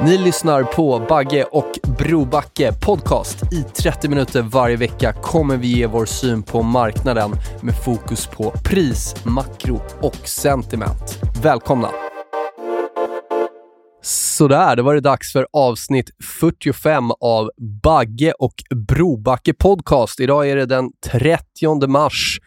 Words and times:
Ni 0.00 0.18
lyssnar 0.18 0.62
på 0.62 1.06
Bagge 1.08 1.44
och 1.44 1.78
Brobacke 1.98 2.72
podcast. 2.72 3.52
I 3.52 3.62
30 3.62 4.08
minuter 4.08 4.42
varje 4.42 4.76
vecka 4.76 5.12
kommer 5.12 5.56
vi 5.56 5.68
ge 5.68 5.86
vår 5.86 6.04
syn 6.06 6.42
på 6.42 6.62
marknaden 6.62 7.30
med 7.62 7.74
fokus 7.84 8.26
på 8.26 8.50
pris, 8.64 9.14
makro 9.24 9.80
och 10.00 10.28
sentiment. 10.28 11.18
Välkomna! 11.42 11.90
Sådär, 14.02 14.76
då 14.76 14.82
var 14.82 14.94
det 14.94 15.00
dags 15.00 15.32
för 15.32 15.46
avsnitt 15.52 16.10
45 16.40 17.10
av 17.20 17.50
Bagge 17.82 18.32
och 18.32 18.54
Brobacke 18.88 19.54
podcast. 19.54 20.20
Idag 20.20 20.50
är 20.50 20.56
det 20.56 20.66
den 20.66 20.90
30 21.12 21.86
mars. 21.86 22.40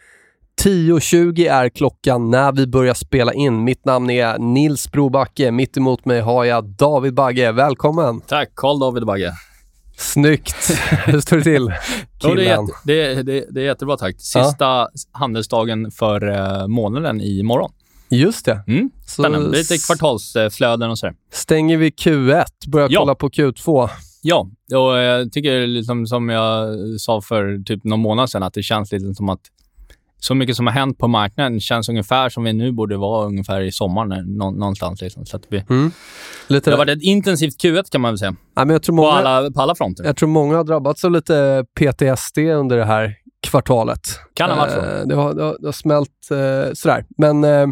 10.20 0.60 1.50
är 1.52 1.68
klockan 1.68 2.30
när 2.30 2.52
vi 2.52 2.66
börjar 2.66 2.94
spela 2.94 3.32
in. 3.32 3.64
Mitt 3.64 3.84
namn 3.84 4.10
är 4.10 4.38
Nils 4.38 4.92
Brobacke. 4.92 5.50
Mitt 5.50 5.76
emot 5.76 6.04
mig 6.04 6.20
har 6.20 6.44
jag 6.44 6.64
David 6.64 7.14
Bagge. 7.14 7.52
Välkommen! 7.52 8.20
Tack, 8.20 8.50
Karl 8.54 8.80
David 8.80 9.06
Bagge. 9.06 9.32
Snyggt! 9.96 10.70
Hur 11.06 11.20
står 11.20 11.36
det 11.36 11.42
till? 11.42 11.66
Det, 11.66 12.26
är 12.26 12.28
Killen. 12.36 12.68
det, 12.84 13.02
är- 13.02 13.22
det, 13.22 13.38
är- 13.38 13.46
det 13.50 13.60
är 13.60 13.64
jättebra, 13.64 13.96
tack. 13.96 14.14
Sista 14.18 14.88
handelsdagen 15.12 15.90
för 15.90 16.24
uh, 16.28 16.66
månaden 16.66 17.20
i 17.20 17.42
morgon. 17.42 17.70
Just 18.10 18.44
det. 18.44 18.64
Mm. 18.66 18.90
Så 19.06 19.22
Spännande. 19.22 19.58
Lite 19.58 19.76
kvartalsflöden 19.86 20.90
och 20.90 20.98
sådär. 20.98 21.14
stänger 21.32 21.76
vi 21.76 21.90
Q1, 21.90 22.44
börjar 22.68 22.88
Ja. 22.90 23.00
kolla 23.00 23.14
på 23.14 23.28
Q2. 23.28 23.88
Ja, 24.22 24.48
och 24.74 24.98
jag 24.98 25.32
tycker 25.32 25.66
liksom, 25.66 26.06
som 26.06 26.28
jag 26.28 26.68
sa 27.00 27.20
för 27.20 27.64
typ 27.64 27.84
någon 27.84 28.00
månad 28.00 28.30
sedan 28.30 28.42
att 28.42 28.54
det 28.54 28.62
känns 28.62 28.92
lite 28.92 29.14
som 29.14 29.28
att 29.28 29.40
så 30.24 30.34
mycket 30.34 30.56
som 30.56 30.66
har 30.66 30.74
hänt 30.74 30.98
på 30.98 31.08
marknaden 31.08 31.60
känns 31.60 31.88
ungefär 31.88 32.28
som 32.28 32.44
vi 32.44 32.52
nu 32.52 32.72
borde 32.72 32.96
vara 32.96 33.26
ungefär 33.26 33.60
i 33.60 33.72
sommaren 33.72 34.36
nå, 34.36 34.50
någonstans. 34.50 35.02
Liksom. 35.02 35.26
Så 35.26 35.40
vi, 35.48 35.64
Lite 36.46 36.70
det 36.70 36.76
har 36.76 36.78
varit 36.78 36.96
ett 36.96 37.02
intensivt 37.02 37.64
Q1 37.64 37.82
kan 37.90 38.00
man 38.00 38.10
väl 38.10 38.18
säga. 38.18 38.30
Nej, 38.30 38.66
men 38.66 38.70
jag, 38.70 38.82
tror 38.82 38.96
På 38.96 39.02
många, 39.02 39.12
alla, 39.12 39.50
på 39.50 39.60
alla 39.60 39.74
fronter. 39.74 40.04
jag 40.04 40.16
tror 40.16 40.28
många 40.28 40.56
har 40.56 40.64
drabbats 40.64 41.04
av 41.04 41.10
lite 41.10 41.64
PTSD 41.74 42.38
under 42.38 42.76
det 42.76 42.84
här 42.84 43.14
kvartalet. 43.42 44.00
Kan 44.34 44.50
ha 44.50 44.56
varit 44.56 44.72
så. 44.72 44.78
Eh, 44.78 45.06
det, 45.06 45.14
har, 45.14 45.34
det, 45.34 45.42
har, 45.42 45.56
det 45.60 45.66
har 45.66 45.72
smält 45.72 46.30
eh, 46.30 46.72
sådär. 46.72 47.04
Men 47.18 47.44
eh, 47.44 47.66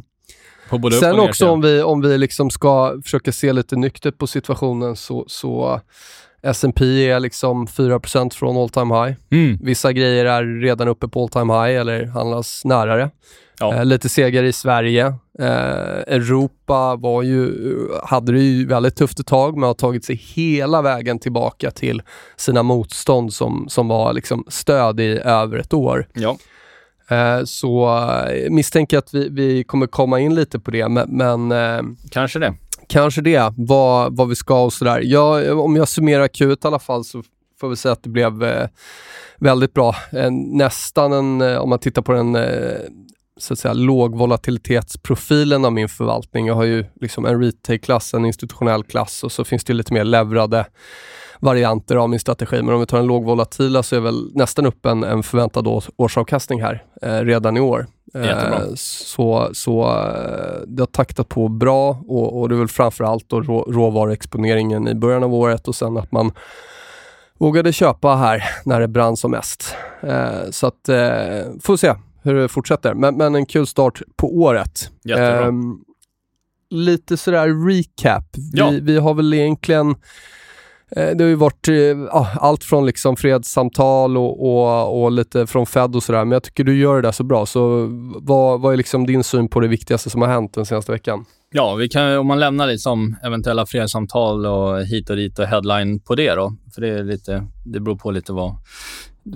På 0.68 0.90
Sen 0.90 1.20
också 1.20 1.48
om 1.48 1.60
vi, 1.60 1.82
om 1.82 2.00
vi 2.00 2.18
liksom 2.18 2.50
ska 2.50 3.00
försöka 3.04 3.32
se 3.32 3.52
lite 3.52 3.76
nyktert 3.76 4.18
på 4.18 4.26
situationen 4.26 4.96
så, 4.96 5.24
så 5.28 5.80
S&P 6.42 7.10
är 7.10 7.20
liksom 7.20 7.66
4% 7.66 8.34
från 8.34 8.56
all 8.56 8.68
time 8.68 8.94
high. 8.94 9.16
Mm. 9.30 9.58
Vissa 9.62 9.92
grejer 9.92 10.24
är 10.24 10.60
redan 10.60 10.88
uppe 10.88 11.08
på 11.08 11.22
all 11.22 11.28
time 11.28 11.52
high 11.52 11.80
eller 11.80 12.06
handlas 12.06 12.64
nära 12.64 12.96
det. 12.96 13.10
Ja. 13.60 13.74
Eh, 13.74 13.84
lite 13.84 14.08
segare 14.08 14.48
i 14.48 14.52
Sverige. 14.52 15.06
Eh, 15.38 15.46
Europa 16.06 16.96
var 16.96 17.22
ju, 17.22 17.52
hade 18.04 18.32
det 18.32 18.40
ju 18.40 18.66
väldigt 18.66 18.96
tufft 18.96 19.20
ett 19.20 19.26
tag 19.26 19.54
men 19.56 19.66
har 19.66 19.74
tagit 19.74 20.04
sig 20.04 20.16
hela 20.16 20.82
vägen 20.82 21.18
tillbaka 21.18 21.70
till 21.70 22.02
sina 22.36 22.62
motstånd 22.62 23.32
som, 23.32 23.66
som 23.68 23.88
var 23.88 24.12
liksom 24.12 24.44
stöd 24.48 25.00
i 25.00 25.18
över 25.24 25.58
ett 25.58 25.74
år. 25.74 26.08
Ja. 26.14 26.36
Eh, 27.10 27.44
så 27.44 27.98
eh, 28.28 28.50
misstänker 28.50 28.98
att 28.98 29.14
vi, 29.14 29.28
vi 29.28 29.64
kommer 29.64 29.86
komma 29.86 30.20
in 30.20 30.34
lite 30.34 30.60
på 30.60 30.70
det, 30.70 30.88
men, 30.88 31.16
men 31.16 31.52
eh, 31.52 31.82
Kanske 32.10 32.38
det 32.38 32.54
kanske 32.90 33.20
det, 33.20 33.52
vad, 33.56 34.16
vad 34.16 34.28
vi 34.28 34.36
ska 34.36 34.64
och 34.64 34.72
sådär. 34.72 35.00
Jag, 35.04 35.58
om 35.58 35.76
jag 35.76 35.88
summerar 35.88 36.28
Q1 36.28 36.64
i 36.64 36.66
alla 36.66 36.78
fall 36.78 37.04
så 37.04 37.22
får 37.60 37.68
vi 37.68 37.76
säga 37.76 37.92
att 37.92 38.02
det 38.02 38.10
blev 38.10 38.42
eh, 38.42 38.68
väldigt 39.38 39.74
bra. 39.74 39.96
Eh, 40.12 40.30
nästan 40.30 41.12
en, 41.12 41.40
eh, 41.40 41.58
om 41.58 41.68
man 41.68 41.78
tittar 41.78 42.02
på 42.02 42.12
den 42.12 42.36
eh, 42.36 42.78
så 43.36 43.52
att 43.52 43.58
säga 43.58 43.74
lågvolatilitetsprofilen 43.74 45.64
av 45.64 45.72
min 45.72 45.88
förvaltning. 45.88 46.46
Jag 46.46 46.54
har 46.54 46.64
ju 46.64 46.84
liksom 47.00 47.26
en 47.26 47.42
retail-klass, 47.42 48.14
en 48.14 48.24
institutionell 48.24 48.84
klass 48.84 49.24
och 49.24 49.32
så 49.32 49.44
finns 49.44 49.64
det 49.64 49.72
lite 49.72 49.92
mer 49.92 50.04
leverade 50.04 50.66
varianter 51.40 51.96
av 51.96 52.10
min 52.10 52.20
strategi. 52.20 52.62
Men 52.62 52.74
om 52.74 52.80
vi 52.80 52.86
tar 52.86 52.98
den 52.98 53.06
lågvolatila 53.06 53.82
så 53.82 53.96
är 53.96 54.00
väl 54.00 54.30
nästan 54.34 54.66
upp 54.66 54.86
en, 54.86 55.04
en 55.04 55.22
förväntad 55.22 55.66
års, 55.66 55.90
årsavkastning 55.96 56.62
här 56.62 56.84
eh, 57.02 57.18
redan 57.18 57.56
i 57.56 57.60
år. 57.60 57.86
Jättebra. 58.14 58.58
Eh, 58.58 58.74
så 58.76 59.50
så 59.52 59.82
eh, 59.82 60.60
det 60.66 60.82
har 60.82 60.86
taktat 60.86 61.28
på 61.28 61.48
bra 61.48 62.02
och, 62.08 62.40
och 62.40 62.48
det 62.48 62.54
är 62.54 62.58
väl 62.58 62.68
framförallt 62.68 63.28
då 63.28 63.40
rå, 63.40 63.62
råvaruexponeringen 63.62 64.88
i 64.88 64.94
början 64.94 65.22
av 65.22 65.34
året 65.34 65.68
och 65.68 65.74
sen 65.74 65.96
att 65.96 66.12
man 66.12 66.32
vågade 67.38 67.72
köpa 67.72 68.16
här 68.16 68.44
när 68.64 68.80
det 68.80 68.88
brann 68.88 69.16
som 69.16 69.30
mest. 69.30 69.74
Eh, 70.02 70.50
så 70.50 70.66
att, 70.66 70.88
får 71.62 71.76
se 71.76 71.94
hur 72.22 72.34
det 72.34 72.48
fortsätter. 72.48 72.94
Men, 72.94 73.16
men 73.16 73.34
en 73.34 73.46
kul 73.46 73.66
start 73.66 74.02
på 74.16 74.36
året. 74.36 74.90
Jättebra. 75.04 75.46
Ehm, 75.46 75.78
lite 76.70 77.16
sådär 77.16 77.66
recap. 77.68 78.24
Ja. 78.52 78.70
Vi, 78.70 78.80
vi 78.80 78.98
har 78.98 79.14
väl 79.14 79.34
egentligen 79.34 79.94
Eh, 80.96 81.16
det 81.16 81.24
har 81.24 81.28
ju 81.28 81.34
varit 81.34 81.68
ja, 82.12 82.28
allt 82.34 82.64
från 82.64 82.86
liksom 82.86 83.16
fredssamtal 83.16 84.16
och, 84.16 84.52
och, 84.52 85.02
och 85.02 85.12
lite 85.12 85.46
från 85.46 85.66
Fed 85.66 85.96
och 85.96 86.02
sådär, 86.02 86.24
men 86.24 86.32
jag 86.32 86.42
tycker 86.42 86.64
du 86.64 86.78
gör 86.78 86.96
det 86.96 87.02
där 87.02 87.12
så 87.12 87.24
bra. 87.24 87.46
Så 87.46 87.88
vad, 88.20 88.60
vad 88.60 88.72
är 88.72 88.76
liksom 88.76 89.06
din 89.06 89.24
syn 89.24 89.48
på 89.48 89.60
det 89.60 89.68
viktigaste 89.68 90.10
som 90.10 90.22
har 90.22 90.28
hänt 90.28 90.54
den 90.54 90.66
senaste 90.66 90.92
veckan? 90.92 91.24
Ja, 91.52 91.74
vi 91.74 91.88
kan, 91.88 92.18
om 92.18 92.26
man 92.26 92.40
lämnar 92.40 92.66
liksom 92.66 93.16
eventuella 93.22 93.66
fredssamtal 93.66 94.46
och 94.46 94.84
hit 94.84 95.10
och 95.10 95.16
dit 95.16 95.38
och 95.38 95.46
headline 95.46 96.00
på 96.00 96.14
det 96.14 96.34
då. 96.34 96.56
För 96.74 96.80
det, 96.80 96.88
är 96.88 97.04
lite, 97.04 97.46
det 97.64 97.80
beror 97.80 97.96
på 97.96 98.10
lite 98.10 98.32
vad, 98.32 98.56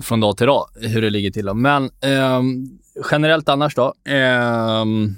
från 0.03 0.19
dag 0.19 0.37
till 0.37 0.47
dag 0.47 0.65
hur 0.75 1.01
det 1.01 1.09
ligger 1.09 1.31
till. 1.31 1.45
Då. 1.45 1.53
Men 1.53 1.89
ehm, 2.01 2.65
generellt 3.11 3.49
annars 3.49 3.75
då. 3.75 3.93
Ehm, 4.09 5.15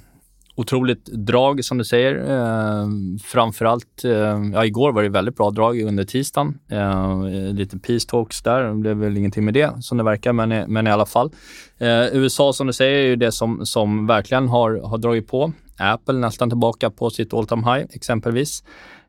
otroligt 0.57 1.05
drag 1.05 1.65
som 1.65 1.77
du 1.77 1.83
säger. 1.83 2.15
Eh, 2.15 2.87
framförallt, 3.23 4.03
eh, 4.05 4.11
ja 4.53 4.65
igår 4.65 4.91
var 4.91 5.03
det 5.03 5.09
väldigt 5.09 5.35
bra 5.35 5.49
drag 5.51 5.81
under 5.81 6.03
tisdagen. 6.03 6.59
Eh, 6.71 7.23
lite 7.53 7.79
peace 7.79 8.07
talks 8.09 8.41
där. 8.41 8.63
Det 8.63 8.73
blev 8.75 8.97
väl 8.97 9.17
ingenting 9.17 9.45
med 9.45 9.53
det 9.53 9.71
som 9.83 9.97
det 9.97 10.03
verkar, 10.03 10.33
men, 10.33 10.51
i- 10.51 10.67
men 10.67 10.87
i 10.87 10.91
alla 10.91 11.05
fall. 11.05 11.31
Eh, 11.77 12.05
USA 12.13 12.53
som 12.53 12.67
du 12.67 12.73
säger 12.73 12.99
är 12.99 13.07
ju 13.07 13.15
det 13.15 13.31
som, 13.31 13.65
som 13.65 14.07
verkligen 14.07 14.47
har, 14.47 14.81
har 14.89 14.97
dragit 14.97 15.27
på. 15.27 15.53
Apple 15.79 16.13
nästan 16.19 16.49
tillbaka 16.49 16.89
på 16.89 17.09
sitt 17.09 17.33
all 17.33 17.47
time 17.47 17.73
high 17.73 17.85
exempelvis. 17.93 18.63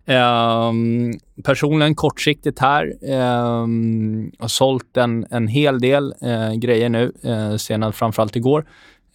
Um, 0.07 1.13
personligen 1.45 1.95
kortsiktigt 1.95 2.59
här 2.59 2.93
Um, 3.63 4.33
har 4.39 4.49
sålt 4.49 4.97
en, 4.97 5.27
en 5.31 5.49
hel 5.49 5.81
del 5.81 6.15
uh, 6.25 6.55
grejer 6.55 6.89
nu, 6.89 7.13
uh, 7.27 7.57
senast 7.57 7.99
framförallt 7.99 8.37
igår. 8.37 8.65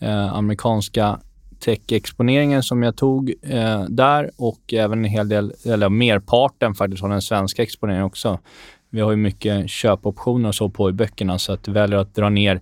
Uh, 0.04 0.34
amerikanska 0.34 1.20
tech-exponeringen 1.66 2.63
som 2.63 2.84
jag 2.84 2.96
tog 2.96 3.34
eh, 3.41 3.83
där 3.89 4.31
och 4.38 4.74
även 4.74 5.00
en 5.00 5.12
hel 5.12 5.30
del, 5.30 5.54
eller 5.65 5.89
merparten 5.89 6.75
faktiskt 6.75 7.04
av 7.04 7.10
den 7.10 7.21
svenska 7.21 7.63
exponeringen 7.63 8.06
också. 8.06 8.39
Vi 8.89 9.01
har 9.01 9.12
ju 9.12 9.18
mycket 9.18 9.69
köpoptioner 9.69 10.50
och 10.50 10.56
så 10.56 10.69
på 10.69 10.89
i 10.89 10.94
böckerna 10.94 11.39
så 11.39 11.54
att 11.54 11.68
vi 11.68 11.71
väljer 11.71 11.98
att 11.98 12.15
dra 12.15 12.30
ner 12.30 12.62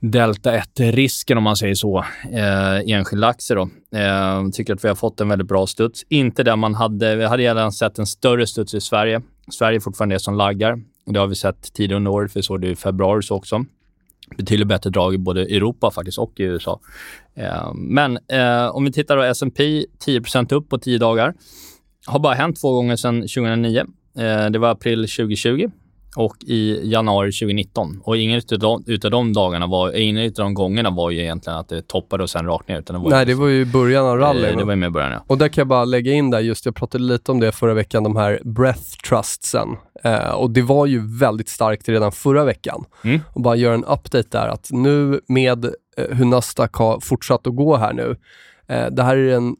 delta 0.00 0.56
1-risken 0.56 1.38
om 1.38 1.44
man 1.44 1.56
säger 1.56 1.74
så, 1.74 1.98
eh, 2.32 2.94
enskilda 2.94 3.26
aktier. 3.26 3.56
Då. 3.56 3.68
Eh, 3.98 4.48
tycker 4.52 4.74
att 4.74 4.84
vi 4.84 4.88
har 4.88 4.94
fått 4.94 5.20
en 5.20 5.28
väldigt 5.28 5.48
bra 5.48 5.66
studs. 5.66 6.04
Inte 6.08 6.42
där 6.42 6.56
man 6.56 6.74
hade, 6.74 7.16
vi 7.16 7.24
hade 7.24 7.42
gärna 7.42 7.72
sett 7.72 7.98
en 7.98 8.06
större 8.06 8.46
studs 8.46 8.74
i 8.74 8.80
Sverige. 8.80 9.22
Sverige 9.50 9.78
är 9.78 9.80
fortfarande 9.80 10.14
det 10.14 10.20
som 10.20 10.34
laggar. 10.34 10.82
Det 11.06 11.18
har 11.18 11.26
vi 11.26 11.34
sett 11.34 11.72
tidigare 11.72 11.96
under 11.96 12.10
året, 12.10 12.36
vi 12.36 12.42
såg 12.42 12.60
det 12.60 12.68
i 12.68 12.76
februari 12.76 13.22
så 13.22 13.36
också. 13.36 13.64
Betydligt 14.36 14.68
bättre 14.68 14.90
drag 14.90 15.14
i 15.14 15.18
både 15.18 15.40
Europa 15.40 15.90
faktiskt 15.90 16.18
och 16.18 16.40
i 16.40 16.42
USA. 16.42 16.80
Eh, 17.34 17.74
men 17.74 18.18
eh, 18.28 18.66
om 18.66 18.84
vi 18.84 18.92
tittar 18.92 19.16
då 19.16 19.22
S&P 19.22 19.84
10% 20.06 20.54
upp 20.54 20.68
på 20.68 20.78
10 20.78 20.98
dagar. 20.98 21.34
Har 22.06 22.18
bara 22.18 22.34
hänt 22.34 22.60
två 22.60 22.72
gånger 22.72 22.96
sedan 22.96 23.20
2009. 23.20 23.84
Eh, 24.18 24.50
det 24.50 24.58
var 24.58 24.70
april 24.70 25.08
2020 25.08 25.70
och 26.16 26.36
i 26.40 26.90
januari 26.90 27.32
2019. 27.32 28.00
Och 28.04 28.16
ingen 28.16 28.42
utav 28.86 29.10
de, 29.10 29.32
dagarna 29.32 29.66
var, 29.66 29.96
ingen 29.96 30.16
utav 30.16 30.44
de 30.44 30.54
gångerna 30.54 30.90
var 30.90 31.10
ju 31.10 31.20
egentligen 31.20 31.58
att 31.58 31.68
det 31.68 31.88
toppade 31.88 32.22
och 32.22 32.30
sen 32.30 32.46
rakt 32.46 32.68
ner. 32.68 32.78
Utan 32.78 32.94
det 32.96 33.02
var 33.02 33.10
Nej, 33.10 33.26
det 33.26 33.34
var 33.34 33.48
ju 33.48 33.64
början 33.64 34.06
av 34.06 34.18
rallyn. 34.18 34.44
Eh, 34.44 34.56
Det 34.56 34.64
var 34.64 34.72
ju 34.72 34.76
med 34.76 34.92
början, 34.92 35.12
ja. 35.12 35.24
Och 35.26 35.38
där 35.38 35.48
kan 35.48 35.60
jag 35.62 35.68
bara 35.68 35.84
lägga 35.84 36.12
in 36.12 36.30
där, 36.30 36.40
just 36.40 36.66
jag 36.66 36.74
pratade 36.74 37.04
lite 37.04 37.32
om 37.32 37.40
det 37.40 37.52
förra 37.52 37.74
veckan, 37.74 38.02
de 38.02 38.16
här 38.16 38.40
breath 38.44 38.96
trustsen. 39.08 39.68
Eh, 40.04 40.30
och 40.30 40.50
det 40.50 40.62
var 40.62 40.86
ju 40.86 41.18
väldigt 41.18 41.48
starkt 41.48 41.88
redan 41.88 42.12
förra 42.12 42.44
veckan. 42.44 42.84
Mm. 43.04 43.20
Och 43.32 43.42
bara 43.42 43.56
göra 43.56 43.74
en 43.74 43.84
update 43.84 44.28
där, 44.30 44.48
att 44.48 44.68
nu 44.70 45.20
med 45.28 45.64
eh, 45.64 45.70
hur 46.10 46.24
Nasdaq 46.24 46.72
har 46.74 47.00
fortsatt 47.00 47.46
att 47.46 47.56
gå 47.56 47.76
här 47.76 47.92
nu, 47.92 48.16
eh, 48.68 48.86
det 48.90 49.02
här 49.02 49.16
är 49.16 49.30
den 49.30 49.56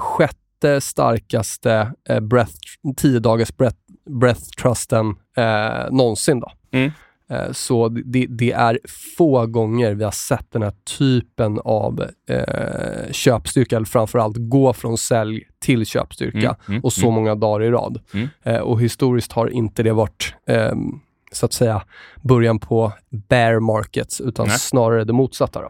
sjätte 0.00 0.80
starkaste 0.80 1.92
eh, 2.08 2.20
breath, 2.20 2.52
10 2.96 3.18
dagars 3.18 3.56
breath, 3.56 3.76
breath 4.20 4.40
trusten 4.62 5.14
eh, 5.36 5.90
någonsin. 5.90 6.40
Då. 6.40 6.52
Mm. 6.72 6.90
Eh, 7.30 7.52
Så 7.52 7.88
det, 7.88 8.26
det 8.28 8.52
är 8.52 8.78
få 9.16 9.46
gånger 9.46 9.94
vi 9.94 10.04
har 10.04 10.10
sett 10.10 10.46
den 10.52 10.62
här 10.62 10.72
typen 10.98 11.60
av 11.64 12.04
eh, 12.30 13.12
köpstyrka, 13.12 13.76
eller 13.76 13.86
framförallt 13.86 14.36
gå 14.38 14.72
från 14.72 14.98
sälj 14.98 15.42
till 15.58 15.86
köpstyrka 15.86 16.38
Mm, 16.38 16.56
mm, 16.68 16.80
och 16.84 16.92
så 16.92 17.06
mm. 17.06 17.14
många 17.14 17.34
dagar 17.34 17.66
i 17.66 17.70
rad. 17.70 18.00
Mm. 18.14 18.28
Eh, 18.42 18.60
och 18.60 18.80
historiskt 18.80 19.32
har 19.32 19.46
inte 19.48 19.82
det 19.82 19.92
varit 19.92 20.34
ehm, 20.46 21.00
så 21.32 21.46
att 21.46 21.52
säga 21.52 21.82
början 22.22 22.58
på 22.58 22.92
bear 23.28 23.60
markets, 23.60 24.20
utan 24.20 24.48
Nej. 24.48 24.58
snarare 24.58 25.04
det 25.04 25.12
motsatta. 25.12 25.62
Då. 25.62 25.68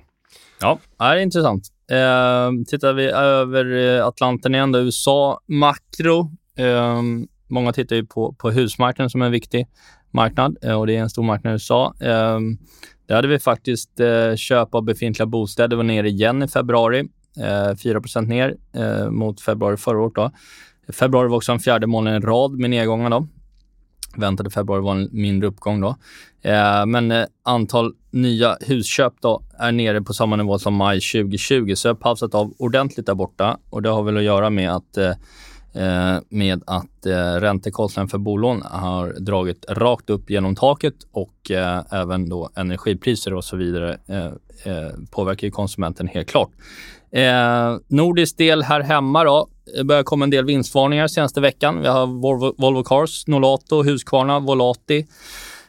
Ja, 0.60 0.78
det 0.98 1.04
är 1.04 1.16
intressant. 1.16 1.68
Eh, 1.90 2.50
tittar 2.68 2.92
vi 2.92 3.10
över 3.10 3.96
eh, 3.96 4.06
Atlanten 4.06 4.54
igen, 4.54 4.72
då, 4.72 4.78
USA 4.78 5.40
makro. 5.46 6.30
Eh, 6.58 7.02
många 7.48 7.72
tittar 7.72 7.96
ju 7.96 8.06
på, 8.06 8.32
på 8.32 8.50
husmarknaden 8.50 9.10
som 9.10 9.22
en 9.22 9.32
viktig 9.32 9.66
marknad 10.16 10.56
eh, 10.62 10.80
och 10.80 10.86
det 10.86 10.96
är 10.96 11.00
en 11.00 11.10
stor 11.10 11.22
marknad 11.22 11.50
i 11.50 11.54
USA. 11.54 11.94
Ehm, 12.00 12.58
där 13.06 13.14
hade 13.14 13.28
vi 13.28 13.38
faktiskt 13.38 14.00
eh, 14.00 14.34
köp 14.36 14.74
av 14.74 14.82
befintliga 14.82 15.26
bostäder 15.26 15.76
var 15.76 15.84
nere 15.84 16.08
igen 16.08 16.42
i 16.42 16.48
februari. 16.48 17.08
Eh, 17.38 17.76
4 17.76 18.20
ner 18.20 18.56
mot 19.10 19.40
februari 19.40 19.76
förra 19.76 20.00
året. 20.00 20.14
Då. 20.14 20.30
Februari 20.92 21.28
var 21.28 21.36
också 21.36 21.52
en 21.52 21.60
fjärde 21.60 21.86
månad 21.86 22.22
i 22.22 22.26
rad 22.26 22.52
med 22.52 22.70
nedgångar. 22.70 23.10
Då. 23.10 23.28
Väntade 24.16 24.50
februari 24.50 24.82
var 24.82 24.94
en 24.94 25.08
mindre 25.12 25.48
uppgång. 25.48 25.80
Då. 25.80 25.96
Men 26.86 27.26
antal 27.42 27.94
nya 28.10 28.56
husköp 28.60 29.12
då 29.20 29.42
är 29.58 29.72
nere 29.72 30.02
på 30.02 30.12
samma 30.12 30.36
nivå 30.36 30.58
som 30.58 30.74
maj 30.74 31.00
2020, 31.00 31.74
så 31.74 31.88
jag 31.88 31.94
har 31.94 32.00
pausat 32.00 32.34
av 32.34 32.54
ordentligt 32.58 33.06
där 33.06 33.14
borta. 33.14 33.58
Och 33.70 33.82
Det 33.82 33.88
har 33.88 34.02
väl 34.02 34.16
att 34.16 34.22
göra 34.22 34.50
med 34.50 34.70
att, 34.70 34.98
Eh, 35.76 36.18
med 36.28 36.62
att 36.66 37.06
eh, 37.06 37.34
räntekostnaden 37.40 38.08
för 38.08 38.18
bolån 38.18 38.62
har 38.62 39.12
dragit 39.20 39.64
rakt 39.68 40.10
upp 40.10 40.30
genom 40.30 40.56
taket 40.56 40.94
och 41.12 41.50
eh, 41.50 41.82
även 41.90 42.28
då 42.28 42.50
energipriser 42.54 43.34
och 43.34 43.44
så 43.44 43.56
vidare 43.56 43.98
eh, 44.08 44.26
eh, 44.72 44.90
påverkar 45.10 45.46
ju 45.46 45.50
konsumenten 45.50 46.08
helt 46.08 46.28
klart. 46.28 46.50
Eh, 47.10 47.76
nordisk 47.88 48.38
del 48.38 48.62
här 48.62 48.80
hemma 48.80 49.24
då. 49.24 49.48
Det 49.76 49.84
börjar 49.84 50.02
komma 50.02 50.24
en 50.24 50.30
del 50.30 50.44
vinstvarningar 50.44 51.08
senaste 51.08 51.40
veckan. 51.40 51.80
Vi 51.80 51.88
har 51.88 52.06
Volvo, 52.06 52.54
Volvo 52.58 52.82
Cars, 52.82 53.26
Nolato, 53.26 53.82
Husqvarna, 53.82 54.40
Volati. 54.40 55.06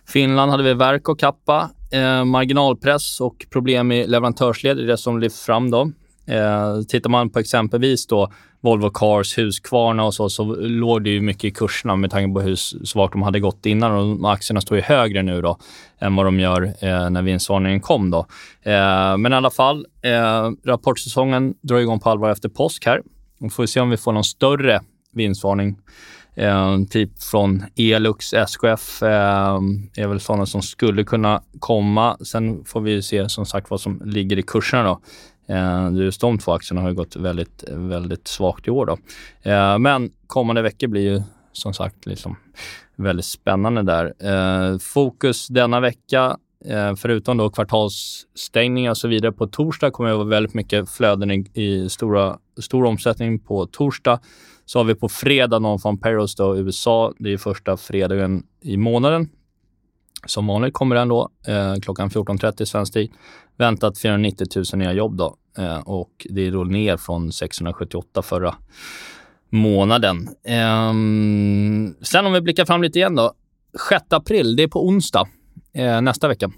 Finland 0.08 0.52
hade 0.52 0.64
vi 0.64 0.74
Verk 0.74 1.10
och 1.10 1.20
Kappa. 1.20 1.70
Eh, 1.92 2.26
marginalpress 2.26 3.22
och 3.22 3.46
problem 3.50 3.92
i 3.92 4.08
leverantörsled 4.08 4.80
är 4.80 4.88
det 4.88 4.98
som 4.98 5.20
lyfts 5.20 5.46
fram. 5.46 5.72
Då. 5.72 5.92
Eh, 6.28 6.82
tittar 6.88 7.10
man 7.10 7.30
på 7.30 7.40
exempelvis 7.40 8.08
då 8.08 8.32
Volvo 8.62 8.90
Cars, 8.90 9.38
Husqvarna 9.38 10.04
och 10.04 10.14
så, 10.14 10.30
så 10.30 10.56
låg 10.56 11.04
det 11.04 11.10
ju 11.10 11.22
mycket 11.22 11.44
i 11.44 11.52
kurserna 11.52 11.96
med 11.96 12.12
tanke 12.12 12.34
på 12.34 12.42
hur 12.42 12.56
svagt 12.86 13.14
de 13.14 13.22
hade 13.22 13.40
gått 13.40 13.66
innan. 13.66 13.92
Och 13.92 13.98
de 13.98 14.26
aktierna 14.26 14.62
står 14.62 14.78
ju 14.78 14.84
högre 14.84 15.24
nu 15.24 15.42
då 15.42 15.58
än 16.00 16.16
vad 16.16 16.26
de 16.26 16.40
gör 16.40 16.64
eh, 16.64 17.10
när 17.10 17.22
vinstvarningen 17.22 17.82
kom. 17.82 18.12
Då. 18.12 18.20
Eh, 18.62 19.18
men 19.18 19.34
i 19.34 19.36
alla 19.36 19.52
fall, 19.52 19.86
eh, 20.02 20.52
rapportsäsongen 20.66 21.54
drar 21.62 21.78
igång 21.78 22.00
på 22.00 22.10
allvar 22.10 22.30
efter 22.30 22.50
påsk 22.50 22.86
här. 22.86 23.02
Vi 23.40 23.50
får 23.50 23.66
se 23.66 23.80
om 23.80 23.90
vi 23.90 23.98
får 23.98 24.12
någon 24.12 24.24
större 24.24 24.82
vinstvarning 25.14 25.76
Eh, 26.38 26.78
typ 26.90 27.24
från 27.24 27.64
Elux, 27.76 28.34
SKF 28.34 29.04
eh, 29.04 29.60
är 29.96 30.08
väl 30.08 30.20
sådana 30.20 30.46
som 30.46 30.62
skulle 30.62 31.04
kunna 31.04 31.42
komma. 31.60 32.18
Sen 32.22 32.66
får 32.66 32.82
vi 32.82 33.02
se 33.02 33.30
som 33.30 33.46
sagt 33.46 33.70
vad 33.70 33.82
som 33.82 34.02
ligger 34.06 34.40
i 34.40 34.42
kurserna. 34.42 34.84
Då. 34.84 35.02
Eh, 35.48 35.90
Just 35.94 36.22
de 36.22 36.38
två 36.38 36.52
aktierna 36.52 36.82
har 36.82 36.90
ju 36.90 36.96
gått 36.96 37.16
väldigt, 37.16 37.64
väldigt 37.68 38.28
svagt 38.28 38.68
i 38.68 38.72
år. 38.72 38.86
Då. 38.86 38.98
Eh, 39.52 39.78
men 39.78 40.12
kommande 40.28 40.62
veckor 40.62 40.88
blir 40.88 41.02
ju 41.02 41.22
som 41.52 41.74
sagt 41.74 42.06
liksom 42.06 42.36
väldigt 42.96 43.26
spännande 43.26 43.84
där. 43.84 44.14
Eh, 44.20 44.78
fokus 44.78 45.48
denna 45.48 45.80
vecka, 45.80 46.38
förutom 46.98 47.38
då 47.38 47.50
kvartalsstängningar 47.50 48.92
och 48.92 48.98
så 48.98 49.08
vidare, 49.08 49.32
på 49.32 49.48
torsdag 49.48 49.92
kommer 49.92 50.10
det 50.10 50.16
vara 50.16 50.28
väldigt 50.28 50.54
mycket 50.54 50.90
flöden 50.90 51.32
i, 51.32 51.46
i 51.54 51.90
stora, 51.90 52.38
stor 52.62 52.86
omsättning 52.86 53.40
på 53.40 53.66
torsdag. 53.66 54.20
Så 54.66 54.80
har 54.80 54.84
vi 54.84 54.96
på 54.96 55.10
fredag 55.10 55.60
någon 55.60 55.80
från 55.80 55.98
Payrolls 55.98 56.36
då, 56.36 56.58
i 56.58 56.60
USA. 56.60 57.14
Det 57.20 57.34
är 57.34 57.38
första 57.38 57.78
fredagen 57.78 58.44
i 58.62 58.78
månaden. 58.78 59.30
Som 60.26 60.48
vanligt 60.48 60.74
kommer 60.74 60.96
den 60.96 61.08
då 61.08 61.30
eh, 61.48 61.76
klockan 61.76 62.10
14.30 62.10 62.66
svensk 62.66 62.94
tid. 62.94 63.12
Väntat 63.58 64.00
490 64.00 64.48
000 64.56 64.66
nya 64.74 64.94
jobb 64.94 65.18
då. 65.18 65.36
Eh, 65.58 65.80
och 65.80 66.28
det 66.30 66.48
är 66.48 66.52
då 66.52 66.64
ner 66.64 66.98
från 66.98 67.32
678 67.32 68.22
förra 68.22 68.56
månaden. 69.50 70.30
Eh, 70.44 70.94
sen 72.02 72.26
om 72.26 72.34
vi 72.34 72.42
blickar 72.42 72.66
fram 72.66 72.82
lite 72.82 73.00
igen 73.00 73.16
då. 73.16 73.34
6 73.90 74.04
april, 74.10 74.56
det 74.56 74.64
är 74.64 74.68
på 74.68 74.88
onsdag 74.88 75.28
eh, 75.74 76.02
nästa 76.02 76.28
vecka. 76.28 76.52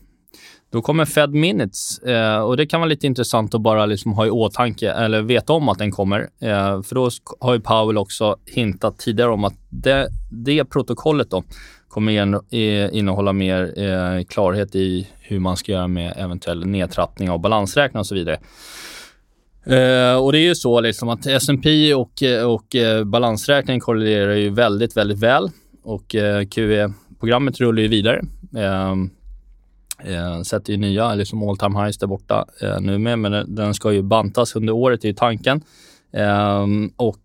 Då 0.72 0.82
kommer 0.82 1.06
Fed 1.06 1.34
Minutes 1.34 2.00
eh, 2.00 2.40
och 2.40 2.58
det 2.58 2.66
kan 2.66 2.80
vara 2.80 2.90
lite 2.90 3.08
intressant 3.08 3.56
att 3.56 3.62
bara 3.62 3.86
liksom 3.86 4.14
ha 4.14 4.26
i 4.26 4.30
åtanke 4.30 4.92
eller 4.92 5.22
veta 5.22 5.54
om 5.54 5.70
att 5.70 5.78
den 5.78 5.92
kommer. 5.92 6.20
Eh, 6.42 6.82
för 6.82 6.96
då 6.96 7.10
har 7.40 7.54
ju 7.54 7.60
Powell 7.60 7.98
också 7.98 8.36
hintat 8.46 9.00
tidigare 9.00 9.32
om 9.32 9.44
att 9.44 9.54
det, 9.70 10.08
det 10.30 10.66
protokollet 10.66 11.30
då 11.30 11.44
kommer 11.90 12.12
eh, 12.56 12.98
innehålla 12.98 13.34
mer 13.34 13.74
eh, 13.80 14.24
klarhet 14.24 14.76
i 14.76 15.08
hur 15.22 15.40
man 15.40 15.58
ska 15.58 15.72
göra 15.72 15.88
med 15.88 16.14
eventuell 16.18 16.66
nedtrappning 16.66 17.30
av 17.30 17.40
balansräkning 17.42 18.00
och 18.00 18.08
så 18.08 18.16
vidare. 18.16 18.40
Uh, 19.68 20.16
och 20.24 20.32
det 20.32 20.38
är 20.40 20.48
ju 20.48 20.56
så 20.56 20.82
liksom 20.82 21.10
att 21.10 21.26
S&P 21.26 21.94
och, 21.94 22.24
och 22.46 22.76
uh, 22.76 23.04
balansräkningen 23.04 23.80
korrelerar 23.80 24.36
ju 24.36 24.50
väldigt, 24.50 24.98
väldigt 24.98 25.20
väl 25.20 25.50
och 25.84 26.16
uh, 26.16 26.46
QE-programmet 26.46 27.60
rullar 27.60 27.82
ju 27.82 27.88
vidare. 27.88 28.22
Sätter 30.46 30.74
ju 30.74 30.78
nya 30.78 31.16
liksom 31.16 31.50
all 31.50 31.58
time 31.58 31.84
highs 31.84 31.98
där 31.98 32.08
borta 32.08 32.46
nu 32.80 32.98
med, 32.98 33.20
men 33.20 33.32
den- 33.32 33.56
den 33.56 33.74
ska 33.74 33.92
ju 33.92 34.02
bantas 34.02 34.56
under 34.56 34.74
året, 34.74 35.04
är 35.04 35.08
ju 35.08 35.14
tanken. 35.14 35.62
Och 36.96 37.22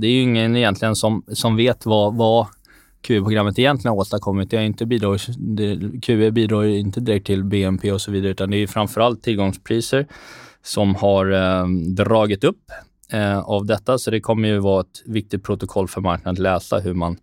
det 0.00 0.06
är 0.06 0.10
ju 0.10 0.22
ingen 0.22 0.56
egentligen 0.56 0.96
som, 0.96 1.22
som 1.32 1.56
vet 1.56 1.86
vad, 1.86 2.16
vad 2.16 2.46
QE-programmet 3.00 3.58
egentligen 3.58 3.90
har 3.92 3.98
åstadkommit. 3.98 4.50
Det 4.50 4.56
är 4.56 4.62
inte 4.62 4.86
bidrar, 4.86 5.20
det, 5.38 6.00
QE 6.00 6.30
bidrar 6.30 6.62
ju 6.62 6.78
inte 6.78 7.00
direkt 7.00 7.26
till 7.26 7.44
BNP 7.44 7.92
och 7.92 8.00
så 8.00 8.10
vidare, 8.10 8.30
utan 8.30 8.50
det 8.50 8.56
är 8.56 8.58
ju 8.58 8.66
framförallt 8.66 9.22
tillgångspriser 9.22 10.06
som 10.62 10.94
har 10.94 11.32
eh, 11.32 11.66
dragit 11.94 12.44
upp 12.44 12.62
eh, 13.12 13.38
av 13.38 13.66
detta. 13.66 13.98
Så 13.98 14.10
det 14.10 14.20
kommer 14.20 14.48
ju 14.48 14.58
vara 14.58 14.80
ett 14.80 15.02
viktigt 15.06 15.44
protokoll 15.44 15.88
för 15.88 16.00
marknaden 16.00 16.32
att 16.32 16.38
läsa 16.38 16.78
hur 16.78 16.94
man 16.94 17.16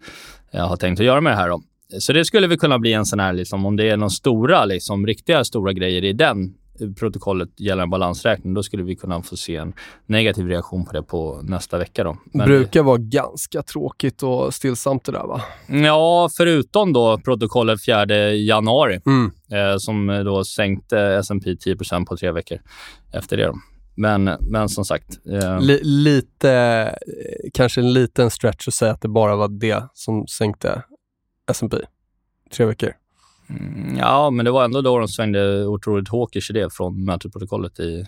eh, 0.52 0.68
har 0.68 0.78
tänkt 0.78 1.00
att 1.00 1.06
göra 1.06 1.22
med 1.22 1.34
det 1.34 1.38
här. 1.38 1.50
Då. 1.50 1.62
Så 2.00 2.14
det 2.14 2.26
skulle 2.26 2.48
väl 2.48 2.58
kunna 2.58 2.80
bli 2.80 2.94
en 2.94 3.06
sån 3.06 3.20
här, 3.20 3.34
liksom, 3.34 3.66
om 3.66 3.76
det 3.76 3.90
är 3.90 3.98
någon 3.98 4.12
stora, 4.12 4.66
liksom, 4.66 5.08
riktiga 5.08 5.44
stora 5.44 5.74
grejer 5.74 6.04
i 6.04 6.14
den 6.14 6.54
protokollet 7.00 7.60
gällande 7.60 7.92
balansräkning, 7.92 8.54
då 8.54 8.64
skulle 8.64 8.84
vi 8.84 8.96
kunna 8.96 9.22
få 9.22 9.38
se 9.38 9.56
en 9.56 9.74
negativ 10.06 10.48
reaktion 10.48 10.86
på 10.86 10.92
det 10.94 11.04
på 11.04 11.40
nästa 11.44 11.78
vecka. 11.78 12.04
Då. 12.04 12.18
Men- 12.34 12.48
brukar 12.48 12.84
vara 12.84 12.98
ganska 12.98 13.62
tråkigt 13.64 14.24
och 14.24 14.54
stillsamt 14.54 15.04
det 15.06 15.12
där 15.12 15.28
va? 15.28 15.42
Ja, 15.68 16.30
förutom 16.38 16.94
då 16.94 17.18
protokollet 17.20 17.86
4 17.86 18.34
januari 18.34 19.00
Mm. 19.06 19.32
eh, 19.52 19.78
som 19.78 20.08
då 20.26 20.44
sänkte 20.44 21.00
S&P 21.00 21.56
10% 21.56 22.06
på 22.06 22.18
tre 22.18 22.32
veckor 22.32 22.58
efter 23.14 23.38
det. 23.38 23.46
Då. 23.46 23.54
Men, 23.98 24.24
men 24.42 24.70
som 24.70 24.86
sagt, 24.86 25.20
eh, 25.32 25.60
Li- 25.62 25.84
lite, 25.84 26.96
kanske 27.54 27.82
en 27.82 27.94
liten 27.94 28.30
stretch 28.32 28.68
att 28.68 28.74
säga 28.74 28.92
att 28.92 29.02
det 29.02 29.08
bara 29.08 29.36
var 29.36 29.48
det 29.48 29.84
som 29.94 30.28
sänkte 30.28 30.84
S&P 31.52 31.78
tre 32.56 32.66
veckor 32.66 32.92
mm, 33.50 33.98
ja, 33.98 34.30
men 34.30 34.46
det 34.46 34.52
var 34.52 34.66
ändå 34.66 34.82
då 34.82 35.00
de 35.00 35.08
svängde 35.08 35.66
otroligt 35.66 36.10
hawkish 36.10 36.50
i 36.50 36.54
det 36.54 36.74
från 36.74 37.06
mötesprotokollet 37.06 37.80
i, 37.80 38.06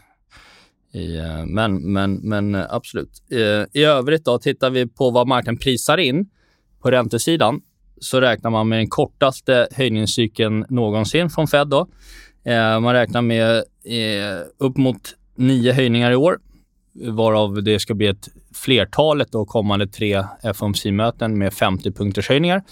i 0.93 1.17
eh, 1.17 1.45
men, 1.45 1.93
men, 1.93 2.13
men 2.13 2.55
eh, 2.55 2.65
absolut. 2.69 3.23
Eh, 3.31 3.81
I 3.81 3.83
övrigt 3.83 4.25
då, 4.25 4.39
tittar 4.39 4.69
vi 4.69 4.87
på 4.87 5.09
vad 5.09 5.27
marknaden 5.27 5.57
prisar 5.57 5.97
in 5.97 6.29
på 6.81 6.91
räntesidan 6.91 7.61
så 7.99 8.21
räknar 8.21 8.51
man 8.51 8.69
med 8.69 8.79
den 8.79 8.89
kortaste 8.89 9.67
höjningscykeln 9.71 10.65
någonsin 10.69 11.29
från 11.29 11.47
Fed. 11.47 11.67
Då. 11.67 11.87
Eh, 12.43 12.79
man 12.79 12.93
räknar 12.93 13.21
med 13.21 13.55
eh, 13.83 14.41
upp 14.57 14.77
mot 14.77 15.15
nio 15.35 15.73
höjningar 15.73 16.11
i 16.11 16.15
år. 16.15 16.39
varav 16.93 17.63
det 17.63 17.79
ska 17.79 17.93
bli 17.93 18.07
ett 18.07 18.27
flertalet 18.53 19.31
då 19.31 19.45
kommande 19.45 19.87
tre 19.87 20.23
FOMC-möten 20.53 21.37
med 21.37 21.53
50 21.53 21.91
punkters 21.91 22.29
höjningar. 22.29 22.63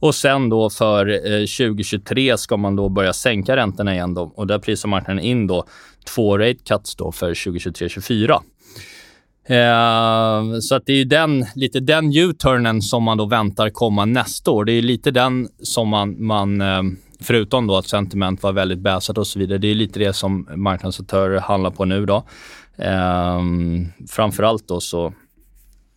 Och 0.00 0.14
sen 0.14 0.48
då 0.48 0.70
för 0.70 1.06
eh, 1.08 1.40
2023 1.40 2.38
ska 2.38 2.56
man 2.56 2.76
då 2.76 2.88
börja 2.88 3.12
sänka 3.12 3.56
räntorna 3.56 3.94
igen 3.94 4.14
då, 4.14 4.32
och 4.36 4.46
där 4.46 4.58
prisar 4.58 4.88
marknaden 4.88 5.24
in 5.24 5.46
då 5.46 5.64
två 6.04 6.38
rate 6.38 6.58
cuts 6.68 6.96
då 6.96 7.12
för 7.12 7.34
2023-2024. 7.34 8.40
Eh, 9.46 10.60
så 10.60 10.74
att 10.74 10.86
det 10.86 10.92
är 10.92 11.04
den, 11.04 11.46
lite 11.54 11.80
den 11.80 12.16
U-turnen 12.16 12.82
som 12.82 13.02
man 13.02 13.18
då 13.18 13.26
väntar 13.26 13.70
komma 13.70 14.04
nästa 14.04 14.50
år. 14.50 14.64
Det 14.64 14.72
är 14.72 14.82
lite 14.82 15.10
den 15.10 15.48
som 15.62 15.88
man, 15.88 16.26
man 16.26 16.60
eh, 16.60 16.82
förutom 17.20 17.66
då 17.66 17.76
att 17.76 17.88
sentiment 17.88 18.42
var 18.42 18.52
väldigt 18.52 18.78
bäsat 18.78 19.18
och 19.18 19.26
så 19.26 19.38
vidare, 19.38 19.58
det 19.58 19.68
är 19.68 19.74
lite 19.74 19.98
det 19.98 20.12
som 20.12 20.48
marknadsaktörer 20.56 21.40
handlar 21.40 21.70
på 21.70 21.84
nu 21.84 22.06
då. 22.06 22.24
Eh, 22.76 23.40
framförallt 24.08 24.68
då 24.68 24.80
så 24.80 25.12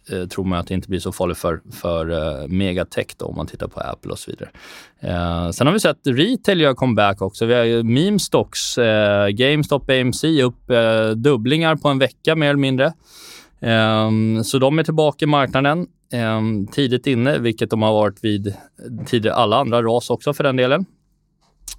eh, 0.09 0.27
tror 0.27 0.45
man 0.45 0.59
att 0.59 0.67
det 0.67 0.73
inte 0.73 0.89
blir 0.89 0.99
så 0.99 1.11
farligt 1.11 1.37
för, 1.37 1.61
för 1.71 2.09
eh, 2.09 2.47
megatech 2.47 3.07
då, 3.17 3.25
om 3.25 3.35
man 3.35 3.47
tittar 3.47 3.67
på 3.67 3.79
Apple 3.79 4.11
och 4.11 4.19
så 4.19 4.31
vidare. 4.31 4.49
Eh, 4.99 5.49
sen 5.51 5.67
har 5.67 5.73
vi 5.73 5.79
sett 5.79 6.07
retail 6.07 6.61
göra 6.61 6.75
comeback 6.75 7.21
också. 7.21 7.45
Vi 7.45 7.53
har 7.53 7.63
ju 7.63 7.83
meme 7.83 8.19
stocks, 8.19 8.77
eh, 8.77 9.27
GameStop, 9.27 9.89
AMC 9.89 10.23
upp 10.23 10.69
eh, 10.69 11.09
dubblingar 11.09 11.75
på 11.75 11.89
en 11.89 11.99
vecka 11.99 12.35
mer 12.35 12.49
eller 12.49 12.59
mindre. 12.59 12.93
Ehm, 13.61 14.43
så 14.43 14.59
de 14.59 14.79
är 14.79 14.83
tillbaka 14.83 15.25
i 15.25 15.27
marknaden 15.27 15.87
ehm, 16.13 16.67
tidigt 16.67 17.07
inne, 17.07 17.37
vilket 17.37 17.69
de 17.69 17.81
har 17.81 17.93
varit 17.93 18.23
vid 18.23 18.53
tidigare 19.05 19.35
alla 19.35 19.57
andra 19.57 19.81
ras 19.81 20.09
också 20.09 20.33
för 20.33 20.43
den 20.43 20.55
delen. 20.55 20.85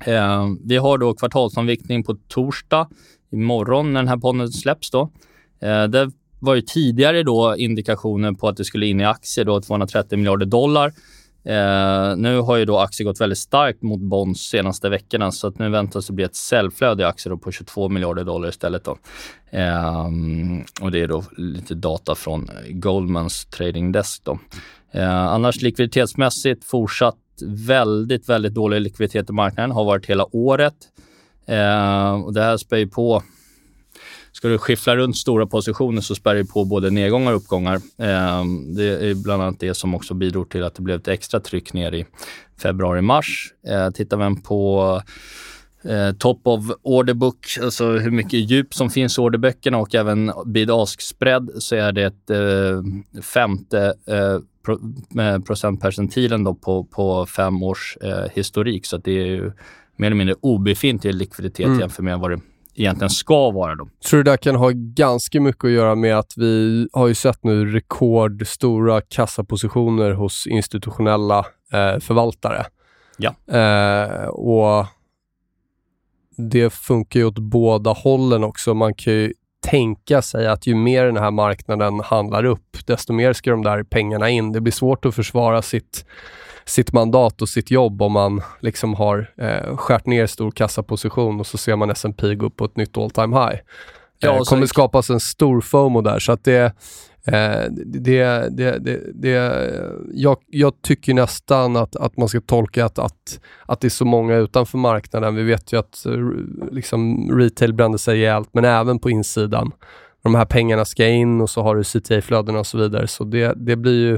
Ehm, 0.06 0.58
vi 0.64 0.76
har 0.76 0.98
då 0.98 1.14
kvartalsomviktning 1.14 2.04
på 2.04 2.16
torsdag 2.28 2.88
imorgon 3.32 3.92
när 3.92 4.00
den 4.00 4.08
här 4.08 4.16
podden 4.16 4.48
släpps. 4.48 4.90
Då. 4.90 5.10
Eh, 5.60 5.84
där 5.84 6.10
var 6.44 6.54
ju 6.54 6.60
tidigare 6.60 7.22
då 7.22 7.56
indikationer 7.56 8.32
på 8.32 8.48
att 8.48 8.56
det 8.56 8.64
skulle 8.64 8.86
in 8.86 9.00
i 9.00 9.04
aktier, 9.04 9.44
då 9.44 9.60
230 9.60 10.18
miljarder 10.18 10.46
dollar. 10.46 10.92
Eh, 11.44 12.16
nu 12.16 12.40
har 12.40 12.56
ju 12.56 12.64
då 12.64 12.78
aktier 12.78 13.04
gått 13.04 13.20
väldigt 13.20 13.38
starkt 13.38 13.82
mot 13.82 14.00
bonds 14.00 14.40
senaste 14.40 14.88
veckorna 14.88 15.32
så 15.32 15.46
att 15.46 15.58
nu 15.58 15.68
väntas 15.70 16.06
det 16.06 16.12
bli 16.12 16.24
ett 16.24 16.36
säljflöde 16.36 17.02
i 17.02 17.06
aktier 17.06 17.36
på 17.36 17.52
22 17.52 17.88
miljarder 17.88 18.24
dollar 18.24 18.48
istället. 18.48 18.84
Då. 18.84 18.98
Eh, 19.50 20.06
och 20.80 20.90
det 20.90 21.00
är 21.00 21.08
då 21.08 21.24
lite 21.36 21.74
data 21.74 22.14
från 22.14 22.50
Goldmans 22.70 23.46
trading 23.46 23.92
desk. 23.92 24.24
Då. 24.24 24.38
Eh, 24.92 25.26
annars 25.26 25.62
likviditetsmässigt 25.62 26.64
fortsatt 26.64 27.16
väldigt, 27.46 28.28
väldigt 28.28 28.54
dålig 28.54 28.80
likviditet 28.80 29.30
i 29.30 29.32
marknaden. 29.32 29.70
Har 29.70 29.84
varit 29.84 30.06
hela 30.06 30.36
året. 30.36 30.74
Eh, 31.46 32.12
och 32.12 32.34
det 32.34 32.42
här 32.42 32.56
spär 32.56 32.86
på 32.86 33.22
Ska 34.44 34.48
du 34.48 34.58
skiffla 34.58 34.96
runt 34.96 35.16
stora 35.16 35.46
positioner 35.46 36.00
så 36.00 36.14
spär 36.14 36.34
det 36.34 36.44
på 36.44 36.64
både 36.64 36.90
nedgångar 36.90 37.32
och 37.32 37.36
uppgångar. 37.36 37.74
Eh, 37.74 38.44
det 38.76 39.10
är 39.10 39.22
bland 39.22 39.42
annat 39.42 39.60
det 39.60 39.74
som 39.74 39.94
också 39.94 40.14
bidrog 40.14 40.48
till 40.48 40.64
att 40.64 40.74
det 40.74 40.82
blev 40.82 40.96
ett 40.96 41.08
extra 41.08 41.40
tryck 41.40 41.72
ner 41.72 41.92
i 41.92 42.06
februari-mars. 42.62 43.52
Eh, 43.66 43.90
tittar 43.90 44.16
man 44.16 44.42
på 44.42 45.02
eh, 45.84 46.12
top 46.18 46.46
of 46.46 46.64
order 46.82 47.14
book, 47.14 47.46
alltså 47.62 47.90
hur 47.90 48.10
mycket 48.10 48.50
djup 48.50 48.74
som 48.74 48.90
finns 48.90 49.18
i 49.18 49.20
orderböckerna 49.20 49.78
och 49.78 49.94
även 49.94 50.30
bid-ask 50.30 51.00
spread 51.00 51.50
så 51.58 51.76
är 51.76 51.92
det 51.92 52.02
ett 52.02 52.30
eh, 52.30 53.22
femte 53.22 53.94
eh, 54.06 55.24
eh, 55.24 55.40
procentpercentilen 55.40 56.44
då 56.44 56.54
på, 56.54 56.84
på 56.84 57.26
fem 57.26 57.62
års 57.62 57.96
eh, 58.00 58.30
historik. 58.32 58.86
Så 58.86 58.96
det 58.96 59.12
är 59.12 59.26
ju 59.26 59.52
mer 59.96 60.06
eller 60.06 60.16
mindre 60.16 60.36
obefintlig 60.40 61.14
likviditet 61.14 61.66
mm. 61.66 61.80
jämfört 61.80 62.04
med 62.04 62.18
vad 62.18 62.30
det 62.30 62.40
egentligen 62.74 63.10
ska 63.10 63.50
vara. 63.50 63.74
Då. 63.74 63.88
Tror 64.08 64.22
du 64.22 64.30
det 64.30 64.36
kan 64.36 64.56
ha 64.56 64.70
ganska 64.74 65.40
mycket 65.40 65.64
att 65.64 65.70
göra 65.70 65.94
med 65.94 66.18
att 66.18 66.32
vi 66.36 66.88
har 66.92 67.08
ju 67.08 67.14
sett 67.14 67.44
nu 67.44 67.66
rekordstora 67.66 69.00
kassapositioner 69.00 70.10
hos 70.10 70.46
institutionella 70.46 71.38
eh, 71.72 71.98
förvaltare. 72.00 72.66
Ja. 73.16 73.58
Eh, 73.58 74.26
och 74.26 74.86
det 76.36 76.70
funkar 76.70 77.20
ju 77.20 77.26
åt 77.26 77.38
båda 77.38 77.92
hållen 77.92 78.44
också. 78.44 78.74
Man 78.74 78.94
kan 78.94 79.12
ju 79.12 79.32
tänka 79.64 80.22
sig 80.22 80.46
att 80.46 80.66
ju 80.66 80.74
mer 80.74 81.06
den 81.06 81.16
här 81.16 81.30
marknaden 81.30 82.00
handlar 82.00 82.44
upp, 82.44 82.76
desto 82.86 83.12
mer 83.12 83.32
ska 83.32 83.50
de 83.50 83.62
där 83.62 83.82
pengarna 83.82 84.30
in. 84.30 84.52
Det 84.52 84.60
blir 84.60 84.72
svårt 84.72 85.04
att 85.04 85.14
försvara 85.14 85.62
sitt 85.62 86.06
sitt 86.64 86.92
mandat 86.92 87.42
och 87.42 87.48
sitt 87.48 87.70
jobb 87.70 88.02
om 88.02 88.12
man 88.12 88.42
liksom 88.60 88.94
har 88.94 89.30
eh, 89.38 89.76
skärt 89.76 90.06
ner 90.06 90.26
stor 90.26 90.50
kassaposition 90.50 91.40
och 91.40 91.46
så 91.46 91.58
ser 91.58 91.76
man 91.76 91.90
S&P 91.90 92.34
gå 92.34 92.46
upp 92.46 92.56
på 92.56 92.64
ett 92.64 92.76
nytt 92.76 92.98
all 92.98 93.10
time 93.10 93.36
high. 93.36 93.60
Ja, 94.18 94.36
eh, 94.36 94.42
kommer 94.42 94.66
skapas 94.66 95.10
en 95.10 95.20
stor 95.20 95.60
FOMO 95.60 96.00
där 96.00 96.18
så 96.18 96.32
att 96.32 96.44
det 96.44 96.72
Eh, 97.26 97.70
det, 97.70 98.48
det, 98.50 98.78
det, 98.78 99.00
det, 99.14 99.72
jag, 100.12 100.36
jag 100.46 100.82
tycker 100.82 101.14
nästan 101.14 101.76
att, 101.76 101.96
att 101.96 102.16
man 102.16 102.28
ska 102.28 102.40
tolka 102.40 102.84
att, 102.84 102.98
att, 102.98 103.40
att 103.66 103.80
det 103.80 103.88
är 103.88 103.90
så 103.90 104.04
många 104.04 104.36
utanför 104.36 104.78
marknaden. 104.78 105.34
Vi 105.34 105.42
vet 105.42 105.72
ju 105.72 105.78
att 105.78 106.06
eh, 106.06 106.12
liksom, 106.70 107.30
retail 107.38 107.72
brände 107.72 107.98
sig 107.98 108.14
rejält, 108.14 108.48
men 108.52 108.64
även 108.64 108.98
på 108.98 109.10
insidan. 109.10 109.72
De 110.22 110.34
här 110.34 110.44
pengarna 110.44 110.84
ska 110.84 111.06
in 111.06 111.40
och 111.40 111.50
så 111.50 111.62
har 111.62 111.76
du 111.76 111.84
CTA-flödena 111.84 112.58
och 112.58 112.66
så 112.66 112.78
vidare. 112.78 113.06
Så 113.06 113.24
det, 113.24 113.52
det 113.56 113.76
blir 113.76 114.06
ju 114.06 114.14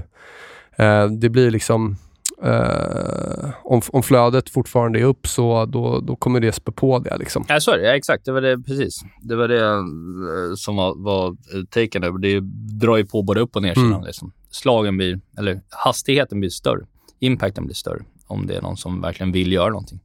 eh, 0.84 1.06
det 1.06 1.28
blir 1.28 1.50
liksom 1.50 1.96
Uh, 2.44 3.50
om, 3.64 3.82
om 3.88 4.02
flödet 4.02 4.50
fortfarande 4.50 5.00
är 5.00 5.04
upp 5.04 5.26
så 5.26 5.64
då, 5.64 6.00
då 6.00 6.16
kommer 6.16 6.40
det 6.40 6.52
spä 6.52 6.72
på 6.72 6.98
det. 6.98 7.16
Liksom. 7.16 7.44
Ja, 7.48 7.60
så 7.60 7.70
är 7.70 7.78
det. 7.78 7.86
Ja, 7.86 7.96
exakt. 7.96 8.24
Det 8.24 8.32
var 8.32 8.40
det 8.40 8.58
precis. 8.58 9.00
Det 9.22 9.36
var 9.36 9.48
det 9.48 9.64
uh, 9.64 10.54
som 10.56 10.76
var, 10.76 11.04
var 11.04 11.36
taken 11.70 12.04
över. 12.04 12.18
Det 12.18 12.40
drar 12.80 12.96
ju 12.96 13.06
på 13.06 13.22
både 13.22 13.40
upp 13.40 13.56
och 13.56 13.62
nersidan. 13.62 13.92
Mm. 13.92 14.04
Liksom. 14.04 14.32
Slagen 14.50 14.96
blir, 14.96 15.20
eller 15.38 15.60
hastigheten 15.68 16.40
blir 16.40 16.50
större. 16.50 16.86
Impacten 17.20 17.64
blir 17.64 17.74
större 17.74 18.02
om 18.26 18.46
det 18.46 18.56
är 18.56 18.62
någon 18.62 18.76
som 18.76 19.00
verkligen 19.00 19.32
vill 19.32 19.52
göra 19.52 19.68
någonting. 19.68 20.00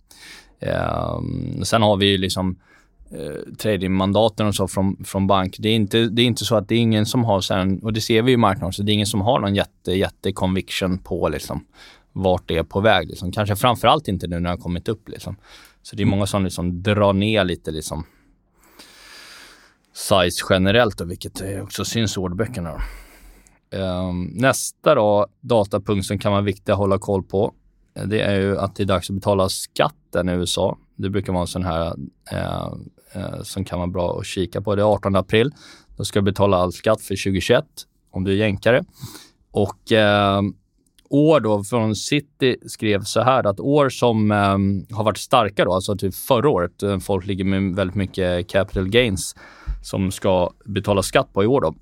Uh, 0.63 1.21
sen 1.63 1.81
har 1.81 1.97
vi 1.97 2.05
ju 2.05 2.17
liksom 2.17 2.59
eh, 3.11 3.53
tradingmandaten 3.57 4.47
och 4.47 4.55
så 4.55 4.67
från, 4.67 5.03
från 5.05 5.27
bank. 5.27 5.55
Det 5.59 5.69
är, 5.69 5.75
inte, 5.75 6.05
det 6.05 6.21
är 6.21 6.25
inte 6.25 6.45
så 6.45 6.55
att 6.55 6.67
det 6.67 6.75
är 6.75 6.79
ingen 6.79 7.05
som 7.05 7.23
har, 7.23 7.41
sen, 7.41 7.79
och 7.83 7.93
det 7.93 8.01
ser 8.01 8.21
vi 8.21 8.31
i 8.31 8.37
marknaden, 8.37 8.73
så 8.73 8.83
det 8.83 8.91
är 8.91 8.93
ingen 8.93 9.07
som 9.07 9.21
har 9.21 9.39
någon 9.39 9.55
jätte, 9.55 9.91
jätte 9.91 10.31
conviction 10.31 10.97
på 10.97 11.29
liksom, 11.29 11.65
vart 12.13 12.47
det 12.47 12.57
är 12.57 12.63
på 12.63 12.79
väg. 12.79 13.07
Liksom. 13.07 13.31
Kanske 13.31 13.55
framförallt 13.55 14.07
inte 14.07 14.27
nu 14.27 14.35
när 14.35 14.41
det 14.41 14.49
har 14.49 14.57
kommit 14.57 14.87
upp. 14.87 15.09
Liksom. 15.09 15.35
Så 15.81 15.95
det 15.95 16.03
är 16.03 16.05
många 16.05 16.25
som 16.25 16.43
liksom 16.43 16.83
drar 16.83 17.13
ner 17.13 17.43
lite 17.43 17.71
liksom, 17.71 18.03
size 19.93 20.45
generellt, 20.49 20.97
då, 20.97 21.05
vilket 21.05 21.61
också 21.61 21.85
syns 21.85 22.17
i 22.17 22.19
orderböckerna. 22.19 22.81
Um, 23.73 24.23
nästa 24.23 24.95
då, 24.95 25.27
datapunkt 25.41 26.05
som 26.05 26.19
kan 26.19 26.31
vara 26.31 26.41
viktig 26.41 26.71
att 26.71 26.77
hålla 26.77 26.97
koll 26.97 27.23
på, 27.23 27.53
det 28.05 28.21
är 28.21 28.39
ju 28.39 28.57
att 28.57 28.75
det 28.75 28.83
är 28.83 28.87
dags 28.87 29.09
att 29.09 29.15
betala 29.15 29.49
skatten 29.49 30.29
i 30.29 30.31
USA. 30.31 30.77
Det 30.95 31.09
brukar 31.09 31.33
vara 31.33 31.41
en 31.41 31.47
sån 31.47 31.63
här 31.63 31.95
uh, 32.33 32.73
uh, 33.15 33.41
som 33.43 33.65
kan 33.65 33.79
vara 33.79 33.87
bra 33.87 34.19
att 34.19 34.25
kika 34.25 34.61
på. 34.61 34.75
Det 34.75 34.81
är 34.81 34.93
18 34.93 35.15
april. 35.15 35.51
Då 35.97 36.03
ska 36.03 36.19
du 36.19 36.23
betala 36.23 36.57
all 36.57 36.73
skatt 36.73 37.01
för 37.01 37.15
2021 37.15 37.65
om 38.11 38.23
du 38.23 38.31
är 38.31 38.35
jänkare. 38.35 38.83
Och 39.51 39.91
uh, 39.91 40.51
år 41.11 41.39
då 41.39 41.63
från 41.63 41.95
City 41.95 42.57
skrev 42.65 43.03
så 43.03 43.21
här 43.21 43.47
att 43.47 43.59
år 43.59 43.89
som 43.89 44.31
eh, 44.31 44.95
har 44.95 45.03
varit 45.03 45.17
starka 45.17 45.65
då, 45.65 45.73
alltså 45.73 45.97
typ 45.97 46.15
förra 46.15 46.49
året, 46.49 46.83
eh, 46.83 46.99
folk 46.99 47.25
ligger 47.25 47.43
med 47.43 47.75
väldigt 47.75 47.95
mycket 47.95 48.47
capital 48.47 48.89
gains 48.89 49.35
som 49.83 50.11
ska 50.11 50.51
betala 50.65 51.03
skatt 51.03 51.33
på 51.33 51.43
i 51.43 51.47
år 51.47 51.61
då, 51.61 51.75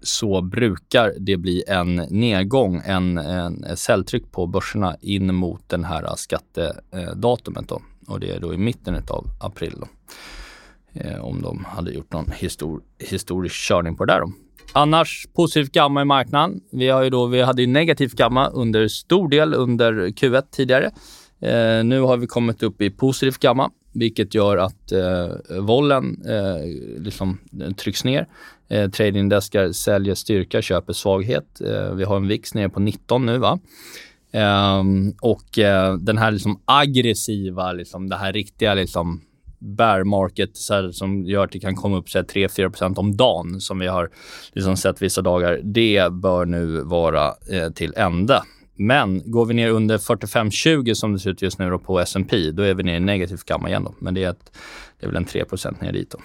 så 0.00 0.40
brukar 0.40 1.14
det 1.18 1.36
bli 1.36 1.64
en 1.68 1.96
nedgång, 1.96 2.82
en, 2.84 3.18
en 3.18 3.76
säljtryck 3.76 4.32
på 4.32 4.46
börserna 4.46 4.96
in 5.00 5.34
mot 5.34 5.68
den 5.68 5.84
här 5.84 6.16
skattedatumet 6.16 7.68
då. 7.68 7.82
Och 8.08 8.20
det 8.20 8.30
är 8.30 8.40
då 8.40 8.54
i 8.54 8.58
mitten 8.58 8.94
av 9.08 9.26
april 9.40 9.74
då. 9.80 9.86
Eh, 10.94 11.24
om 11.24 11.42
de 11.42 11.64
hade 11.64 11.92
gjort 11.92 12.12
någon 12.12 12.30
histor 12.30 12.82
historisk 12.98 13.54
körning 13.68 13.96
på 13.96 14.04
det 14.04 14.12
där 14.12 14.20
då. 14.20 14.32
Annars 14.72 15.26
positivt 15.34 15.72
gamma 15.72 16.02
i 16.02 16.04
marknaden. 16.04 16.60
Vi, 16.72 16.88
har 16.88 17.02
ju 17.02 17.10
då, 17.10 17.26
vi 17.26 17.42
hade 17.42 17.62
ju 17.62 17.68
negativt 17.68 18.12
gamma 18.12 18.48
under 18.48 18.88
stor 18.88 19.28
del 19.28 19.54
under 19.54 19.92
Q1 19.92 20.42
tidigare. 20.50 20.90
Eh, 21.40 21.84
nu 21.84 22.00
har 22.00 22.16
vi 22.16 22.26
kommit 22.26 22.62
upp 22.62 22.82
i 22.82 22.90
positivt 22.90 23.38
gamma, 23.38 23.70
vilket 23.92 24.34
gör 24.34 24.56
att 24.56 24.92
eh, 24.92 25.60
vollen 25.60 26.22
eh, 26.26 27.02
liksom, 27.02 27.38
trycks 27.76 28.04
ner. 28.04 28.26
Eh, 28.68 28.90
tradingdeskar 28.90 29.72
säljer 29.72 30.14
styrka, 30.14 30.62
köper 30.62 30.92
svaghet. 30.92 31.60
Eh, 31.60 31.94
vi 31.94 32.04
har 32.04 32.16
en 32.16 32.28
VIX 32.28 32.54
nere 32.54 32.68
på 32.68 32.80
19 32.80 33.26
nu. 33.26 33.38
va? 33.38 33.58
Ehm, 34.32 35.14
och 35.20 35.58
eh, 35.58 35.96
den 35.96 36.18
här 36.18 36.30
liksom 36.30 36.60
aggressiva, 36.64 37.72
liksom, 37.72 38.08
det 38.08 38.16
här 38.16 38.32
riktiga 38.32 38.74
liksom, 38.74 39.20
bear 39.62 40.04
market 40.04 40.56
så 40.56 40.74
här, 40.74 40.90
som 40.90 41.24
gör 41.24 41.44
att 41.44 41.52
det 41.52 41.60
kan 41.60 41.76
komma 41.76 41.96
upp 41.96 42.06
3-4% 42.06 42.98
om 42.98 43.16
dagen 43.16 43.60
som 43.60 43.78
vi 43.78 43.86
har 43.86 44.10
liksom 44.52 44.76
sett 44.76 45.02
vissa 45.02 45.22
dagar. 45.22 45.60
Det 45.62 46.12
bör 46.12 46.44
nu 46.44 46.82
vara 46.82 47.26
eh, 47.26 47.70
till 47.74 47.94
ända. 47.96 48.44
Men 48.76 49.30
går 49.30 49.46
vi 49.46 49.54
ner 49.54 49.70
under 49.70 49.98
45-20 49.98 50.94
som 50.94 51.12
det 51.12 51.18
ser 51.18 51.30
ut 51.30 51.42
just 51.42 51.58
nu 51.58 51.78
på 51.78 52.00
S&P, 52.00 52.50
då 52.50 52.62
är 52.62 52.74
vi 52.74 52.82
ner 52.82 52.96
i 52.96 53.00
negativ 53.00 53.38
gamma 53.46 53.68
igen. 53.68 53.84
Då. 53.84 53.94
Men 53.98 54.14
det 54.14 54.24
är, 54.24 54.30
ett, 54.30 54.52
det 55.00 55.06
är 55.06 55.10
väl 55.10 55.16
en 55.16 55.24
3 55.24 55.44
ner 55.80 55.92
dit. 55.92 56.10
Då. 56.10 56.18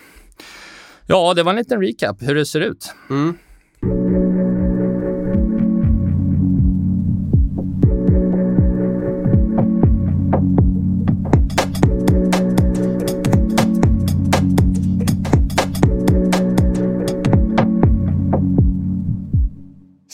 Ja, 1.08 1.34
det 1.34 1.44
var 1.44 1.51
en 1.51 1.58
liten 1.58 1.82
recap 1.82 2.17
hur 2.20 2.36
det 2.36 2.46
ser 2.46 2.62
ut. 2.62 2.94
Mm. 3.10 3.38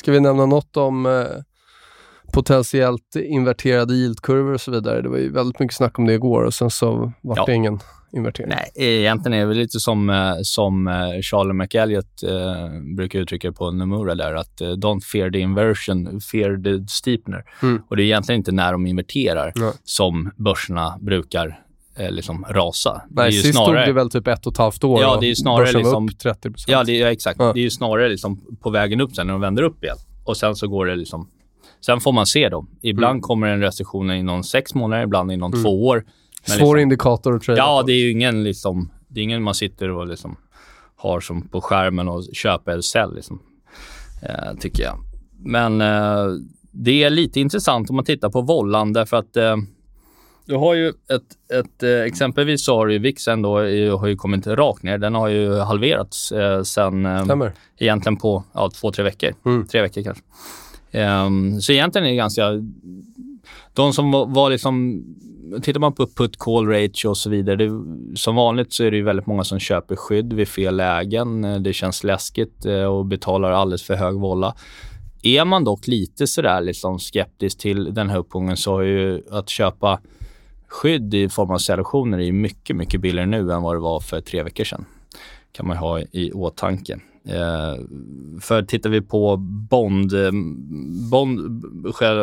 Ska 0.04 0.12
vi 0.12 0.20
nämna 0.20 0.46
något 0.46 0.78
om 0.78 1.06
eh, 1.06 1.24
potentiellt 2.34 3.16
inverterade 3.16 3.94
yieldkurvor 3.94 4.54
och 4.54 4.62
så 4.62 4.72
vidare? 4.72 5.02
Det 5.02 5.10
var 5.10 5.18
ju 5.18 5.32
väldigt 5.32 5.60
mycket 5.60 5.76
snack 5.78 6.00
om 6.00 6.06
det 6.06 6.14
igår 6.14 6.44
och 6.44 6.54
sen 6.54 6.70
så 6.70 7.14
var 7.22 7.38
Ja. 7.38 7.46
det 7.46 7.54
ingen 7.54 7.80
invertering. 8.14 8.50
Nej, 8.50 8.72
egentligen 8.76 9.40
är 9.42 9.48
det 9.48 9.54
lite 9.54 9.80
som, 9.80 10.10
eh, 10.10 10.34
som 10.42 10.88
eh, 10.88 11.22
Charlie 11.22 11.54
McElliott 11.54 12.24
eh, 12.24 12.96
brukar 12.96 13.20
uttrycka 13.20 13.52
på 13.52 13.72
Nomura 13.72 14.16
där, 14.16 14.34
att 14.34 14.62
eh, 14.62 14.68
don't 14.68 15.02
fear 15.02 15.30
the 15.32 15.40
inversion, 15.40 16.20
fear 16.32 16.64
the 16.64 16.88
steepener. 16.88 17.44
Mm. 17.62 17.82
Och 17.90 17.96
det 17.98 18.04
är 18.04 18.06
egentligen 18.06 18.40
inte 18.40 18.52
när 18.52 18.72
de 18.72 18.88
inverterar 18.88 19.52
Nej. 19.56 19.72
som 19.84 20.32
börserna 20.38 20.98
brukar 21.02 21.63
liksom 21.98 22.46
rasa. 22.50 23.02
det 23.10 23.22
är 23.22 23.24
Nej, 23.24 23.32
sist 23.34 23.60
stod 23.60 23.76
det 23.76 23.94
väl 23.94 24.10
typ 24.10 24.28
ett 24.28 24.46
och 24.46 24.54
ett 24.54 24.58
halvt 24.58 24.84
år 24.84 25.02
Ja, 25.02 25.18
det 25.22 25.30
är 25.32 25.36
snarare 25.36 25.72
liksom- 25.72 26.06
upp 26.10 26.20
30 26.20 26.42
procent. 26.52 26.68
Ja, 26.72 26.84
det, 26.84 26.98
ja 26.98 27.12
exakt. 27.12 27.40
Ja. 27.40 27.54
Det 27.54 27.60
är 27.60 27.64
ju 27.64 27.70
snarare 27.70 28.10
liksom 28.10 28.42
på 28.62 28.70
vägen 28.70 29.02
upp 29.02 29.16
sen 29.16 29.28
när 29.28 29.34
de 29.34 29.42
vänder 29.42 29.64
upp 29.64 29.84
igen. 29.84 29.98
Och 30.24 30.38
sen 30.38 30.56
så 30.56 30.68
går 30.68 30.86
det 30.86 30.96
liksom... 30.96 31.30
Sen 31.86 32.00
får 32.00 32.12
man 32.12 32.26
se 32.26 32.50
då. 32.50 32.66
Ibland 32.82 33.12
Mm. 33.12 33.22
kommer 33.22 33.48
en 33.48 33.62
restriktion 33.62 34.12
inom 34.12 34.44
sex 34.44 34.74
månader, 34.76 35.04
ibland 35.04 35.32
inom 35.32 35.52
två 35.64 35.86
år. 35.88 36.06
Men 36.48 36.58
Svår 36.58 36.76
liksom, 36.76 36.80
indikator 36.80 37.36
att 37.36 37.42
trada 37.42 37.58
Ja, 37.58 37.84
det 37.88 37.94
är 37.94 38.00
ju 38.06 38.12
ingen 38.12 38.44
liksom... 38.44 38.92
Det 39.08 39.20
är 39.20 39.24
ingen 39.24 39.44
man 39.44 39.54
sitter 39.54 39.90
och 39.90 40.08
liksom 40.08 40.36
har 40.96 41.20
som 41.20 41.48
på 41.48 41.62
skärmen 41.62 42.08
och 42.08 42.24
köper 42.34 42.72
eller 42.72 42.82
sälj 42.82 43.16
liksom. 43.16 43.40
Eh, 44.22 44.58
tycker 44.60 44.84
jag. 44.84 44.96
Men 45.40 45.82
eh, 45.82 46.26
det 46.72 47.04
är 47.04 47.10
lite 47.10 47.40
intressant 47.40 47.90
om 47.90 47.96
man 47.96 48.06
tittar 48.06 48.30
på 48.30 48.42
vollan 48.42 48.94
därför 48.94 49.18
att 49.18 49.38
eh, 49.38 49.56
du 50.46 50.56
har 50.56 50.74
ju 50.74 50.90
ett, 50.90 51.54
ett 51.54 51.84
eh, 51.84 52.02
exempelvis 52.02 52.66
så 52.66 52.78
har 52.78 52.88
ju 52.88 53.00
VIXen 53.00 53.42
då 53.42 53.58
har 53.98 54.08
ju 54.08 54.16
kommit 54.16 54.48
rakt 54.48 54.84
ner. 54.84 54.98
Den 54.98 55.16
har 55.16 55.28
ju 55.28 55.60
halverats 55.60 56.32
eh, 56.32 56.64
sen 56.64 57.06
eh, 57.06 57.24
Stämmer. 57.24 57.52
egentligen 57.78 58.18
på 58.18 58.44
ja, 58.54 58.70
två, 58.70 58.92
tre 58.92 59.04
veckor. 59.04 59.34
Mm. 59.46 59.68
Tre 59.68 59.82
veckor 59.82 60.04
kanske. 60.04 60.24
Ehm, 60.92 61.62
så 61.62 61.72
egentligen 61.72 62.08
är 62.08 62.12
det 62.12 62.18
ganska... 62.18 62.44
De 63.74 63.94
som 63.94 64.12
var, 64.12 64.26
var 64.26 64.50
liksom... 64.50 65.04
Tittar 65.62 65.80
man 65.80 65.94
på 65.94 66.08
put 66.08 66.38
call 66.38 66.68
ratio 66.68 67.08
och 67.08 67.18
så 67.18 67.30
vidare. 67.30 67.56
Det, 67.56 67.70
som 68.16 68.36
vanligt 68.36 68.74
så 68.74 68.84
är 68.84 68.92
det 68.92 68.98
ju 68.98 69.04
väldigt 69.04 69.26
många 69.26 69.44
som 69.44 69.60
köper 69.60 69.96
skydd 69.96 70.34
vid 70.34 70.48
fel 70.48 70.76
lägen. 70.76 71.64
Det 71.64 71.74
känns 71.74 72.04
läskigt 72.04 72.66
och 72.90 73.06
betalar 73.06 73.52
alldeles 73.52 73.84
för 73.84 73.96
hög 73.96 74.16
volla. 74.16 74.56
Är 75.24 75.46
man 75.46 75.64
dock 75.64 75.88
lite 75.88 76.28
sådär 76.28 76.62
liksom 76.62 77.00
skeptisk 77.00 77.58
till 77.60 77.94
den 77.94 78.10
här 78.10 78.18
uppgången 78.18 78.58
så 78.58 78.72
har 78.72 78.82
ju 78.82 79.22
att 79.32 79.50
köpa 79.50 80.00
skydd 80.74 81.14
i 81.14 81.30
form 81.30 81.52
av 81.52 81.58
selektioner 81.58 82.20
är 82.20 82.32
mycket, 82.32 82.76
mycket 82.76 83.02
billigare 83.02 83.28
nu 83.28 83.52
än 83.52 83.62
vad 83.62 83.76
det 83.76 83.80
var 83.80 84.00
för 84.00 84.22
tre 84.22 84.44
veckor 84.44 84.64
sedan. 84.64 84.86
kan 85.52 85.68
man 85.68 85.78
ha 85.78 86.00
i 86.00 86.32
åtanke. 86.32 87.00
Eh, 87.28 87.76
för 88.42 88.64
tittar 88.64 88.90
vi 88.90 89.02
på 89.02 89.38
Bond, 89.70 90.14
eh, 90.14 90.32
bond 91.12 91.64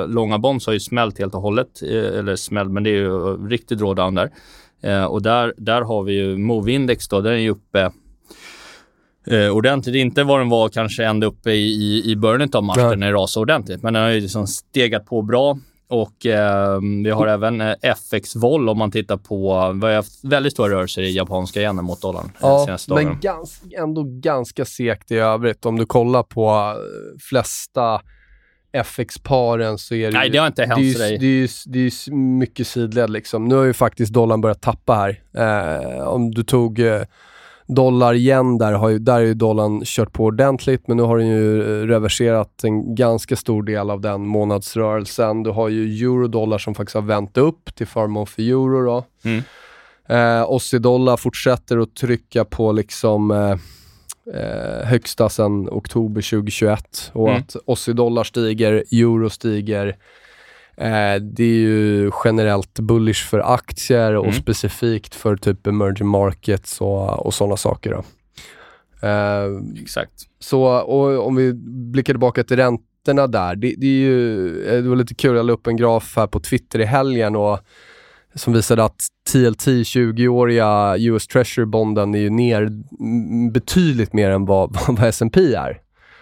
långa 0.06 0.38
Bonds 0.38 0.66
har 0.66 0.72
ju 0.72 0.80
smält 0.80 1.18
helt 1.18 1.34
och 1.34 1.42
hållet, 1.42 1.82
eh, 1.82 2.18
eller 2.18 2.36
smält, 2.36 2.70
men 2.70 2.82
det 2.82 2.90
är 2.90 2.94
ju 2.94 3.48
riktigt 3.48 3.78
drawdown 3.78 4.14
där. 4.14 4.30
Eh, 4.82 5.04
och 5.04 5.22
där, 5.22 5.54
där 5.56 5.82
har 5.82 6.02
vi 6.02 6.12
ju 6.12 6.36
Move-index 6.36 7.10
då, 7.10 7.20
den 7.20 7.32
är 7.32 7.36
ju 7.36 7.50
uppe 7.50 7.92
eh, 9.26 9.48
ordentligt. 9.48 9.96
Inte 9.96 10.24
vad 10.24 10.40
den 10.40 10.48
var 10.48 10.68
kanske 10.68 11.04
ända 11.04 11.26
uppe 11.26 11.50
i, 11.50 12.10
i, 12.10 12.16
början 12.16 12.50
av 12.52 12.64
Nej. 12.76 12.96
när 12.96 13.06
det 13.06 13.12
rasade 13.12 13.42
ordentligt, 13.42 13.82
men 13.82 13.94
den 13.94 14.02
har 14.02 14.10
ju 14.10 14.20
liksom 14.20 14.46
stegat 14.46 15.06
på 15.06 15.22
bra. 15.22 15.58
Och 15.90 16.26
eh, 16.26 16.78
vi 17.04 17.10
har 17.10 17.26
även 17.26 17.60
eh, 17.60 17.74
FX-vol 17.82 18.68
om 18.68 18.78
man 18.78 18.90
tittar 18.90 19.16
på, 19.16 19.72
vi 19.82 19.86
har 19.86 19.94
haft 19.94 20.24
väldigt 20.24 20.52
stora 20.52 20.70
rörelser 20.74 21.02
i 21.02 21.16
japanska 21.16 21.60
yenen 21.60 21.84
mot 21.84 22.02
dollarn 22.02 22.24
eh, 22.24 22.30
Ja, 22.40 22.64
senaste 22.66 22.90
dagarna. 22.90 23.08
men 23.10 23.20
gans, 23.20 23.60
ändå 23.78 24.04
ganska 24.06 24.64
segt 24.64 25.10
i 25.10 25.16
övrigt. 25.16 25.66
Om 25.66 25.76
du 25.78 25.86
kollar 25.86 26.22
på 26.22 26.48
eh, 26.50 27.18
flesta 27.28 28.00
FX-paren 28.72 29.78
så 29.78 29.94
är 29.94 30.10
det 30.10 30.18
Nej, 30.18 30.26
ju- 30.26 30.32
det 30.32 30.38
har 30.38 30.46
inte 30.46 30.62
hänt 30.64 30.74
det 30.76 31.02
är 31.04 31.10
ju, 31.10 31.18
det 31.18 31.26
är 31.26 31.30
ju, 31.30 31.48
det 31.66 31.78
är 31.78 32.08
ju 32.10 32.14
mycket 32.16 32.66
sidled 32.66 33.10
liksom. 33.10 33.44
Nu 33.44 33.54
har 33.54 33.64
ju 33.64 33.72
faktiskt 33.72 34.12
dollarn 34.12 34.40
börjat 34.40 34.60
tappa 34.62 34.94
här. 34.94 35.20
Eh, 35.36 36.00
om 36.08 36.30
du 36.30 36.42
tog 36.42 36.78
eh, 36.78 37.02
dollar 37.74 38.14
igen 38.14 38.58
där, 38.58 38.72
har 38.72 38.88
ju, 38.88 38.98
där 38.98 39.12
har 39.12 39.20
ju 39.20 39.34
dollarn 39.34 39.82
kört 39.84 40.12
på 40.12 40.24
ordentligt, 40.24 40.88
men 40.88 40.96
nu 40.96 41.02
har 41.02 41.18
den 41.18 41.26
ju 41.26 41.60
eh, 41.62 41.86
reverserat 41.86 42.64
en 42.64 42.94
ganska 42.94 43.36
stor 43.36 43.62
del 43.62 43.90
av 43.90 44.00
den 44.00 44.26
månadsrörelsen. 44.26 45.42
Du 45.42 45.50
har 45.50 45.68
ju 45.68 46.04
eurodollar 46.06 46.58
som 46.58 46.74
faktiskt 46.74 46.94
har 46.94 47.02
vänt 47.02 47.36
upp 47.38 47.74
till 47.74 47.86
förmån 47.86 48.26
för 48.26 48.42
euro 48.42 48.84
då. 48.84 49.04
Mm. 49.24 49.42
Eh, 50.08 50.42
Aussie-dollar 50.42 51.16
fortsätter 51.16 51.78
att 51.78 51.94
trycka 51.96 52.44
på 52.44 52.72
liksom 52.72 53.30
eh, 53.30 53.56
eh, 54.40 54.86
högsta 54.86 55.28
sedan 55.28 55.68
oktober 55.68 56.22
2021 56.22 57.10
och 57.12 57.28
Mm. 57.28 57.40
att 57.40 57.56
Aussie-dollar 57.66 58.24
stiger, 58.24 58.72
euro 58.92 59.30
stiger. 59.30 59.96
Eh, 60.76 61.22
det 61.22 61.44
är 61.44 61.58
ju 61.58 62.10
generellt 62.24 62.78
bullish 62.78 63.28
för 63.28 63.54
aktier 63.54 64.16
och 64.16 64.24
Mm. 64.24 64.36
specifikt 64.40 65.14
för 65.14 65.36
typ 65.36 65.66
emerging 65.66 66.08
markets 66.08 66.80
och, 66.80 67.26
och 67.26 67.34
sådana 67.34 67.56
saker. 67.56 67.90
Då. 67.90 68.04
Eh, 69.08 69.62
Exakt. 69.82 70.12
så 70.38 70.62
och 70.64 71.26
om 71.26 71.36
vi 71.36 71.52
blickar 71.92 72.12
tillbaka 72.12 72.44
till 72.44 72.56
räntorna 72.56 73.26
där. 73.26 73.56
Det, 73.56 73.74
det, 73.78 73.86
är 73.86 73.90
ju, 74.00 74.48
eh, 74.68 74.82
det 74.82 74.88
var 74.88 74.96
lite 74.96 75.14
kul, 75.14 75.36
jag 75.36 75.46
la 75.46 75.52
upp 75.52 75.66
en 75.66 75.76
graf 75.76 76.12
här 76.16 76.26
på 76.26 76.40
Twitter 76.40 76.78
i 76.78 76.84
helgen 76.84 77.36
och 77.36 77.58
som 78.34 78.52
visade 78.52 78.84
att 78.84 79.02
TLT 79.32 79.66
20-åriga 79.66 80.96
US 80.98 81.26
Treasury-bonden 81.26 82.14
är 82.14 82.18
ju 82.18 82.30
ner 82.30 82.70
betydligt 83.52 84.12
mer 84.12 84.30
än 84.30 84.44
vad, 84.44 84.78
vad 84.88 85.08
S&P 85.08 85.54
är 85.54 85.80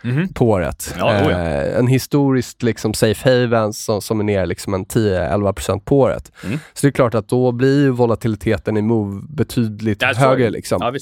Mhm. 0.09 0.33
på 0.33 0.49
året. 0.49 0.95
Ja, 0.99 1.05
oh 1.05 1.31
ja. 1.33 1.39
Eh, 1.41 1.79
en 1.79 1.87
historiskt 1.87 2.63
liksom 2.63 2.95
safe 2.95 3.31
haven 3.31 3.73
som, 3.73 4.03
som 4.03 4.21
är 4.21 4.25
ner 4.25 4.47
liksom 4.47 4.75
en 4.75 4.87
10-11% 4.87 5.81
på 5.85 5.99
året. 5.99 6.33
Mm. 6.45 6.59
Så 6.75 6.87
det 6.87 6.91
är 6.91 6.93
klart 6.93 7.15
att 7.15 7.29
då 7.29 7.53
blir 7.53 7.89
volatiliteten 7.91 8.77
i 8.77 8.83
move 8.83 9.23
betydligt 9.29 10.03
That's 10.03 10.15
högre. 10.15 10.43
right. 10.43 10.53
Liksom. 10.53 10.79
Ja. 10.83 10.93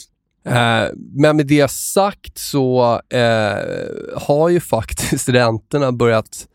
Eh, 0.47 0.90
men 1.14 1.37
med 1.37 1.47
det 1.47 1.71
sagt 1.71 2.38
så 2.38 3.01
eh, 3.11 3.57
har 4.16 4.49
ju 4.49 4.61
faktiskt 4.61 5.29
räntorna 5.29 5.92
börjat 5.92 6.47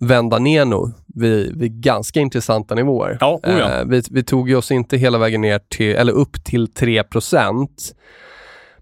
vända 0.00 0.38
ner 0.38 0.64
nu 0.64 0.92
vid, 1.14 1.58
vid 1.58 1.72
ganska 1.82 2.20
intressanta 2.20 2.74
nivåer. 2.74 3.18
Ja, 3.20 3.40
oh 3.42 3.58
ja. 3.58 3.78
Eh, 3.78 3.84
vi, 3.84 4.02
vi 4.10 4.22
tog 4.22 4.48
ju 4.48 4.56
oss 4.56 4.70
inte 4.70 4.96
hela 4.96 5.18
vägen 5.18 5.40
ner 5.40 5.60
till, 5.68 5.94
eller 5.96 6.12
upp 6.12 6.44
till 6.44 6.72
3 6.72 7.02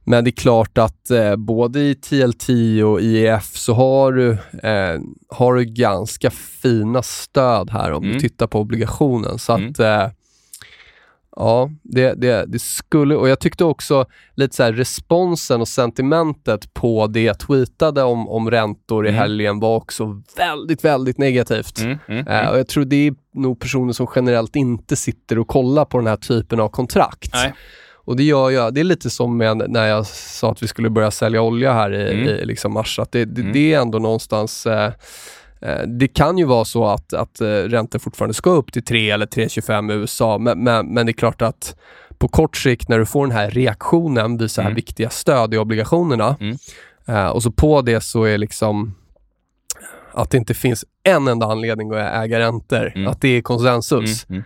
men 0.06 0.24
det 0.24 0.30
är 0.30 0.32
klart 0.32 0.78
att 0.78 1.10
eh, 1.10 1.36
både 1.36 1.80
i 1.80 1.94
TLT 1.94 2.48
och 2.84 3.00
IEF 3.00 3.56
så 3.56 3.74
har 3.74 4.12
du, 4.12 4.30
eh, 4.62 5.00
har 5.28 5.54
du 5.54 5.64
ganska 5.64 6.30
fina 6.30 7.02
stöd 7.02 7.70
här 7.70 7.92
om 7.92 8.02
du 8.02 8.08
Mm. 8.08 8.20
tittar 8.20 8.46
på 8.46 8.60
obligationen. 8.60 9.38
Så 9.38 9.52
Mm. 9.56 9.70
att 9.70 9.78
eh, 9.80 10.08
Ja, 11.38 11.70
det, 11.82 12.14
det, 12.14 12.44
det 12.48 12.58
skulle, 12.58 13.14
och 13.16 13.28
jag 13.28 13.38
tyckte 13.40 13.64
också 13.64 14.06
lite 14.34 14.56
så 14.56 14.62
här 14.62 14.72
responsen 14.72 15.60
och 15.60 15.68
sentimentet 15.68 16.74
på 16.74 17.06
det 17.06 17.22
jag 17.22 17.38
tweetade 17.38 18.02
om, 18.02 18.28
om 18.28 18.50
räntor 18.50 19.06
i 19.06 19.08
Mm. 19.08 19.18
helgen 19.18 19.60
var 19.60 19.76
också 19.76 20.22
väldigt, 20.36 20.84
väldigt 20.84 21.18
negativt. 21.18 21.78
Mm, 21.80 21.98
mm, 22.08 22.26
mm. 22.26 22.48
och 22.52 22.58
jag 22.58 22.68
tror 22.68 22.84
det 22.84 23.06
är 23.06 23.14
nog 23.34 23.60
personer 23.60 23.92
som 23.92 24.06
generellt 24.16 24.56
inte 24.56 24.96
sitter 24.96 25.38
och 25.38 25.48
kollar 25.48 25.84
på 25.84 25.98
den 25.98 26.06
här 26.06 26.16
typen 26.16 26.60
av 26.60 26.68
kontrakt. 26.68 27.30
Nej. 27.34 27.54
Och 28.06 28.16
det 28.16 28.22
gör 28.22 28.50
jag, 28.50 28.74
det 28.74 28.80
är 28.80 28.84
lite 28.84 29.10
som 29.10 29.36
med 29.36 29.70
när 29.70 29.86
jag 29.86 30.06
sa 30.06 30.50
att 30.52 30.62
vi 30.62 30.68
skulle 30.68 30.90
börja 30.90 31.10
sälja 31.10 31.42
olja 31.42 31.72
här 31.72 31.92
i, 31.92 32.12
Mm. 32.14 32.28
i 32.28 32.44
liksom 32.44 32.72
mars, 32.72 32.98
att 32.98 33.12
det, 33.12 33.24
det, 33.24 33.40
Mm. 33.40 33.52
det 33.52 33.74
är 33.74 33.80
ändå 33.80 33.98
någonstans 33.98 34.66
eh, 34.66 34.92
eh, 35.60 35.82
det 35.86 36.08
kan 36.08 36.38
ju 36.38 36.44
vara 36.44 36.64
så 36.64 36.86
att, 36.86 37.12
att 37.12 37.40
eh, 37.40 37.46
räntor 37.46 37.98
fortfarande 37.98 38.34
ska 38.34 38.50
upp 38.50 38.72
till 38.72 38.84
3 38.84 39.10
eller 39.10 39.26
3,25 39.26 39.92
i 39.92 39.94
USA, 39.94 40.38
men, 40.38 40.64
men, 40.64 40.86
men 40.94 41.06
det 41.06 41.10
är 41.10 41.14
klart 41.14 41.42
att 41.42 41.76
på 42.18 42.28
kort 42.28 42.56
sikt 42.56 42.88
när 42.88 42.98
du 42.98 43.06
får 43.06 43.26
den 43.26 43.36
här 43.36 43.50
reaktionen 43.50 44.38
vid 44.38 44.50
så 44.50 44.60
här 44.60 44.68
Mm. 44.68 44.74
viktiga 44.76 45.10
stöd 45.10 45.54
i 45.54 45.58
obligationerna 45.58 46.36
Mm. 46.40 46.56
eh, 47.06 47.26
och 47.28 47.42
så 47.42 47.50
på 47.50 47.82
det 47.82 48.00
så 48.00 48.24
är 48.24 48.38
liksom 48.38 48.94
att 50.12 50.30
det 50.30 50.38
inte 50.38 50.54
finns 50.54 50.84
en 51.02 51.28
enda 51.28 51.46
anledning 51.46 51.92
att 51.92 52.24
äga 52.24 52.38
räntor, 52.38 52.92
Mm. 52.94 53.08
att 53.08 53.20
det 53.20 53.28
är 53.28 53.42
konsensus, 53.42 54.24
Mm, 54.28 54.34
mm. 54.38 54.44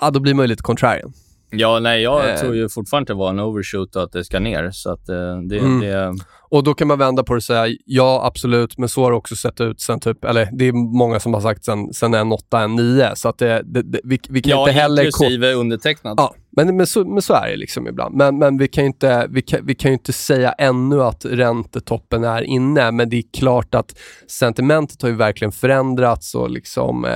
ja, 0.00 0.10
då 0.10 0.20
blir 0.20 0.34
man 0.34 0.42
ju 0.42 0.46
lite 0.46 0.62
contrarian. 0.62 1.12
Ja, 1.54 1.78
nej, 1.78 2.02
jag 2.02 2.30
Eh. 2.30 2.36
tror 2.36 2.54
ju 2.54 2.68
fortfarande 2.68 3.02
att 3.04 3.16
det 3.16 3.20
var 3.20 3.30
en 3.30 3.40
overshoot 3.40 3.96
och 3.96 4.02
att 4.02 4.12
det 4.12 4.24
ska 4.24 4.38
ner. 4.40 4.70
Så 4.72 4.90
att 4.92 5.08
eh, 5.08 5.16
det, 5.48 5.58
Mm. 5.58 5.80
det... 5.80 6.14
Och 6.50 6.64
då 6.64 6.74
kan 6.74 6.88
man 6.88 6.98
vända 6.98 7.22
på 7.24 7.32
det 7.32 7.36
och 7.36 7.42
säga, 7.42 7.76
ja 7.86 8.22
absolut, 8.26 8.78
men 8.78 8.88
så 8.88 9.02
har 9.02 9.10
det 9.10 9.16
också 9.16 9.36
sett 9.36 9.60
ut 9.60 9.80
sen 9.80 10.00
typ, 10.00 10.24
eller 10.24 10.48
det 10.52 10.64
är 10.68 10.72
många 10.72 11.20
som 11.20 11.34
har 11.34 11.40
sagt 11.40 11.64
sen, 11.64 11.92
sen 11.92 12.14
en 12.14 12.32
8, 12.32 12.60
en 12.60 12.76
9, 12.76 13.10
så 13.16 13.28
att 13.28 13.38
det, 13.38 13.62
det, 13.64 13.82
det 13.82 14.00
vi, 14.04 14.20
vi 14.28 14.42
kan 14.42 14.50
ja, 14.50 14.60
inte 14.60 14.72
heller... 14.72 15.04
inklusive 15.04 15.52
undertecknad. 15.52 16.14
Ja, 16.20 16.34
men, 16.56 16.76
men, 16.76 16.86
så, 16.86 17.04
men 17.04 17.22
så 17.22 17.34
är 17.34 17.50
det 17.50 17.56
liksom 17.56 17.88
ibland. 17.88 18.14
Men, 18.16 18.38
men 18.38 18.58
vi 18.58 18.68
kan 18.68 18.84
ju 18.84 18.86
inte, 18.88 19.26
vi 19.30 19.42
kan, 19.42 19.66
vi 19.66 19.74
kan 19.74 19.92
inte 19.92 20.12
säga 20.12 20.52
ännu 20.52 21.02
att 21.02 21.24
räntetoppen 21.24 22.24
är 22.24 22.42
inne, 22.42 22.90
men 22.90 23.08
det 23.10 23.16
är 23.16 23.24
klart 23.38 23.74
att 23.74 23.98
sentimentet 24.28 25.02
har 25.02 25.08
ju 25.08 25.14
verkligen 25.14 25.52
förändrats 25.52 26.34
och 26.34 26.50
liksom, 26.50 27.04
eh, 27.04 27.12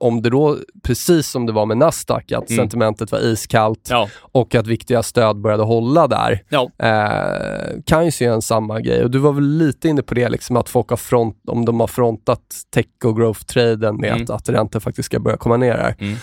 om 0.00 0.22
det 0.22 0.30
då, 0.30 0.56
precis 0.82 1.26
som 1.28 1.46
det 1.46 1.52
var 1.52 1.66
med 1.66 1.76
Nasdaq, 1.78 2.32
att 2.32 2.50
Mm. 2.50 2.62
sentimentet 2.62 3.12
var 3.12 3.18
iskallt 3.20 3.88
Ja. 3.90 4.08
och 4.20 4.54
att 4.54 4.66
viktiga 4.66 5.02
stöd 5.02 5.40
började 5.40 5.62
hålla 5.62 6.06
där, 6.06 6.42
Ja. 6.48 6.70
eh, 6.78 7.80
kan 7.86 8.04
ju 8.04 8.10
se 8.10 8.24
en 8.24 8.42
samma 8.42 8.80
grej. 8.80 9.04
Och 9.04 9.10
du 9.10 9.18
var 9.18 9.32
väl 9.32 9.44
lite 9.44 9.88
inne 9.88 10.02
på 10.02 10.14
det, 10.14 10.28
liksom 10.28 10.56
att 10.56 10.68
folk 10.68 10.90
har 10.90 10.96
front, 10.96 11.36
om 11.46 11.64
de 11.64 11.80
har 11.80 11.86
frontat 11.86 12.40
tech 12.74 12.86
och 13.04 13.16
growth-traden 13.18 14.00
med 14.00 14.10
Mm. 14.10 14.22
att, 14.22 14.30
att 14.30 14.48
räntor 14.48 14.80
faktiskt 14.80 15.06
ska 15.06 15.18
börja 15.20 15.36
komma 15.36 15.56
ner 15.56 15.72
här. 15.74 15.94
Mm. 15.98 16.16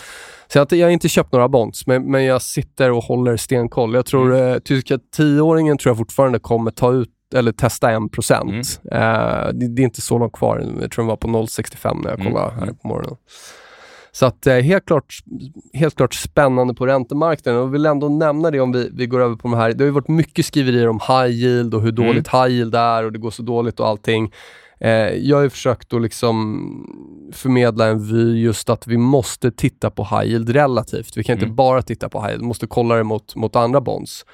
Så 0.52 0.58
jag, 0.58 0.72
jag 0.72 0.86
har 0.86 0.92
inte 0.92 1.08
köpt 1.08 1.32
några 1.32 1.48
bonds, 1.48 1.86
men, 1.86 2.10
men 2.10 2.24
jag 2.24 2.42
sitter 2.42 2.90
och 2.90 3.02
håller 3.04 3.36
stenkoll. 3.36 3.94
Jag 3.94 4.06
tror 4.06 4.34
Mm. 4.34 4.52
eh, 4.52 4.58
tyska 4.58 4.98
tioåringen 5.16 5.78
tror 5.78 5.90
jag 5.90 5.96
fortfarande 5.98 6.38
kommer 6.38 6.70
ta 6.70 6.92
ut 6.92 7.08
eller 7.34 7.52
testa 7.52 7.90
1%. 7.90 8.42
Mm. 8.42 8.58
Eh, 8.92 9.52
det, 9.52 9.68
det 9.68 9.82
är 9.82 9.84
inte 9.84 10.00
så 10.00 10.18
långt 10.18 10.32
kvar. 10.32 10.64
Jag 10.80 10.90
tror 10.90 11.02
den 11.02 11.06
var 11.08 11.16
på 11.16 11.28
0,65 11.28 12.02
när 12.02 12.10
jag 12.10 12.20
Mm. 12.20 12.32
kollade 12.32 12.54
här 12.54 12.66
på 12.82 12.88
morgonen. 12.88 13.16
Så 14.12 14.26
att 14.26 14.46
eh, 14.46 14.54
helt, 14.56 14.86
klart, 14.86 15.14
helt 15.74 15.96
klart 15.96 16.14
spännande 16.14 16.74
på 16.74 16.86
räntemarknaden 16.86 17.60
och 17.60 17.74
vill 17.74 17.86
ändå 17.86 18.08
nämna 18.08 18.50
det 18.50 18.60
om 18.60 18.72
vi, 18.72 18.90
vi 18.92 19.06
går 19.06 19.20
över 19.20 19.36
på 19.36 19.48
de 19.48 19.54
här. 19.54 19.72
Det 19.72 19.84
har 19.84 19.86
ju 19.86 19.90
varit 19.92 20.08
mycket 20.08 20.46
skriverier 20.46 20.88
om 20.88 21.00
high 21.08 21.30
yield 21.30 21.74
och 21.74 21.82
hur 21.82 21.92
Mm. 21.92 22.06
dåligt 22.06 22.28
high 22.28 22.48
yield 22.48 22.74
är 22.74 23.04
och 23.04 23.12
det 23.12 23.18
går 23.18 23.30
så 23.30 23.42
dåligt 23.42 23.80
och 23.80 23.86
allting. 23.88 24.32
Eh, 24.80 24.90
jag 25.14 25.36
har 25.36 25.42
ju 25.42 25.50
försökt 25.50 25.92
att 25.92 26.02
liksom 26.02 27.30
förmedla 27.32 27.86
en 27.86 28.02
vy 28.12 28.40
just 28.40 28.70
att 28.70 28.86
vi 28.86 28.96
måste 28.96 29.50
titta 29.50 29.90
på 29.90 30.04
high 30.04 30.24
yield 30.30 30.48
relativt. 30.50 31.16
Vi 31.16 31.24
kan 31.24 31.32
inte 31.32 31.44
Mm. 31.46 31.56
bara 31.56 31.82
titta 31.82 32.08
på 32.08 32.20
high 32.20 32.28
yield, 32.30 32.42
vi 32.42 32.46
måste 32.48 32.66
kolla 32.66 32.94
det 32.94 33.04
mot, 33.04 33.36
mot 33.36 33.56
andra 33.56 33.80
bonds. 33.80 34.24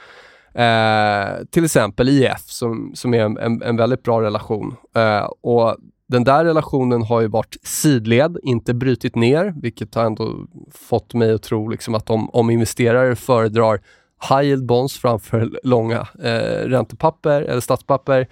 Eh, 0.55 1.45
till 1.51 1.65
exempel 1.65 2.09
IF 2.09 2.41
som, 2.47 2.93
som 2.95 3.15
är 3.15 3.21
en, 3.21 3.39
en, 3.39 3.63
en 3.63 3.77
väldigt 3.77 4.03
bra 4.03 4.23
relation. 4.23 4.77
Eh, 4.97 5.25
och 5.43 5.77
den 6.09 6.25
där 6.25 6.45
relationen 6.45 7.03
har 7.03 7.21
ju 7.21 7.29
varit 7.29 7.57
sidled, 7.63 8.37
inte 8.43 8.75
brutit 8.75 9.15
ner, 9.15 9.55
vilket 9.63 9.95
har 9.95 10.05
ändå 10.05 10.35
fått 10.73 11.15
mig 11.15 11.33
att 11.33 11.43
tro 11.43 11.69
liksom 11.69 11.95
att 11.95 12.11
om, 12.11 12.31
om 12.31 12.51
investerare 12.51 13.17
föredrar 13.17 13.81
high 14.29 14.43
yield 14.43 14.67
bonds 14.67 14.99
framför 14.99 15.51
långa 15.65 16.01
eh, 16.23 16.69
räntepapper 16.69 17.43
eller 17.43 17.61
statspapper, 17.61 18.27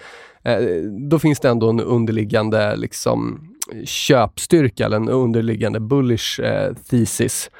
då 1.10 1.18
finns 1.18 1.40
det 1.40 1.48
ändå 1.48 1.70
en 1.70 1.80
underliggande 1.80 2.76
liksom, 2.76 3.48
köpstyrka 3.84 4.84
eller 4.84 4.96
en 4.96 5.08
underliggande 5.08 5.80
bullish 5.80 6.40
eh, 6.40 6.74
thesis. 6.74 7.50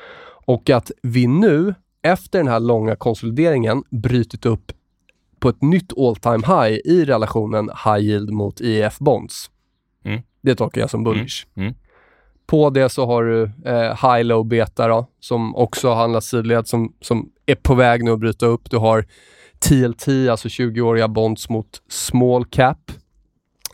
Och 0.47 0.71
att 0.71 0.91
vi 1.03 1.27
nu, 1.27 1.75
efter 2.03 2.39
den 2.39 2.49
här 2.49 2.61
långa 2.61 2.97
konsolideringen, 2.97 3.83
brytit 3.91 4.47
upp 4.47 4.73
på 5.39 5.49
ett 5.49 5.63
nytt 5.63 5.99
all 5.99 6.17
time 6.17 6.47
high 6.47 6.79
i 6.85 7.05
relationen 7.05 7.71
high 7.85 8.05
yield 8.05 8.31
mot 8.31 8.61
IEF 8.61 8.99
bonds. 8.99 9.51
Mm. 10.05 10.23
Det 10.41 10.55
tolkar 10.55 10.81
jag 10.81 10.91
som 10.91 11.05
bullish. 11.05 11.47
Mm. 11.55 11.69
Mm. 11.69 11.79
På 12.47 12.71
det 12.71 12.89
så 12.89 13.07
har 13.07 13.25
du 13.25 13.43
eh, 13.65 14.11
high 14.11 14.25
low 14.25 14.47
beta 14.47 14.89
då, 14.89 15.07
som 15.21 15.57
också 15.57 15.93
handlar 15.93 16.21
sidled, 16.21 16.67
som, 16.67 16.93
som 17.01 17.31
är 17.47 17.55
på 17.55 17.75
väg 17.75 18.05
nu 18.05 18.11
att 18.11 18.19
bryta 18.21 18.47
upp. 18.47 18.71
Du 18.71 18.77
har 18.77 19.07
TLT, 19.63 20.09
alltså 20.31 20.49
20-åriga 20.49 21.09
bonds 21.09 21.49
mot 21.49 21.83
small 21.89 22.45
cap, 22.45 22.93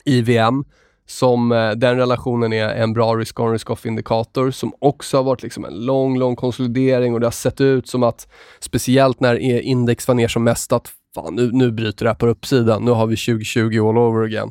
IVM, 0.05 0.65
som 1.07 1.53
eh, 1.53 1.71
den 1.71 1.97
relationen 1.97 2.53
är 2.53 2.69
en 2.69 2.93
bra 2.93 3.17
risk-on, 3.17 3.53
risk-off-indikator 3.53 4.51
som 4.51 4.73
också 4.79 5.17
har 5.17 5.25
varit 5.25 5.43
liksom 5.43 5.65
en 5.65 5.87
lång, 5.87 6.19
lång 6.19 6.37
konsolidering 6.37 7.15
och 7.15 7.21
det 7.21 7.27
har 7.27 7.31
sett 7.31 7.61
ut 7.61 7.89
som 7.89 8.03
att, 8.03 8.29
speciellt 8.61 9.21
när 9.21 9.35
e- 9.35 9.61
index 9.63 10.09
var 10.09 10.15
ner 10.15 10.29
som 10.29 10.45
mest, 10.45 10.73
att 10.73 10.89
fan, 11.15 11.35
nu, 11.35 11.51
nu 11.53 11.73
bryter 11.73 12.05
det 12.05 12.11
här 12.11 12.17
på 12.17 12.27
uppsidan. 12.27 12.85
Nu 12.85 12.91
har 12.91 13.07
vi 13.07 13.17
2020 13.17 13.89
all 13.89 13.99
over 13.99 14.25
again. 14.25 14.51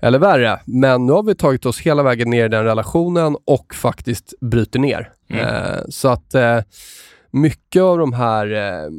Eller 0.00 0.18
värre, 0.18 0.60
men 0.66 1.06
nu 1.06 1.12
har 1.12 1.22
vi 1.22 1.34
tagit 1.34 1.66
oss 1.66 1.80
hela 1.80 2.02
vägen 2.02 2.30
ner 2.30 2.44
i 2.44 2.48
den 2.48 2.64
relationen 2.64 3.36
och 3.44 3.74
faktiskt 3.74 4.34
bryter 4.40 4.78
ner. 4.78 5.12
Mm. 5.30 5.46
Eh, 5.46 5.80
så 5.88 6.08
att 6.08 6.34
eh, 6.34 6.58
mycket 7.30 7.82
av 7.82 7.98
de 7.98 8.12
här 8.12 8.52
eh, 8.52 8.90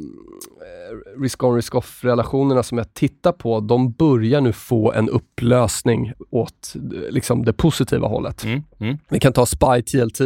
risk-on, 1.22 1.56
risk-off-relationerna 1.56 2.62
som 2.62 2.78
jag 2.78 2.94
tittar 2.94 3.32
på, 3.32 3.60
de 3.60 3.92
börjar 3.92 4.40
nu 4.40 4.52
få 4.52 4.92
en 4.92 5.08
upplösning 5.08 6.12
åt 6.30 6.72
eh, 6.74 7.10
liksom, 7.10 7.44
det 7.44 7.52
positiva 7.52 8.08
hållet. 8.08 8.44
Mm. 8.44 8.62
Mm. 8.80 8.98
Vi 9.08 9.20
kan 9.20 9.32
ta 9.32 9.46
SPY 9.46 9.82
TLT. 9.82 10.20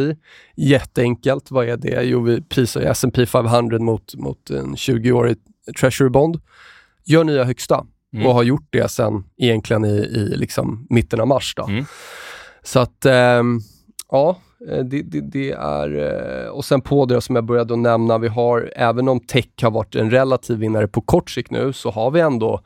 Jätteenkelt. 0.55 1.51
Vad 1.51 1.69
är 1.69 1.77
det? 1.77 2.03
Jo, 2.03 2.21
vi 2.21 2.41
prisar 2.41 2.81
S&P 2.81 3.25
500 3.25 3.79
mot, 3.79 4.15
mot 4.15 4.49
en 4.49 4.75
20-årig 4.75 5.37
Treasury 5.79 6.09
Bond. 6.09 6.41
Gör 7.05 7.23
nya 7.23 7.43
högsta 7.43 7.85
Mm. 8.13 8.27
och 8.27 8.33
har 8.33 8.43
gjort 8.43 8.67
det 8.69 8.91
sen 8.91 9.23
egentligen 9.37 9.85
i, 9.85 9.89
i 9.89 10.37
liksom 10.37 10.87
mitten 10.89 11.19
av 11.19 11.27
mars. 11.27 11.53
Då. 11.55 11.67
Mm. 11.67 11.85
Så 12.63 12.79
att, 12.79 13.05
ehm, 13.05 13.59
ja, 14.11 14.29
eh, 14.29 14.35
Eh, 14.67 14.83
det, 14.83 15.01
det, 15.01 15.21
det 15.21 15.51
är... 15.51 15.95
Eh, 16.45 16.49
och 16.49 16.65
sen 16.65 16.81
på 16.81 17.05
det 17.05 17.21
som 17.21 17.35
jag 17.35 17.45
började 17.45 17.73
att 17.73 17.79
nämna, 17.79 18.17
vi 18.17 18.27
har, 18.27 18.71
även 18.75 19.07
om 19.07 19.19
tech 19.19 19.49
har 19.61 19.71
varit 19.71 19.95
en 19.95 20.11
relativ 20.11 20.57
vinnare 20.57 20.87
på 20.87 21.01
kort 21.01 21.29
sikt 21.29 21.51
nu, 21.51 21.73
så 21.73 21.91
har 21.91 22.11
vi 22.11 22.19
ändå 22.19 22.61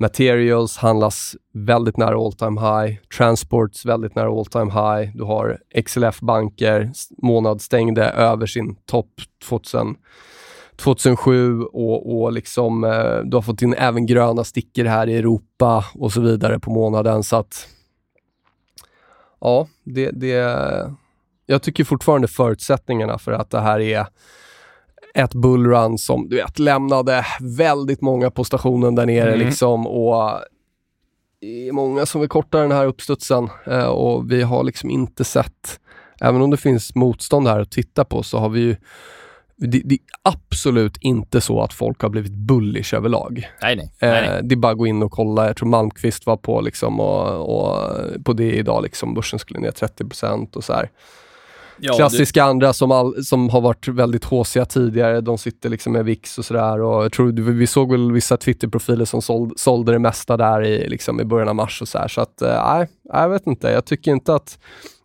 Materials 0.00 0.76
handlas 0.76 1.36
väldigt 1.52 1.96
nära 1.96 2.16
all 2.16 2.32
time 2.32 2.60
high. 2.60 2.96
Transports 3.16 3.86
väldigt 3.86 4.14
nära 4.14 4.28
all 4.28 4.46
time 4.46 4.72
high. 4.72 5.16
Du 5.16 5.24
har 5.24 5.58
XLF-banker, 5.84 6.90
månadsstängde 7.22 8.04
över 8.04 8.46
sin 8.46 8.74
topp 8.74 9.10
2000, 9.48 9.96
2007 10.76 11.62
och, 11.62 12.20
och 12.20 12.32
liksom, 12.32 12.84
eh, 12.84 13.18
du 13.24 13.36
har 13.36 13.42
fått 13.42 13.62
in 13.62 13.74
även 13.74 14.06
gröna 14.06 14.44
stickor 14.44 14.84
här 14.84 15.06
i 15.06 15.16
Europa 15.16 15.84
och 15.94 16.12
så 16.12 16.20
vidare 16.20 16.58
på 16.58 16.70
månaden. 16.70 17.22
Så 17.22 17.36
att, 17.36 17.68
ja, 19.40 19.68
det, 19.84 20.10
det, 20.10 20.54
jag 21.50 21.62
tycker 21.62 21.84
fortfarande 21.84 22.28
förutsättningarna 22.28 23.18
för 23.18 23.32
att 23.32 23.50
det 23.50 23.60
här 23.60 23.80
är 23.80 24.06
ett 25.14 25.34
bullrun 25.34 25.98
som 25.98 26.28
du 26.28 26.36
vet 26.36 26.58
lämnade 26.58 27.26
väldigt 27.40 28.00
många 28.00 28.30
på 28.30 28.44
stationen 28.44 28.94
där 28.94 29.06
nere 29.06 29.34
Mm. 29.34 29.46
liksom 29.46 29.86
och 29.86 30.40
det 31.40 31.68
är 31.68 31.72
många 31.72 32.06
som 32.06 32.20
vill 32.20 32.30
korta 32.30 32.60
den 32.60 32.72
här 32.72 32.86
uppstudsen 32.86 33.48
eh, 33.66 33.84
och 33.84 34.32
vi 34.32 34.42
har 34.42 34.64
liksom 34.64 34.90
inte 34.90 35.24
sett, 35.24 35.80
även 36.20 36.42
om 36.42 36.50
det 36.50 36.56
finns 36.56 36.94
motstånd 36.94 37.48
här 37.48 37.60
att 37.60 37.70
titta 37.70 38.04
på 38.04 38.22
så 38.22 38.38
har 38.38 38.48
vi 38.48 38.60
ju 38.60 38.76
det, 39.56 39.82
det 39.84 39.94
är 39.94 40.00
absolut 40.22 40.96
inte 41.00 41.40
så 41.40 41.62
att 41.62 41.72
folk 41.72 42.02
har 42.02 42.08
blivit 42.08 42.32
bullish 42.32 42.94
överlag. 42.94 43.48
Nej, 43.62 43.76
nej. 43.76 43.92
nej, 44.00 44.10
nej. 44.10 44.38
Eh, 44.38 44.42
det 44.42 44.54
är 44.54 44.56
bara 44.56 44.72
att 44.72 44.78
gå 44.78 44.86
in 44.86 45.02
och 45.02 45.12
kolla. 45.12 45.46
Jag 45.46 45.56
tror 45.56 45.68
Malmqvist 45.68 46.26
var 46.26 46.36
på, 46.36 46.60
liksom, 46.60 47.00
och, 47.00 47.58
och 47.58 47.94
på 48.24 48.32
det 48.32 48.52
idag. 48.52 48.82
Liksom, 48.82 49.14
börsen 49.14 49.38
skulle 49.38 49.60
ner 49.60 49.70
30% 49.70 50.56
och 50.56 50.64
så 50.64 50.72
här. 50.72 50.90
Ja, 51.80 51.92
Klassiska 51.92 52.44
andra 52.44 52.72
som, 52.72 52.92
all, 52.92 53.24
som 53.24 53.48
har 53.48 53.60
varit 53.60 53.88
väldigt 53.88 54.24
håsiga 54.24 54.64
tidigare, 54.64 55.20
de 55.20 55.38
sitter 55.38 55.68
liksom 55.68 55.92
med 55.92 56.04
VIX 56.04 56.38
och 56.38 56.44
sådär. 56.44 56.80
Och 56.80 57.04
jag 57.04 57.12
tror, 57.12 57.32
vi 57.32 57.66
såg 57.66 57.90
väl 57.90 58.12
vissa 58.12 58.36
Twitter-profiler 58.36 59.04
som 59.04 59.22
såld, 59.22 59.52
sålde 59.56 59.92
det 59.92 59.98
mesta 59.98 60.36
där 60.36 60.62
i, 60.62 60.88
liksom, 60.88 61.20
i 61.20 61.24
början 61.24 61.48
av 61.48 61.54
mars 61.54 61.82
och 61.82 61.88
så 61.88 61.98
här. 61.98 62.08
Så 62.08 62.20
att, 62.20 62.42
eh, 62.42 62.74
nej, 62.74 62.88
jag 63.12 63.28
vet 63.28 63.46
inte. 63.46 63.70
Jag 63.70 63.84
tycker 63.84 64.10
inte 64.10 64.34
att, 64.34 64.58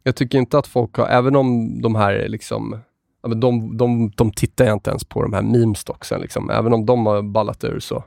jag 0.04 0.16
tycker 0.16 0.38
inte 0.38 0.58
att 0.58 0.68
folk 0.68 0.98
har, 0.98 1.08
även 1.08 1.36
om 1.36 1.82
de 1.82 1.96
här 1.96 2.28
liksom, 2.28 2.80
ja, 3.24 3.30
men 3.30 3.40
de, 3.40 3.78
de, 3.78 4.12
de 4.16 4.32
tittar 4.32 4.66
jag 4.66 4.76
inte 4.76 4.90
ens 4.90 5.04
på 5.04 5.22
de 5.22 5.34
här 5.34 5.42
meme-stocksen. 5.42 6.22
Liksom. 6.22 6.50
Även 6.50 6.74
om 6.74 6.86
de 6.86 7.06
har 7.06 7.22
ballat 7.22 7.64
ur 7.64 7.80
så 7.80 8.04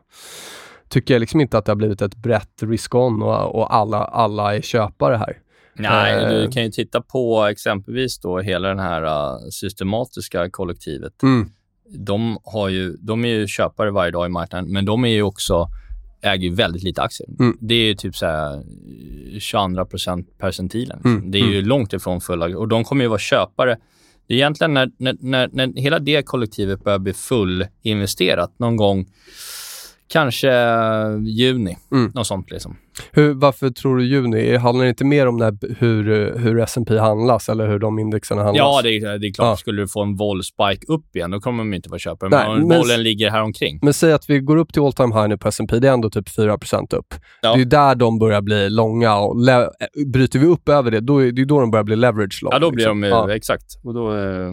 tycker 0.88 1.14
jag 1.14 1.20
liksom 1.20 1.40
inte 1.40 1.58
att 1.58 1.64
det 1.64 1.70
har 1.70 1.76
blivit 1.76 2.02
ett 2.02 2.16
brett 2.16 2.62
risk-on 2.62 3.22
och, 3.22 3.54
och 3.54 3.74
alla, 3.74 4.04
alla 4.04 4.56
är 4.56 4.60
köpare 4.60 5.16
här. 5.16 5.38
Nej, 5.78 6.24
Eh. 6.24 6.28
du 6.28 6.50
kan 6.50 6.62
ju 6.62 6.70
titta 6.70 7.00
på 7.00 7.44
exempelvis 7.44 8.18
då 8.18 8.38
hela 8.40 8.68
den 8.68 8.78
här 8.78 9.02
uh, 9.02 9.48
systematiska 9.50 10.50
kollektivet. 10.50 11.22
Mm. 11.22 11.50
De, 11.98 12.38
har 12.44 12.68
ju, 12.68 12.96
de 12.96 13.24
är 13.24 13.28
ju 13.28 13.46
köpare 13.46 13.90
varje 13.90 14.10
dag 14.10 14.26
i 14.26 14.28
marknaden, 14.28 14.72
men 14.72 14.84
de 14.84 15.04
är 15.04 15.08
ju 15.08 15.22
också 15.22 15.68
äger 16.22 16.50
väldigt 16.50 16.82
lite 16.82 17.02
aktier. 17.02 17.28
Mm. 17.40 17.56
Det 17.60 17.74
är 17.74 17.86
ju 17.86 17.94
typ 17.94 18.16
så 18.16 18.26
här 18.26 18.62
22 19.38 19.84
percentilen. 20.38 21.00
Mm. 21.04 21.30
Det 21.30 21.38
är 21.38 21.46
ju 21.46 21.62
långt 21.62 21.92
ifrån 21.92 22.20
fulla. 22.20 22.58
Och 22.58 22.68
de 22.68 22.84
kommer 22.84 23.04
ju 23.04 23.08
vara 23.08 23.18
köpare. 23.18 23.76
Det 24.26 24.34
är 24.34 24.38
egentligen 24.38 24.74
när, 24.74 24.90
när, 24.98 25.16
när, 25.20 25.48
när 25.52 25.80
hela 25.80 25.98
det 25.98 26.22
kollektivet 26.22 26.84
börjar 26.84 26.98
bli 26.98 27.12
fullinvesterat 27.12 28.58
någon 28.58 28.76
gång 28.76 29.06
kanske 30.08 30.50
eh, 30.52 31.18
juni. 31.24 31.76
Mm. 31.92 32.12
Något 32.14 32.26
sånt 32.26 32.50
liksom. 32.50 32.76
Hur, 33.12 33.34
varför 33.34 33.70
tror 33.70 33.96
du 33.96 34.04
juni? 34.06 34.56
Handlar 34.56 34.84
det 34.84 34.88
inte 34.88 35.04
mer 35.04 35.26
om 35.26 35.36
när, 35.36 35.78
hur, 35.80 36.34
hur 36.38 36.58
S&P 36.60 36.98
handlas 36.98 37.48
eller 37.48 37.68
hur 37.68 37.78
de 37.78 37.98
indexerna 37.98 38.42
handlas? 38.42 38.58
Ja, 38.58 38.82
det 38.82 38.96
är, 38.96 39.18
det 39.18 39.26
är 39.26 39.34
klart. 39.34 39.46
Ja. 39.46 39.56
Skulle 39.56 39.82
du 39.82 39.88
få 39.88 40.02
en 40.02 40.16
vol-spike 40.16 40.86
upp 40.88 41.16
igen, 41.16 41.30
då 41.30 41.40
kommer 41.40 41.58
de 41.58 41.74
inte 41.74 41.88
vara 41.88 41.98
köpare. 41.98 42.30
Nej, 42.30 42.48
Men 42.48 42.68
men- 42.68 42.78
vollen 42.78 43.02
ligger 43.02 43.30
här 43.30 43.42
omkring. 43.42 43.78
Men 43.82 43.94
säg 43.94 44.12
att 44.12 44.30
vi 44.30 44.40
går 44.40 44.56
upp 44.56 44.72
till 44.72 44.82
all 44.82 44.92
time 44.92 45.14
high 45.14 45.28
nu 45.28 45.38
på 45.38 45.48
S&P, 45.48 45.78
det 45.78 45.88
är 45.88 45.92
ändå 45.92 46.10
typ 46.10 46.28
4% 46.28 46.94
upp. 46.94 47.14
Ja. 47.42 47.54
Det 47.54 47.60
är 47.60 47.64
där 47.64 47.94
de 47.94 48.18
börjar 48.18 48.40
bli 48.42 48.70
långa 48.70 49.16
och 49.16 49.40
le- 49.40 49.68
bryter 50.12 50.38
vi 50.38 50.46
upp 50.46 50.68
över 50.68 50.90
det, 50.90 51.00
då 51.00 51.18
är 51.18 51.32
det 51.32 51.42
är 51.42 51.46
då 51.46 51.60
de 51.60 51.70
börjar 51.70 51.84
bli 51.84 51.96
leverage 51.96 52.40
long. 52.42 52.52
Ja, 52.52 52.58
då 52.58 52.70
blir 52.70 52.84
liksom. 52.84 53.00
de. 53.00 53.08
Ja. 53.08 53.34
Exakt. 53.34 53.64
Och 53.84 53.94
då... 53.94 54.16
Eh, 54.16 54.52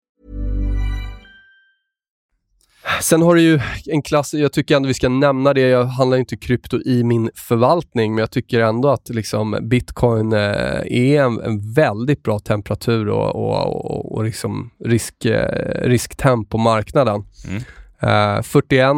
Sen 3.01 3.21
har 3.21 3.35
du 3.35 3.41
ju 3.41 3.59
en 3.85 4.01
klass, 4.01 4.33
jag 4.33 4.53
tycker 4.53 4.75
ändå 4.75 4.87
vi 4.87 4.93
ska 4.93 5.09
nämna 5.09 5.53
det, 5.53 5.61
jag 5.61 5.85
handlar 5.85 6.17
inte 6.17 6.37
krypto 6.37 6.81
i 6.81 7.03
min 7.03 7.29
förvaltning, 7.35 8.15
men 8.15 8.19
jag 8.19 8.31
tycker 8.31 8.59
ändå 8.59 8.89
att 8.89 9.09
liksom 9.09 9.57
bitcoin 9.61 10.33
eh, 10.33 10.39
är 10.85 11.21
en, 11.21 11.41
en 11.41 11.73
väldigt 11.73 12.23
bra 12.23 12.39
temperatur 12.39 13.09
och, 13.09 13.35
och, 13.35 13.85
och, 13.85 14.15
och 14.15 14.23
liksom 14.23 14.69
risk, 14.85 15.25
eh, 15.25 15.87
risktemp 15.87 16.49
på 16.49 16.57
marknaden. 16.57 17.23
Mm. 17.47 17.63
Eh, 17.99 18.41
41 18.41 18.95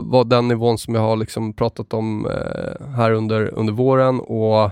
var 0.00 0.24
den 0.24 0.48
nivån 0.48 0.78
som 0.78 0.94
jag 0.94 1.02
har 1.02 1.16
liksom 1.16 1.52
pratat 1.54 1.94
om 1.94 2.26
eh, 2.26 2.86
här 2.96 3.12
under, 3.12 3.54
under 3.54 3.72
våren 3.72 4.20
och 4.20 4.64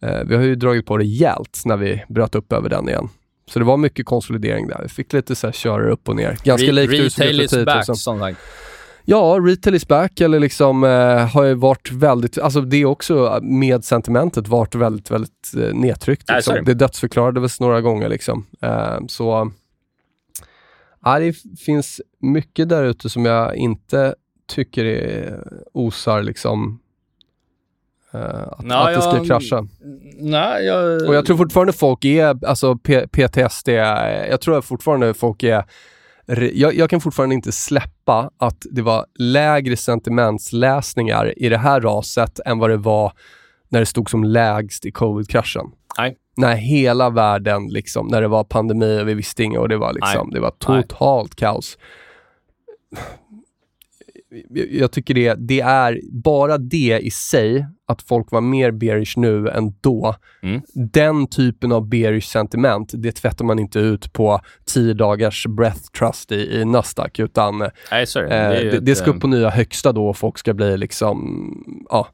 eh, 0.00 0.24
vi 0.26 0.36
har 0.36 0.42
ju 0.42 0.54
dragit 0.54 0.86
på 0.86 0.98
rejält 0.98 1.62
när 1.64 1.76
vi 1.76 2.04
bröt 2.08 2.34
upp 2.34 2.52
över 2.52 2.68
den 2.68 2.88
igen. 2.88 3.08
Så 3.50 3.58
det 3.58 3.64
var 3.64 3.76
mycket 3.76 4.06
konsolidering 4.06 4.68
där. 4.68 4.80
Vi 4.82 4.88
fick 4.88 5.12
lite 5.12 5.34
så 5.34 5.46
här 5.46 5.52
köra 5.52 5.90
upp 5.92 6.08
och 6.08 6.16
ner. 6.16 6.36
Ganska 6.44 6.66
re- 6.68 6.72
likt 6.72 6.92
Retail 6.92 7.40
is 7.40 7.50
10 7.50 7.56
000. 7.58 7.66
back, 7.66 7.86
som 7.86 7.96
sagt. 7.96 8.38
Ja, 9.08 9.38
retail 9.42 9.74
is 9.74 9.88
back 9.88 10.20
eller 10.20 10.40
liksom 10.40 10.84
eh, 10.84 11.28
har 11.28 11.44
ju 11.44 11.54
varit 11.54 11.92
väldigt, 11.92 12.38
alltså 12.38 12.60
det 12.60 12.76
är 12.76 12.84
också 12.84 13.38
med 13.42 13.84
sentimentet 13.84 14.48
varit 14.48 14.74
väldigt, 14.74 15.10
väldigt 15.10 15.52
eh, 15.56 15.74
nedtryckt. 15.74 16.24
Nej, 16.28 16.36
Liksom. 16.36 16.54
är 16.56 16.62
det. 16.62 16.74
dödsförklarades 16.74 17.60
några 17.60 17.80
gånger 17.80 18.08
liksom. 18.08 18.46
Eh, 18.62 18.98
så 19.08 19.50
ja, 21.04 21.18
det 21.18 21.32
finns 21.66 22.00
mycket 22.20 22.68
där 22.68 22.84
ute 22.84 23.08
som 23.08 23.24
jag 23.24 23.56
inte 23.56 24.14
tycker 24.48 24.84
är 24.84 25.42
osar 25.74 26.22
liksom 26.22 26.68
eh, 26.72 26.78
att, 28.24 28.64
Ja, 28.68 28.88
att 28.88 28.94
det 28.94 29.02
ska 29.02 29.16
jag- 29.16 29.26
krascha. 29.26 29.66
Nej, 30.18 30.64
jag... 30.64 31.08
Och 31.08 31.14
jag 31.14 31.26
tror 31.26 31.36
fortfarande 31.36 31.72
folk 31.72 32.04
är, 32.04 32.44
alltså 32.46 32.76
P- 32.76 33.06
PTSD, 33.08 33.68
eh, 33.68 34.26
jag 34.30 34.40
tror 34.40 34.60
fortfarande 34.60 35.14
folk 35.14 35.42
är 35.42 35.64
jag, 36.52 36.74
jag 36.74 36.90
kan 36.90 37.00
fortfarande 37.00 37.34
inte 37.34 37.52
släppa 37.52 38.30
att 38.38 38.56
det 38.70 38.82
var 38.82 39.06
lägre 39.18 39.76
sentimentsläsningar 39.76 41.38
i 41.38 41.48
det 41.48 41.58
här 41.58 41.80
raset 41.80 42.40
än 42.46 42.58
vad 42.58 42.70
det 42.70 42.76
var 42.76 43.12
när 43.68 43.80
det 43.80 43.86
stod 43.86 44.10
som 44.10 44.24
lägst 44.24 44.86
i 44.86 44.90
covid-kraschen. 44.92 45.66
Nej. 45.98 46.16
När 46.36 46.54
hela 46.54 47.10
världen, 47.10 47.66
liksom, 47.68 48.06
när 48.06 48.20
det 48.22 48.28
var 48.28 48.44
pandemi 48.44 49.00
och 49.02 49.08
vi 49.08 49.14
visste 49.14 49.42
inget 49.42 49.60
och 49.60 49.68
det 49.68 49.76
var, 49.76 49.92
liksom, 49.92 50.26
Nej. 50.26 50.34
det 50.34 50.40
var 50.40 50.50
totalt 50.50 51.34
kaos. 51.36 51.78
Jag- 54.70 54.92
tycker 54.92 55.14
det, 55.14 55.34
det 55.38 55.60
är 55.60 56.00
bara 56.12 56.58
det 56.58 56.98
i 57.02 57.10
sig, 57.10 57.66
att 57.88 58.02
folk 58.02 58.30
var 58.32 58.40
mer 58.40 58.70
bearish 58.70 59.18
nu 59.18 59.48
än 59.48 59.74
då. 59.80 60.14
Mm. 60.42 60.60
Den 60.74 61.26
typen 61.26 61.72
av 61.72 61.88
bearish 61.88 62.24
sentiment, 62.28 62.90
det 62.94 63.12
tvättar 63.12 63.44
man 63.44 63.58
inte 63.58 63.78
ut 63.78 64.12
på 64.12 64.40
10 64.66 64.94
dagars 64.94 65.46
breath 65.46 65.80
trust 65.98 66.32
i, 66.32 66.56
i 66.60 66.64
Nasdaq, 66.64 67.18
utan 67.18 67.62
eh, 67.62 67.68
Nej, 67.90 68.06
så 68.06 68.18
är 68.20 68.24
det. 68.64 68.80
det, 68.80 68.94
ska 68.94 69.10
upp 69.10 69.16
eh, 69.16 69.20
på 69.20 69.26
nya 69.26 69.50
högsta 69.50 69.92
då 69.92 70.06
och 70.08 70.16
folk 70.16 70.38
ska 70.38 70.54
bli 70.54 70.76
liksom, 70.78 71.86
ja, 71.90 72.08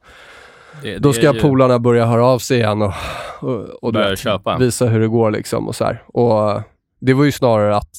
det- 0.83 0.97
då 0.97 1.13
ska 1.13 1.33
ju- 1.33 1.41
polarna 1.41 1.79
börja 1.79 2.05
höra 2.05 2.25
av 2.25 2.39
sig 2.39 2.57
igen 2.57 2.81
och, 2.81 2.93
och, 3.39 3.69
och 3.83 3.93
vet, 4.09 4.19
visa 4.59 4.85
hur 4.85 4.99
det 4.99 5.07
går 5.07 5.31
liksom 5.31 5.67
och 5.67 5.75
så 5.75 5.83
här. 5.85 6.03
Och 6.07 6.51
eh, 6.51 6.61
det 7.05 7.13
var 7.13 7.23
ju 7.23 7.31
snarare 7.31 7.75
att 7.75 7.89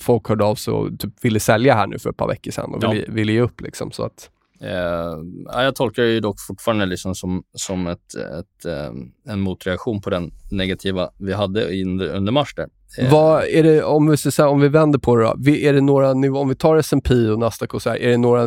folk 0.00 0.28
hörde 0.28 0.44
av 0.44 0.54
sig 0.54 0.72
och 0.74 0.98
typ 0.98 1.24
ville 1.24 1.40
sälja 1.40 1.74
här 1.74 1.86
nu 1.86 1.98
för 1.98 2.10
ett 2.10 2.16
par 2.16 2.28
veckor 2.28 2.50
sedan 2.50 2.74
och 2.74 2.82
Ja. 2.84 2.90
ville, 2.90 3.06
ville 3.08 3.32
ge 3.32 3.40
upp 3.40 3.60
liksom. 3.60 3.90
Så 3.90 4.02
att, 4.04 4.30
Eh, 4.60 5.18
ja, 5.52 5.62
jag 5.62 5.74
tolkar 5.76 6.02
det 6.02 6.08
ju 6.08 6.20
dock 6.20 6.40
fortfarande 6.40 6.86
liksom 6.86 7.14
som, 7.14 7.42
som 7.54 7.86
ett, 7.86 8.14
ett, 8.14 8.64
eh, 8.64 9.32
en 9.32 9.40
motreaktion 9.40 10.00
på 10.00 10.10
den 10.10 10.30
negativa 10.50 11.10
vi 11.18 11.32
hade 11.32 11.76
in, 11.76 12.00
under 12.00 12.32
mars 12.32 12.54
där. 12.54 12.68
Eh, 12.98 13.12
Vad 13.12 13.44
är 13.44 13.62
det, 13.62 13.82
om 13.82 14.10
vi, 14.10 14.16
så 14.16 14.42
här, 14.42 14.48
om 14.50 14.60
vi 14.60 14.68
vänder 14.68 14.98
på 14.98 15.16
det 15.16 15.22
då, 15.24 15.50
är 15.50 15.72
det 15.72 15.80
några 15.80 16.10
om 16.10 16.48
vi 16.48 16.54
tar 16.54 16.76
S&P 16.76 17.14
och 17.14 17.38
Nasdaq 17.38 17.74
och 17.74 17.82
så 17.82 17.90
här, 17.90 17.96
är 17.96 18.08
det 18.10 18.16
några, 18.16 18.46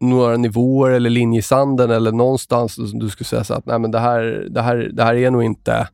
några 0.00 0.36
nivåer 0.36 0.90
eller 0.90 1.10
linje 1.10 1.38
i 1.38 1.42
sanden 1.42 1.90
eller 1.90 2.12
någonstans 2.12 2.74
som 2.74 2.98
du 2.98 3.08
skulle 3.10 3.26
säga 3.26 3.44
så 3.44 3.54
att 3.54 3.66
nej 3.66 3.78
men 3.78 3.90
det 3.90 3.98
här, 3.98 4.46
det 4.50 4.62
här, 4.62 4.90
det 4.92 5.02
här 5.04 5.14
är 5.14 5.30
nog 5.30 5.42
inte 5.44 5.88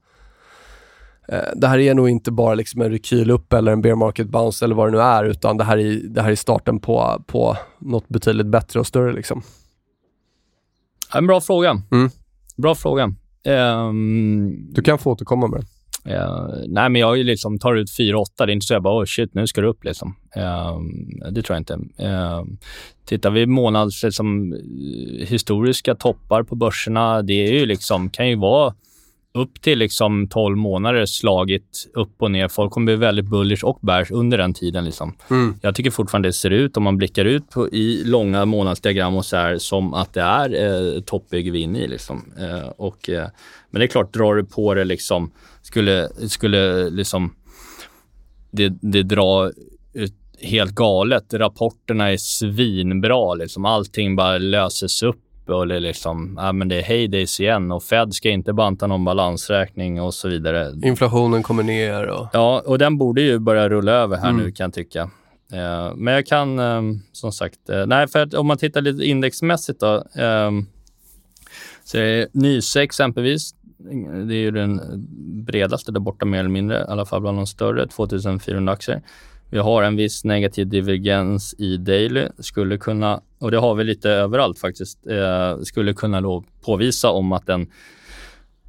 det 1.57 1.67
här 1.67 1.79
är 1.79 1.95
nog 1.95 2.09
inte 2.09 2.31
bara 2.33 2.55
liksom 2.55 2.81
en 2.83 2.91
rekyl 2.91 3.31
upp 3.31 3.53
eller 3.53 3.73
en 3.73 3.83
bear 3.83 3.95
market 3.95 4.29
bounce 4.29 4.65
eller 4.65 4.75
vad 4.75 4.87
det 4.89 4.91
nu 4.93 5.01
är, 5.03 5.25
utan 5.25 5.57
det 5.57 5.65
här 5.65 5.79
är, 5.79 6.01
det 6.09 6.23
här 6.23 6.31
är 6.31 6.35
starten 6.35 6.81
på, 6.81 7.25
på 7.27 7.57
något 7.79 8.09
betydligt 8.09 8.47
bättre 8.47 8.81
och 8.81 8.87
större. 8.87 9.13
Liksom. 9.13 9.43
En 11.15 11.27
bra 11.27 11.41
fråga. 11.41 11.83
Mm. 11.93 12.11
Bra 12.57 12.75
fråga. 12.75 13.15
Ehm, 13.45 14.73
Du 14.73 14.83
kan 14.83 14.99
få 14.99 15.11
återkomma 15.11 15.47
med 15.47 15.61
det. 16.05 16.15
eh, 16.15 16.49
nej, 16.69 16.89
men 16.89 17.01
jag 17.01 17.19
liksom, 17.19 17.59
tar 17.59 17.75
ut 17.75 17.89
4-8. 17.99 18.25
Det 18.37 18.43
är 18.45 18.51
inte 18.51 18.67
så 18.67 18.75
jag 18.75 18.83
bara, 18.83 19.01
oh 19.03 19.05
shit, 19.07 19.35
nu 19.35 19.47
ska 19.47 19.61
det 19.61 19.67
upp 19.67 19.85
liksom. 19.85 20.15
Ehm, 20.37 21.33
det 21.35 21.43
tror 21.43 21.55
jag 21.55 21.61
inte. 21.61 22.05
Ehm, 22.05 22.59
tittar 23.05 23.31
vi 23.31 23.47
månads, 23.47 24.03
liksom, 24.03 24.53
eh, 24.53 25.27
historiska 25.29 25.95
toppar 25.95 26.43
på 26.43 26.55
börserna, 26.57 27.23
det 27.23 27.33
är 27.33 27.53
ju 27.53 27.67
liksom, 27.67 28.11
kan 28.11 28.29
ju 28.29 28.37
vara 28.37 28.75
upp 29.35 29.61
till 29.61 29.79
liksom 29.79 30.29
12 30.29 30.57
månader 30.57 31.07
slagit 31.07 31.91
upp 31.95 32.23
och 32.23 32.31
ner. 32.31 32.49
Folk 32.49 32.73
kommer 32.73 32.85
bli 32.85 32.97
väldigt 32.97 33.25
bullish 33.25 33.65
och 33.65 33.79
bearish 33.83 34.13
under 34.13 34.39
den 34.39 34.55
tiden. 34.55 34.85
Liksom. 34.85 35.17
Mm. 35.31 35.55
Jag 35.63 35.75
tycker 35.75 35.91
fortfarande 35.91 36.29
det 36.29 36.33
ser 36.33 36.51
ut, 36.51 36.77
om 36.77 36.83
man 36.83 36.97
blickar 36.97 37.25
ut 37.25 37.51
på, 37.51 37.69
i 37.69 38.05
långa 38.05 38.45
månadsdiagram 38.45 39.17
och 39.17 39.25
så 39.25 39.37
här, 39.37 39.59
som 39.59 39.95
att 39.95 40.15
det 40.15 40.21
är 40.21 40.65
eh, 40.65 41.01
toppbygge 41.01 41.51
vi 41.51 41.61
är 41.61 41.65
inne 41.65 41.79
i. 41.79 41.89
Liksom. 41.89 42.33
Eh, 42.39 42.69
och, 42.69 43.09
eh, 43.09 43.29
men 43.71 43.81
det 43.81 43.85
är 43.85 43.89
klart, 43.89 44.15
drar 44.15 44.35
du 44.35 44.45
på 44.45 44.75
det 44.75 44.85
liksom, 44.85 45.31
skulle, 45.63 46.09
skulle 46.29 46.91
liksom 46.91 47.35
det, 48.51 48.73
det 48.81 49.03
dra 49.03 49.51
ut 49.93 50.15
helt 50.43 50.75
galet. 50.75 51.35
Rapporterna 51.35 52.13
är 52.13 52.17
svinbra. 52.17 53.35
Liksom. 53.35 53.65
Allting 53.65 54.17
bara 54.17 54.39
löses 54.39 55.03
upp. 55.03 55.21
Och 55.47 55.69
det, 55.69 55.77
är 55.77 55.81
liksom, 55.81 56.35
ja, 56.37 56.53
men 56.53 56.69
det 56.69 56.77
är 56.77 56.83
heydays 56.83 57.41
igen 57.41 57.73
och 57.73 57.83
Fed 57.83 58.15
ska 58.15 58.29
inte 58.31 58.53
banta 58.53 58.87
någon 58.87 59.05
balansräkning 59.05 60.01
och 60.01 60.15
så 60.15 60.29
vidare. 60.29 60.73
Inflationen 60.83 61.43
kommer 61.43 61.63
ner 61.63 62.07
och... 62.07 62.29
Ja, 62.33 62.63
och 62.67 62.79
den 62.79 62.99
borde 62.99 63.23
ju 63.23 63.39
börja 63.39 63.69
rulla 63.69 63.93
över 63.93 64.17
här 64.17 64.31
Mm. 64.31 64.43
nu 64.43 64.53
kan 64.53 64.65
jag 64.65 64.75
tycka. 64.75 65.01
Eh, 65.53 65.95
men 65.97 66.15
jag 66.15 66.27
kan 66.27 66.59
eh, 66.59 66.83
som 67.13 67.33
sagt, 67.33 67.69
eh, 67.69 67.87
nej 67.87 68.09
för 68.09 68.23
att 68.23 68.35
om 68.35 68.47
man 68.47 68.57
tittar 68.59 68.81
lite 68.81 69.05
indexmässigt 69.05 69.81
då. 69.81 69.95
Eh, 69.97 70.51
så 71.85 72.27
Nyse 72.33 72.83
exempelvis. 72.83 73.55
Det 74.29 74.35
är 74.35 74.41
ju 74.41 74.51
den 74.51 74.81
bredaste 75.47 75.93
där 75.93 76.01
borta 76.01 76.25
mer 76.25 76.39
eller 76.39 76.49
mindre, 76.49 76.79
i 76.79 76.85
alla 76.89 77.07
fall 77.07 77.21
bland 77.21 77.39
de 77.39 77.47
större, 77.47 77.87
2400 77.89 78.73
aktier. 78.73 79.03
Vi 79.51 79.59
har 79.59 79.83
en 79.83 79.97
viss 79.97 80.25
negativ 80.25 80.69
divergens 80.69 81.55
i 81.59 81.77
daily. 81.77 82.27
Skulle 82.39 82.79
kunna, 82.79 83.21
och 83.39 83.51
det 83.51 83.59
har 83.59 83.75
vi 83.75 83.85
lite 83.85 84.11
överallt 84.11 84.59
faktiskt, 84.59 85.07
eh, 85.07 85.59
skulle 85.63 85.95
kunna 85.95 86.21
då 86.21 86.45
påvisa 86.65 87.11
om 87.11 87.33
att 87.33 87.49
en 87.49 87.67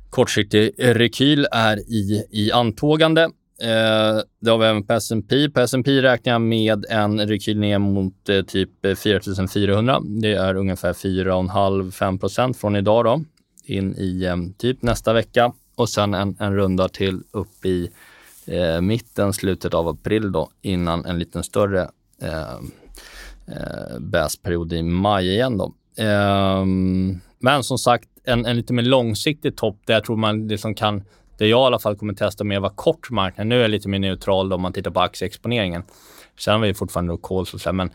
kortsiktig 0.10 0.72
rekyl 0.78 1.48
är 1.52 1.78
i, 1.78 2.28
i 2.32 2.52
antågande. 2.52 3.22
Eh, 3.62 4.22
det 4.41 4.52
har 4.52 4.58
vi 4.58 4.65
även 4.65 4.84
på 4.84 4.94
S&P. 4.94 5.50
På 5.50 5.60
S&P 5.60 6.02
räknar 6.02 6.34
jag 6.34 6.41
med 6.41 6.86
en 6.89 7.28
rekyl 7.28 7.60
ner 7.60 7.80
mot 7.80 8.30
eh, 8.30 8.41
typ 8.41 8.70
4400. 8.98 10.00
Det 10.22 10.34
är 10.34 10.56
ungefär 10.56 10.94
4,5-5% 10.94 12.54
från 12.54 12.76
idag 12.76 13.06
då, 13.06 13.22
in 13.65 13.96
i 13.98 14.24
eh, 14.24 14.36
typ 14.58 14.82
nästa 14.82 15.13
vecka 15.13 15.54
och 15.76 15.89
sen 15.89 16.13
en, 16.13 16.36
en 16.39 16.56
runda 16.56 16.89
till 16.89 17.20
upp 17.32 17.65
i 17.65 17.89
eh, 18.48 18.82
mitten, 18.82 19.34
slutet 19.34 19.74
av 19.74 19.88
april 19.88 20.32
då, 20.32 20.50
innan 20.62 21.06
en 21.06 21.20
liten 21.20 21.44
större 21.44 21.90
eh, 22.22 22.54
eh, 23.48 24.00
bäsperiod 24.00 24.74
i 24.74 24.84
maj 24.84 25.30
igen 25.30 25.58
då. 25.58 25.74
Eh, 26.04 26.66
men 27.40 27.64
som 27.64 27.78
sagt, 27.78 28.10
en, 28.24 28.46
en 28.46 28.56
lite 28.58 28.74
mer 28.74 28.84
långsiktig 28.84 29.58
topp 29.58 29.82
där 29.86 29.94
jag 29.94 30.04
tror 30.04 30.18
man 30.18 30.48
liksom 30.48 30.76
kan, 30.76 31.04
där 31.38 31.46
jag 31.46 31.64
i 31.64 31.66
alla 31.66 31.80
fall 31.80 31.96
kommer 31.96 32.14
testa 32.14 32.44
mer 32.44 32.60
var 32.60 32.70
kort 32.70 33.10
marknad. 33.10 33.48
Nu 33.48 33.56
är 33.58 33.62
jag 33.62 33.72
lite 33.72 33.90
mer 33.90 34.00
neutral 34.00 34.50
då, 34.50 34.56
om 34.56 34.62
man 34.62 34.74
tittar 34.74 34.92
på 34.92 35.00
aktieexponeringen. 35.00 35.84
Sen 36.40 36.54
har 36.54 36.68
vi 36.68 36.74
fortfarande 36.74 37.18
calls 37.24 37.54
och 37.54 37.62
så, 37.62 37.74
men 37.74 37.92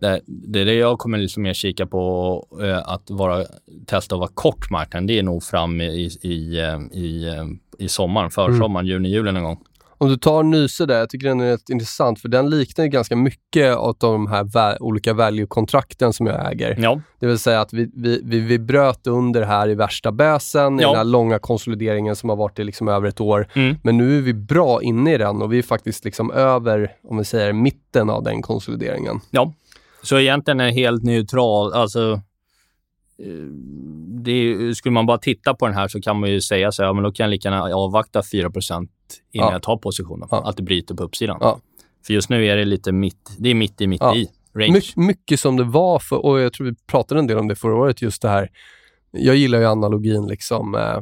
det, 0.00 0.20
det 0.26 0.60
är 0.60 0.64
det 0.64 0.74
jag 0.74 0.98
kommer 0.98 1.18
liksom 1.18 1.42
mer 1.42 1.52
kika 1.52 1.86
på, 1.86 2.46
eh, 2.62 2.88
att 2.88 3.10
vara, 3.10 3.44
testa 3.86 4.14
att 4.14 4.18
vara 4.18 4.30
kort 4.34 4.70
marknaden. 4.70 5.06
Det 5.06 5.18
är 5.18 5.22
nog 5.22 5.42
fram 5.42 5.80
i, 5.80 5.84
i, 5.84 6.28
i, 6.28 6.58
eh, 6.58 7.34
eh, 7.34 7.46
i 7.78 7.88
sommaren, 7.88 8.30
försommaren, 8.30 8.86
mm. 8.86 8.86
juni, 8.86 9.08
juli 9.08 9.32
någon 9.32 9.44
gång. 9.44 9.58
Om 9.98 10.08
du 10.08 10.16
tar 10.16 10.42
Nyse 10.42 10.86
där, 10.86 10.98
jag 10.98 11.10
tycker 11.10 11.28
den 11.28 11.40
är 11.40 11.50
rätt 11.50 11.68
intressant 11.68 12.20
för 12.20 12.28
den 12.28 12.50
liknar 12.50 12.86
ganska 12.86 13.16
mycket 13.16 13.76
av 13.76 13.96
de 13.98 14.26
här 14.26 14.44
vä 14.44 14.76
olika 14.80 15.12
value-kontrakten 15.12 16.12
som 16.12 16.26
jag 16.26 16.52
äger. 16.52 16.76
Ja. 16.78 17.00
Det 17.20 17.26
vill 17.26 17.38
säga 17.38 17.60
att 17.60 17.72
vi, 17.72 17.90
vi, 17.94 18.20
vi, 18.24 18.40
vi 18.40 18.58
bröt 18.58 19.06
under 19.06 19.42
här 19.42 19.68
i 19.68 19.74
värsta 19.74 20.12
bäsen, 20.12 20.78
ja. 20.78 20.82
i 20.82 20.86
den 20.86 20.96
här 20.96 21.04
långa 21.04 21.38
konsolideringen 21.38 22.16
som 22.16 22.28
har 22.28 22.36
varit 22.36 22.58
i 22.58 22.64
liksom 22.64 22.88
över 22.88 23.08
ett 23.08 23.20
år. 23.20 23.48
Mm. 23.54 23.76
Men 23.82 23.96
nu 23.96 24.18
är 24.18 24.22
vi 24.22 24.34
bra 24.34 24.82
inne 24.82 25.14
i 25.14 25.18
den 25.18 25.42
och 25.42 25.52
vi 25.52 25.58
är 25.58 25.62
faktiskt 25.62 26.04
liksom 26.04 26.30
över, 26.30 26.92
om 27.08 27.18
vi 27.18 27.24
säger 27.24 27.52
mitten 27.52 28.10
av 28.10 28.22
den 28.22 28.42
konsolideringen. 28.42 29.20
Ja, 29.30 29.52
så 30.02 30.18
egentligen 30.18 30.60
är 30.60 30.70
helt 30.70 31.02
neutral. 31.02 31.72
Alltså, 31.72 32.20
det, 34.24 34.74
skulle 34.74 34.92
man 34.92 35.06
bara 35.06 35.18
titta 35.18 35.54
på 35.54 35.66
den 35.66 35.74
här 35.74 35.88
så 35.88 36.00
kan 36.00 36.20
man 36.20 36.30
ju 36.30 36.40
säga 36.40 36.72
så 36.72 36.82
här, 36.82 36.88
ja, 36.88 36.92
men 36.92 37.04
då 37.04 37.12
kan 37.12 37.24
jag 37.24 37.30
lika 37.30 37.48
gärna 37.48 37.74
avvakta 37.74 38.20
4% 38.20 38.72
innan 38.72 38.88
ja. 39.32 39.52
jag 39.52 39.62
tar 39.62 39.76
positionen. 39.76 40.28
Ja. 40.30 40.48
Att 40.48 40.56
det 40.56 40.62
bryter 40.62 40.94
på 40.94 41.02
uppsidan. 41.02 41.38
Ja. 41.40 41.60
För 42.06 42.14
just 42.14 42.28
nu 42.28 42.46
är 42.46 42.56
det 42.56 42.64
lite 42.64 42.92
mitt, 42.92 43.36
det 43.38 43.50
är 43.50 43.54
mitt 43.54 43.80
i, 43.80 43.86
mitt 43.86 44.02
i. 44.02 44.28
My, 44.54 44.80
mycket 44.96 45.40
som 45.40 45.56
det 45.56 45.64
var, 45.64 45.98
för, 45.98 46.24
och 46.24 46.40
jag 46.40 46.52
tror 46.52 46.66
vi 46.66 46.74
pratade 46.86 47.18
en 47.18 47.26
del 47.26 47.38
om 47.38 47.48
det 47.48 47.56
förra 47.56 47.74
året, 47.74 48.02
just 48.02 48.22
det 48.22 48.28
här. 48.28 48.50
Jag 49.10 49.36
gillar 49.36 49.58
ju 49.58 49.66
analogin 49.66 50.26
liksom. 50.26 50.74
Eh, 50.74 51.00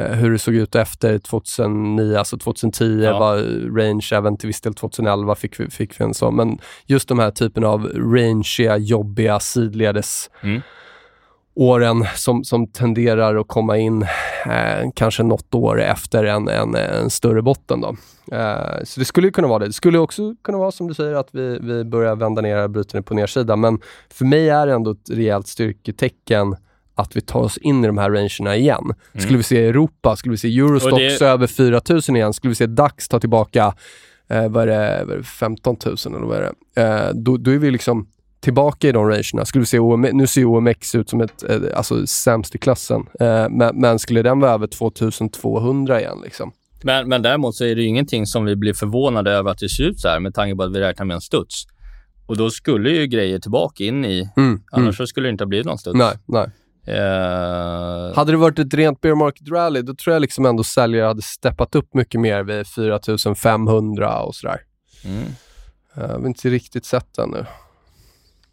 eh 0.00 0.12
hur 0.12 0.32
det 0.32 0.38
såg 0.38 0.54
ut 0.54 0.74
efter 0.74 1.18
2009, 1.18 2.16
alltså 2.16 2.38
2010 2.38 3.00
ja. 3.02 3.18
var 3.18 3.36
range, 3.76 4.08
även 4.12 4.36
till 4.36 4.46
viss 4.46 4.60
del 4.60 4.74
2011 4.74 5.34
fick 5.34 5.60
vi, 5.60 5.70
fick 5.70 6.00
vi 6.00 6.04
en 6.04 6.14
sån. 6.14 6.36
Men 6.36 6.58
just 6.86 7.08
de 7.08 7.18
här 7.18 7.30
typen 7.30 7.64
av 7.64 7.86
rangeiga, 7.86 8.76
jobbiga 8.76 9.40
sidledes 9.40 10.30
mm 10.42 10.62
åren 11.58 12.06
som, 12.14 12.44
som 12.44 12.66
tenderar 12.66 13.36
att 13.36 13.48
komma 13.48 13.78
in 13.78 14.02
eh, 14.46 14.90
kanske 14.94 15.22
något 15.22 15.54
år 15.54 15.82
efter 15.82 16.24
en, 16.24 16.48
en, 16.48 16.74
en 16.74 17.10
större 17.10 17.42
botten. 17.42 17.80
Då. 17.80 17.96
Eh, 18.36 18.84
så 18.84 19.00
det 19.00 19.04
skulle 19.04 19.30
kunna 19.30 19.48
vara 19.48 19.58
det. 19.58 19.66
Det 19.66 19.72
skulle 19.72 19.98
också 19.98 20.34
kunna 20.44 20.58
vara 20.58 20.70
som 20.70 20.88
du 20.88 20.94
säger 20.94 21.14
att 21.14 21.28
vi, 21.32 21.58
vi 21.62 21.84
börjar 21.84 22.16
vända 22.16 22.42
ner 22.42 22.56
ner 22.68 23.02
på 23.02 23.14
nedsidan. 23.14 23.60
Men 23.60 23.80
för 24.10 24.24
mig 24.24 24.48
är 24.48 24.66
det 24.66 24.72
ändå 24.72 24.90
ett 24.90 25.10
rejält 25.10 25.46
styrketecken 25.46 26.56
att 26.94 27.16
vi 27.16 27.20
tar 27.20 27.40
oss 27.40 27.58
in 27.58 27.84
i 27.84 27.86
de 27.86 27.98
här 27.98 28.10
rangerna 28.10 28.56
igen. 28.56 28.84
Mm. 28.84 29.22
Skulle 29.22 29.36
vi 29.36 29.42
se 29.42 29.66
Europa, 29.66 30.16
skulle 30.16 30.30
vi 30.30 30.38
se 30.38 30.58
Eurostox 30.58 31.18
det... 31.18 31.26
över 31.26 31.46
4000 31.46 32.16
igen, 32.16 32.32
skulle 32.32 32.48
vi 32.48 32.54
se 32.54 32.66
DAX 32.66 33.08
ta 33.08 33.20
tillbaka 33.20 33.74
eh, 34.28 34.48
vad 34.48 34.68
är 34.68 35.06
det, 35.06 35.22
15 35.22 35.76
000 35.86 35.96
eller 36.06 36.26
vad 36.26 36.36
är 36.36 36.52
det? 36.74 36.82
Eh, 36.82 37.14
då, 37.14 37.36
då 37.36 37.50
är 37.50 37.58
vi 37.58 37.70
liksom 37.70 38.06
tillbaka 38.40 38.88
i 38.88 38.92
de 38.92 39.08
rangerna. 39.08 39.44
Skulle 39.44 39.66
se 39.66 39.78
OM, 39.78 40.00
nu 40.00 40.26
ser 40.26 40.44
OMX 40.44 40.94
ut 40.94 41.10
som 41.10 41.20
ett, 41.20 41.50
eh, 41.50 41.56
alltså 41.74 42.06
sämst 42.06 42.54
i 42.54 42.58
klassen. 42.58 43.00
Eh, 43.20 43.46
men, 43.50 43.80
men, 43.80 43.98
skulle 43.98 44.22
den 44.22 44.40
vara 44.40 44.50
över 44.50 44.66
2200 44.66 46.00
igen 46.00 46.18
liksom? 46.24 46.52
Men, 46.82 47.08
men 47.08 47.22
däremot 47.22 47.54
så 47.54 47.64
är 47.64 47.76
det 47.76 47.82
ingenting 47.82 48.26
som 48.26 48.44
vi 48.44 48.56
blir 48.56 48.74
förvånade 48.74 49.30
över 49.30 49.50
att 49.50 49.58
det 49.58 49.68
ser 49.68 49.84
ut 49.84 50.00
så 50.00 50.08
här 50.08 50.20
med 50.20 50.34
tanke 50.34 50.56
på 50.56 50.62
att 50.62 50.72
vi 50.72 50.80
räknar 50.80 51.06
med 51.06 51.14
en 51.14 51.20
studs. 51.20 51.64
Och 52.26 52.36
då 52.36 52.50
skulle 52.50 52.90
ju 52.90 53.06
grejer 53.06 53.38
tillbaka 53.38 53.84
in 53.84 54.04
i... 54.04 54.30
Mm, 54.36 54.60
annars 54.72 55.00
mm. 55.00 55.06
skulle 55.06 55.28
det 55.28 55.30
inte 55.30 55.44
ha 55.44 55.48
blivit 55.48 55.66
någon 55.66 55.78
studs. 55.78 55.98
Nej, 55.98 56.18
nej. 56.26 56.46
Uh... 56.88 58.16
Hade 58.16 58.32
det 58.32 58.36
varit 58.36 58.58
ett 58.58 58.74
rent 58.74 59.00
bear 59.00 59.14
market 59.14 59.48
rally, 59.48 59.82
då 59.82 59.94
tror 59.94 60.14
jag 60.14 60.20
liksom 60.20 60.46
ändå 60.46 60.64
säljare 60.64 61.06
hade 61.06 61.22
steppat 61.22 61.74
upp 61.74 61.94
mycket 61.94 62.20
mer 62.20 62.42
vid 62.42 62.66
4500 62.66 64.20
och 64.20 64.34
sådär. 64.34 64.60
Mm. 65.04 65.24
Jag 65.94 66.08
har 66.08 66.26
inte 66.26 66.48
riktigt 66.48 66.84
sett 66.84 67.06
det 67.16 67.22
ännu. 67.22 67.46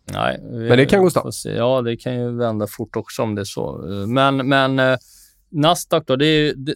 Nej, 0.06 0.39
men 0.41 0.78
det 0.78 0.86
kan 0.86 1.04
gå 1.04 1.10
snabbt. 1.10 1.46
Ja, 1.46 1.82
det 1.82 1.98
kan 1.98 2.15
ju 2.15 2.38
vända 2.38 2.68
fort 2.68 2.96
också 2.96 3.22
om 3.22 3.36
det 3.36 3.41
är 3.41 3.46
så. 3.46 3.78
Men, 4.08 4.50
men 4.50 4.80
eh, 4.80 4.98
Nasdaq 5.52 6.04
då, 6.08 6.15
det 6.15 6.26
är, 6.26 6.54
det, 6.56 6.76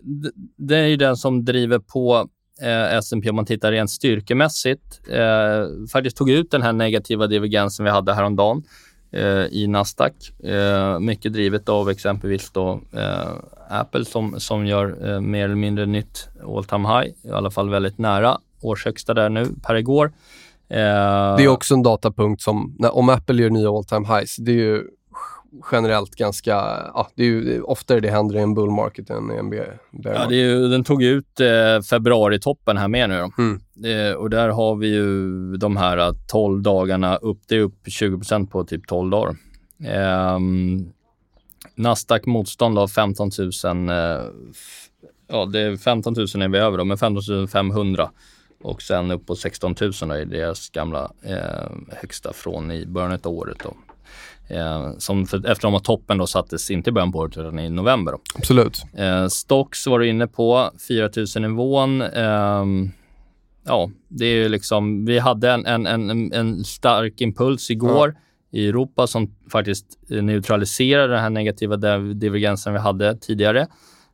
det 0.58 0.78
är 0.78 0.88
ju 0.88 0.96
den 0.96 1.18
som 1.18 1.46
driver 1.46 1.80
på 1.80 2.30
eh, 2.62 2.94
S&P 2.94 3.30
om 3.30 3.36
man 3.36 3.46
tittar 3.46 3.72
rent 3.72 3.92
styrkemässigt. 3.92 5.02
Eh, 5.10 5.88
faktiskt 5.92 6.18
tog 6.18 6.30
ut 6.30 6.52
den 6.52 6.62
här 6.62 6.74
negativa 6.74 7.28
divergensen 7.28 7.86
vi 7.86 7.92
hade 7.92 8.14
häromdagen 8.14 8.64
eh, 9.12 9.46
i 9.46 9.68
Nasdaq. 9.68 10.44
Eh, 10.44 11.00
mycket 11.00 11.34
drivet 11.34 11.70
av 11.70 11.90
exempelvis 11.90 12.52
då, 12.52 12.82
eh, 12.94 13.34
Apple 13.70 14.06
som, 14.06 14.40
som 14.40 14.66
gör 14.66 15.10
eh, 15.10 15.22
mer 15.22 15.46
eller 15.46 15.56
mindre 15.56 15.86
nytt 15.86 16.28
all 16.48 16.66
time 16.66 16.88
high, 16.88 17.14
i 17.24 17.32
alla 17.32 17.52
fall 17.52 17.70
väldigt 17.70 17.98
nära 17.98 18.38
årshögsta 18.62 19.14
där 19.14 19.30
nu 19.30 19.46
per 19.64 19.76
igår. 19.76 20.12
Eh, 20.70 21.38
det 21.38 21.44
är 21.44 21.48
också 21.48 21.74
en 21.74 21.84
datapunkt 21.84 22.42
som, 22.42 22.76
när, 22.80 22.96
om 22.96 23.10
Apple 23.10 23.42
gör 23.42 23.50
nya 23.50 23.70
all 23.70 23.86
time 23.86 24.08
highs, 24.08 24.36
det 24.36 24.52
är 24.52 24.56
ju 24.56 24.84
generellt 25.72 26.16
ganska, 26.16 26.52
ja, 26.94 27.10
det 27.16 27.24
är 27.24 27.28
ju 27.28 27.62
oftare 27.62 28.00
det 28.00 28.10
händer 28.10 28.36
i 28.36 28.42
en 28.42 28.54
bull 28.54 28.72
market 28.72 29.10
än 29.10 29.32
i 29.32 29.36
en 29.36 29.50
bear 29.50 29.80
market. 29.92 30.22
Ja, 30.22 30.28
det 30.30 30.36
är 30.36 30.46
ju, 30.46 30.68
den 30.68 30.84
tog 30.84 31.04
ut 31.04 31.40
eh, 31.40 31.82
februari-toppen 31.82 32.78
här 32.78 32.88
med 32.88 33.10
nu. 33.10 33.30
Mm. 33.38 33.60
Eh, 33.86 34.14
och 34.14 34.30
där 34.30 34.50
har 34.50 34.76
vi 34.76 34.88
ju 34.88 35.58
de 35.58 35.78
här 35.78 36.14
12 36.28 36.62
dagarna 36.62 37.16
upp, 37.16 37.40
det 37.48 37.56
är 37.56 37.60
upp 37.60 37.88
20% 37.88 38.48
på 38.48 38.64
typ 38.64 38.88
12 38.88 39.10
dagar. 39.10 39.36
Eh, 39.86 40.40
Nasdaq 41.76 42.26
motstånd 42.26 42.80
av 42.80 42.88
15 42.88 43.30
000, 43.64 43.90
eh, 43.90 43.96
ja 45.28 45.46
det 45.46 45.60
är 45.60 45.78
15 45.78 46.14
000 46.14 46.26
är 46.26 46.48
vi 46.48 46.58
över 46.58 46.78
då, 46.78 46.86
men 46.86 46.98
15 46.98 47.48
500 47.48 48.10
och 48.64 48.82
sen 48.82 49.12
upp 49.12 49.26
på 49.26 49.36
16 49.36 49.76
000 49.82 49.92
då, 50.02 50.12
är 50.12 50.26
deras 50.26 50.70
gamla 50.70 51.12
eh, 51.24 51.72
högsta 52.02 52.34
från 52.34 52.72
i 52.72 52.86
början 52.86 53.20
av 53.24 53.32
året. 53.32 53.58
Då. 53.64 53.74
Eh, 54.56 54.92
som 54.98 55.26
för, 55.26 55.50
eftersom 55.50 55.76
att 55.76 55.84
toppen 55.84 56.18
då 56.18 56.28
sattes 56.28 56.72
inte 56.72 56.90
i 56.90 56.94
början 56.94 57.12
på 57.12 57.20
året 57.20 57.38
utan 57.38 57.60
i 57.60 57.70
november. 57.70 58.12
Då. 58.12 58.20
Absolut. 58.36 58.82
Eh, 58.94 59.28
Stocks 59.28 59.88
var 59.88 60.00
du 60.00 60.08
inne 60.08 60.28
på, 60.28 60.72
4 60.88 61.10
000 61.36 61.42
nivån. 61.42 62.02
Eh, 62.02 62.66
ja, 63.66 63.90
det 64.08 64.26
är 64.26 64.36
ju 64.36 64.50
liksom, 64.50 65.06
vi 65.06 65.20
hade 65.20 65.52
en, 65.52 65.66
en, 65.66 65.86
en, 65.86 66.34
en 66.34 66.64
stark 66.64 67.22
impuls 67.22 67.72
igår 67.72 68.16
ja. 68.50 68.60
i 68.60 68.68
Europa 68.68 69.08
som 69.08 69.36
faktiskt 69.52 69.86
neutraliserade 70.10 71.14
den 71.14 71.22
här 71.22 71.30
negativa 71.30 71.78
divergensen 71.98 72.74
vi 72.74 72.80
hade 72.80 73.18
tidigare. 73.18 73.68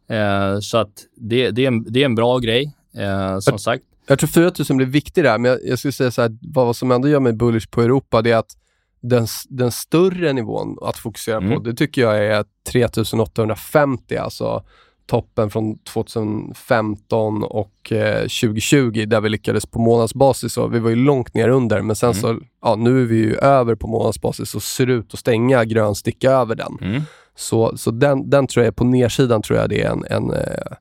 Eh, 0.07 0.59
så 0.59 0.77
att 0.77 1.05
det, 1.15 1.51
det, 1.51 1.63
är 1.63 1.67
en, 1.67 1.83
det 1.83 2.01
är 2.01 2.05
en 2.05 2.15
bra 2.15 2.39
grej, 2.39 2.75
eh, 2.97 3.39
som 3.39 3.59
sagt. 3.59 3.83
Jag 4.07 4.19
tror 4.19 4.27
4000 4.27 4.77
blir 4.77 4.87
viktig 4.87 5.23
där, 5.23 5.37
men 5.37 5.51
jag, 5.51 5.59
jag 5.63 5.79
skulle 5.79 5.91
säga 5.91 6.11
så 6.11 6.21
här, 6.21 6.37
vad 6.41 6.75
som 6.75 6.91
ändå 6.91 7.07
gör 7.07 7.19
mig 7.19 7.33
bullish 7.33 7.69
på 7.69 7.81
Europa, 7.81 8.21
det 8.21 8.31
är 8.31 8.37
att 8.37 8.57
den, 9.01 9.27
den 9.49 9.71
större 9.71 10.33
nivån 10.33 10.77
att 10.81 10.97
fokusera 10.97 11.37
mm. 11.37 11.53
på, 11.53 11.59
det 11.59 11.73
tycker 11.73 12.01
jag 12.01 12.25
är 12.25 12.45
3850, 12.71 14.17
alltså 14.17 14.63
toppen 15.05 15.49
från 15.49 15.77
2015 15.77 17.43
och 17.43 17.91
eh, 17.91 18.21
2020 18.21 19.05
där 19.07 19.21
vi 19.21 19.29
lyckades 19.29 19.65
på 19.65 19.79
månadsbasis. 19.79 20.57
Och 20.57 20.73
vi 20.75 20.79
var 20.79 20.89
ju 20.89 20.95
långt 20.95 21.33
ner 21.33 21.49
under, 21.49 21.81
men 21.81 21.95
sen 21.95 22.11
mm. 22.11 22.21
så, 22.21 22.39
ja, 22.61 22.75
nu 22.75 23.01
är 23.01 23.05
vi 23.05 23.15
ju 23.15 23.35
över 23.35 23.75
på 23.75 23.87
månadsbasis 23.87 24.55
och 24.55 24.63
ser 24.63 24.87
ut 24.87 25.13
att 25.13 25.19
stänga 25.19 25.65
grön 25.65 25.95
sticka 25.95 26.31
över 26.31 26.55
den. 26.55 26.77
Mm. 26.81 27.01
Så, 27.35 27.77
så 27.77 27.91
den, 27.91 28.29
den 28.29 28.47
tror 28.47 28.65
jag, 28.65 28.75
på 28.75 28.83
nersidan 28.83 29.41
tror 29.41 29.59
jag 29.59 29.69
det 29.69 29.81
är 29.81 29.91
en, 29.91 30.05
en 30.09 30.33
eh, 30.33 30.77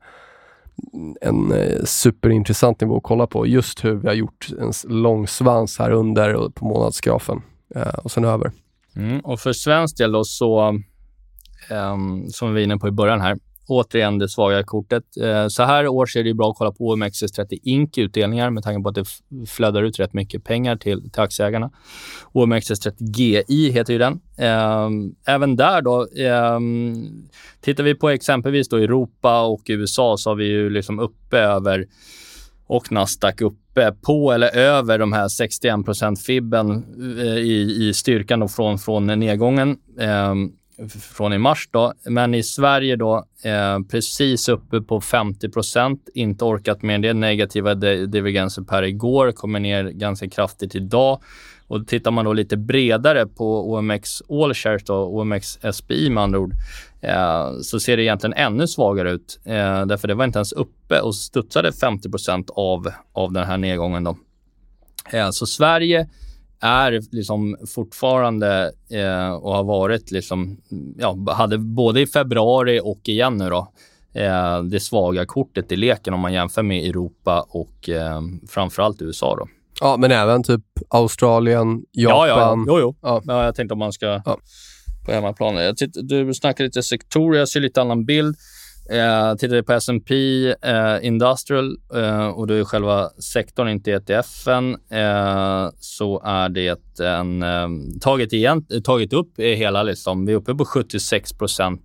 en 1.21 1.53
eh, 1.53 1.85
superintressant 1.85 2.81
nivå 2.81 2.97
att 2.97 3.03
kolla 3.03 3.27
på. 3.27 3.47
Just 3.47 3.85
hur 3.85 3.95
vi 3.95 4.09
har 4.09 4.15
gjort 4.15 4.49
en 4.61 5.03
lång 5.03 5.27
svans 5.27 5.79
här 5.79 5.91
under 5.91 6.49
på 6.49 6.65
månadsgrafen 6.65 7.43
eh, 7.75 7.95
och 8.05 8.11
sen 8.11 8.25
över. 8.25 8.53
Mm, 8.97 9.21
och 9.21 9.41
för 9.41 9.53
svensk 9.53 9.99
del 9.99 10.13
då 10.13 10.25
så, 10.25 10.69
um, 11.71 12.29
som 12.29 12.49
vi 12.49 12.55
var 12.55 12.61
inne 12.61 12.79
på 12.79 12.89
i 12.89 12.91
början 12.91 13.21
här, 13.21 13.39
återigen 13.67 14.19
det 14.19 14.29
svaga 14.29 14.63
kortet. 14.63 15.05
Eh, 15.21 15.49
så 15.49 15.63
här 15.63 15.89
års 15.89 16.17
är 16.17 16.25
det 16.25 16.35
bra 16.35 16.51
att 16.51 16.57
kolla 16.57 16.73
på 16.73 16.95
OMXS30 16.95 17.59
Inc. 17.63 17.99
utdelningar 17.99 18.51
med 18.51 18.63
tanke 18.63 18.83
på 18.83 18.89
att 18.89 18.95
det 18.95 19.05
flödar 19.47 19.83
ut 19.83 19.99
rätt 19.99 20.13
mycket 20.13 20.45
pengar 20.45 20.77
till, 20.77 21.11
till 21.11 21.21
aktieägarna. 21.23 21.71
OMXS30 22.33 22.95
GI 22.99 23.71
heter 23.71 23.93
ju 23.93 23.99
den. 23.99 24.21
Eh, 24.39 24.89
även 25.35 25.57
där 25.57 25.83
då, 25.83 26.07
ehm, 26.17 27.29
tittar 27.61 27.85
vi 27.85 27.95
på 27.95 28.11
exempelvis 28.11 28.69
då 28.69 28.77
Europa 28.77 29.43
och 29.43 29.63
USA 29.67 30.17
så 30.17 30.31
har 30.31 30.35
vi 30.35 30.45
ju 30.45 30.71
liksom 30.71 30.99
uppe 30.99 31.39
över 31.39 31.87
och 32.67 32.93
Nasdaq 32.93 33.41
uppe 33.41 33.93
på 34.03 34.33
eller 34.33 34.57
över 34.57 34.99
de 34.99 35.13
här 35.13 35.29
61 35.29 36.19
fibben 36.27 36.85
eh, 37.19 37.27
i, 37.27 37.89
i 37.89 37.95
styrkan 37.95 38.41
då 38.41 38.49
från, 38.49 38.79
från 38.79 39.07
nedgången. 39.07 39.77
Ehm, 40.01 40.53
från 41.01 41.33
i 41.33 41.39
mars. 41.39 41.69
Då. 41.71 41.93
Men 42.05 42.35
i 42.35 42.43
Sverige 42.43 42.97
då, 42.97 43.25
eh, 43.43 43.79
precis 43.91 44.49
uppe 44.49 44.81
på 44.81 45.01
50% 45.01 46.09
Inte 46.15 46.45
orkat 46.45 46.83
med 46.83 47.03
det. 47.03 47.13
Negativa 47.13 47.75
divergenser 47.75 48.63
per 48.63 48.83
igår, 48.83 49.33
kommer 49.33 49.61
ner 49.61 49.85
ganska 49.85 50.29
kraftigt 50.29 50.75
idag. 50.75 51.21
Och 51.67 51.87
tittar 51.87 52.11
man 52.11 52.25
då 52.25 52.33
lite 52.33 52.57
bredare 52.57 53.27
på 53.27 53.73
OMX 53.73 54.23
All 54.29 54.55
Shares, 54.55 54.85
då, 54.85 54.95
OMX 54.95 55.59
SPI 55.73 56.11
med 56.11 56.23
andra 56.23 56.39
ord, 56.39 56.53
eh, 57.01 57.53
så 57.63 57.81
ser 57.81 57.97
det 57.97 58.03
egentligen 58.03 58.35
ännu 58.35 58.67
svagare 58.67 59.13
ut. 59.13 59.41
Eh, 59.45 59.87
därför 59.87 60.09
det 60.09 60.15
var 60.15 60.25
inte 60.25 60.39
ens 60.39 60.53
uppe 60.53 61.01
och 61.01 61.15
studsade 61.15 61.73
50 61.73 62.09
av, 62.55 62.93
av 63.13 63.33
den 63.33 63.45
här 63.45 63.59
nedgången. 63.59 64.05
Då. 64.05 64.17
Eh, 65.13 65.31
så 65.31 65.47
Sverige 65.47 66.09
är 66.65 67.01
liksom 67.13 67.57
fortfarande 67.75 68.73
eh, 68.91 69.33
och 69.33 69.55
har 69.55 69.65
varit 69.65 70.11
liksom, 70.11 70.57
ja, 70.99 71.17
hade 71.29 71.59
både 71.59 72.01
i 72.01 72.07
februari 72.07 72.81
och 72.85 73.09
igen 73.09 73.37
nu 73.37 73.51
då, 73.51 73.69
eh, 74.15 74.63
det 74.63 74.81
svaga 74.81 75.27
kortet 75.27 75.73
i 75.73 75.77
leken 75.77 76.15
om 76.15 76.21
man 76.21 76.33
jämför 76.33 76.63
med 76.63 76.89
Europa 76.89 77.47
och 77.49 77.89
eh, 77.89 78.21
framförallt 78.49 79.03
USA 79.03 79.37
då. 79.37 79.49
Ja, 79.81 79.97
men 79.97 80.11
även 80.11 80.43
typ 80.43 80.65
Australien, 80.89 81.85
Japan. 81.93 82.29
Ja, 82.29 82.39
ja, 82.39 82.65
jo, 82.67 82.79
jo. 82.81 82.97
Ja. 83.03 83.23
ja 83.25 83.45
jag 83.45 83.55
tänkte 83.55 83.73
om 83.73 83.79
man 83.79 83.93
ska 83.93 84.07
ja. 84.07 84.39
på 85.07 85.13
hemmaplan. 85.13 85.57
Jag 85.57 85.77
du 85.95 86.35
snackar 86.35 86.65
lite 86.65 86.83
sektorer, 86.83 87.39
jag 87.39 87.49
ser 87.49 87.61
lite 87.61 87.81
annan 87.81 88.05
bild. 88.05 88.37
Eh, 88.91 89.35
tittar 89.35 89.55
vi 89.57 89.63
på 89.63 89.73
S&P 89.73 90.15
eh, 90.63 91.07
Industrial 91.07 91.77
eh, 91.95 92.27
och 92.27 92.47
då 92.47 92.55
är 92.55 92.65
själva 92.65 93.09
sektorn, 93.09 93.69
inte 93.69 93.93
ETFen, 93.93 94.77
eh, 94.91 95.69
så 95.79 96.23
är 96.25 96.49
det 96.49 97.01
en, 97.01 97.43
eh, 97.43 97.69
tagit, 98.01 98.33
igen, 98.33 98.67
tagit 98.85 99.13
upp 99.13 99.41
hela, 99.41 99.83
liksom, 99.83 100.27
vi 100.27 100.33
är 100.33 100.37
uppe 100.37 100.55
på 100.55 100.65
76% 100.65 101.79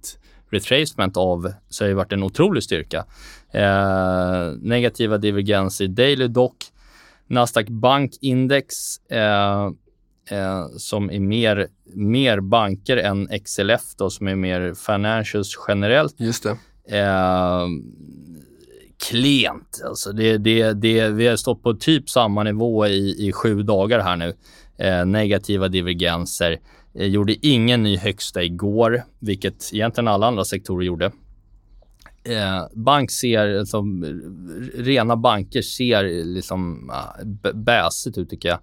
retracement 0.52 1.18
av, 1.18 1.54
så 1.70 1.84
har 1.84 1.90
det 1.90 1.96
varit 1.96 2.14
en 2.14 2.24
otrolig 2.24 2.64
styrka. 2.64 3.06
Eh, 3.54 4.52
negativa 4.62 5.18
divergenser 5.18 5.86
i 5.86 5.88
daily 5.88 6.28
dock. 6.28 6.56
Nasdaq 7.28 7.68
Bankindex 7.70 8.98
eh, 9.12 9.66
eh, 10.32 10.68
som 10.78 11.12
är 11.12 11.20
mer, 11.20 11.68
mer 11.94 12.40
banker 12.40 12.98
än 12.98 13.28
XLF 13.46 13.82
då, 13.98 14.10
som 14.10 14.28
är 14.28 14.36
mer 14.36 14.74
financials 14.74 15.58
generellt. 15.68 16.20
Just 16.20 16.44
det. 16.44 16.58
Eh, 16.92 17.68
klent. 19.10 19.82
Alltså 19.86 20.12
det, 20.12 20.38
det, 20.38 20.74
det, 20.74 21.10
vi 21.10 21.28
har 21.28 21.36
stått 21.36 21.64
på 21.64 21.74
typ 21.74 22.10
samma 22.10 22.44
nivå 22.44 22.88
i, 22.88 23.28
i 23.28 23.32
sju 23.32 23.64
dagar 23.64 24.00
här 24.00 24.16
nu. 24.16 24.34
Eh, 24.78 25.06
negativa 25.06 25.68
divergenser. 25.68 26.60
Eh, 26.94 27.08
gjorde 27.08 27.48
ingen 27.48 27.84
ny 27.84 27.98
högsta 27.98 28.44
igår, 28.44 29.04
vilket 29.20 29.74
egentligen 29.74 30.08
alla 30.08 30.28
andra 30.28 30.46
sektorer 30.46 30.86
gjorde. 30.86 31.12
Eh, 32.24 32.66
bank 32.74 33.12
ser, 33.12 33.60
alltså, 33.60 33.84
rena 34.76 35.16
banker 35.16 35.62
ser 35.62 36.24
liksom 36.26 36.92
äh, 37.44 37.54
bäsigt 37.54 38.18
ut 38.18 38.30
tycker 38.30 38.50
jag. 38.50 38.60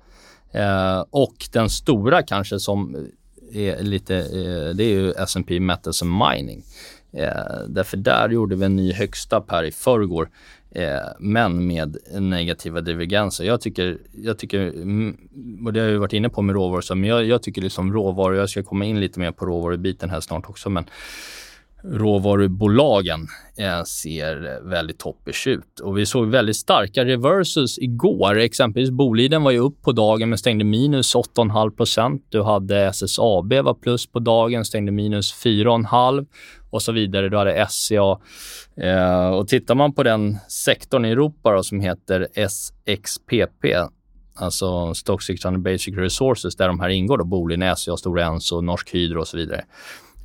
Eh, 0.51 1.05
och 1.11 1.37
den 1.53 1.71
stora 1.71 2.23
kanske 2.23 2.61
som 2.61 2.95
eh, 3.53 3.63
är 3.63 3.83
lite, 3.83 4.17
eh, 4.17 4.75
det 4.77 4.85
är 4.85 4.91
ju 4.91 5.13
S&P 5.13 5.61
Metals 5.61 6.03
and 6.03 6.11
Mining. 6.11 6.65
Eh, 7.17 7.69
därför 7.69 7.97
där 7.97 8.29
gjorde 8.29 8.57
vi 8.57 8.65
en 8.65 8.77
ny 8.77 8.93
högsta 8.93 9.41
per 9.41 9.65
i 9.65 9.73
förrgår, 9.73 10.29
eh, 10.71 10.85
men 11.19 11.67
med 11.67 11.97
negativa 12.21 12.81
divergenser. 12.81 13.45
Jag 13.45 13.61
tycker, 13.61 13.99
jag 14.13 14.39
tycker, 14.39 14.61
mm, 14.61 15.17
och 15.67 15.73
det 15.73 15.81
har 15.81 15.89
jag 15.89 15.99
varit 15.99 16.13
inne 16.13 16.29
på 16.29 16.43
med 16.43 16.55
råvaror, 16.55 16.95
men 16.95 17.11
jag, 17.11 17.25
jag 17.25 17.43
tycker 17.43 17.63
liksom 17.63 17.93
råvaror, 17.93 18.37
jag 18.37 18.51
ska 18.51 18.63
komma 18.63 18.85
in 18.85 19.01
lite 19.01 19.21
mer 19.21 19.33
på 19.33 19.47
råvarubiten 19.47 20.11
här 20.11 20.21
snart 20.21 20.49
också, 20.49 20.71
men 20.71 20.85
råvarubolagen 21.93 23.27
eh, 23.59 23.83
ser 23.85 24.69
väldigt 24.69 24.99
toppish 24.99 25.49
ut. 25.49 25.81
Och 25.81 25.99
vi 25.99 26.07
såg 26.07 26.27
väldigt 26.27 26.57
starka 26.57 27.05
reversals 27.05 27.79
igår. 27.79 28.39
Exempelvis 28.39 28.91
Boliden 28.91 29.43
var 29.43 29.51
ju 29.51 29.59
upp 29.59 29.83
på 29.83 29.93
dagen 29.93 30.29
men 30.29 30.39
stängde 30.39 30.65
minus 30.65 31.15
8,5% 31.15 32.21
Du 32.29 32.43
hade 32.43 32.79
SSAB 32.79 33.53
var 33.53 33.75
plus 33.75 34.07
på 34.07 34.19
dagen, 34.19 34.65
stängde 34.65 34.93
minus 34.93 35.35
4,5 35.45 36.27
och 36.77 36.83
så 36.83 36.93
vidare. 36.93 37.29
Du 37.29 37.37
hade 37.37 37.67
SCA. 37.69 38.19
Eh, 38.77 39.29
och 39.29 39.49
tittar 39.49 39.75
man 39.75 39.93
på 39.93 40.03
den 40.03 40.39
sektorn 40.49 41.05
i 41.05 41.11
Europa 41.11 41.53
då, 41.53 41.63
som 41.63 41.81
heter 41.81 42.29
SXPP, 42.49 43.65
alltså 44.35 44.95
Stock 44.95 45.23
600 45.23 45.61
Basic 45.61 45.97
Resources, 45.97 46.57
där 46.57 46.69
de 46.69 46.81
här 46.81 46.89
ingår, 46.89 47.19
då, 47.19 47.25
Boliden, 47.25 47.77
SCA, 47.77 47.97
Stora 47.97 48.25
Enso, 48.25 48.61
Norsk 48.61 48.95
Hydro 48.95 49.21
och 49.21 49.29
så 49.29 49.37
vidare 49.37 49.65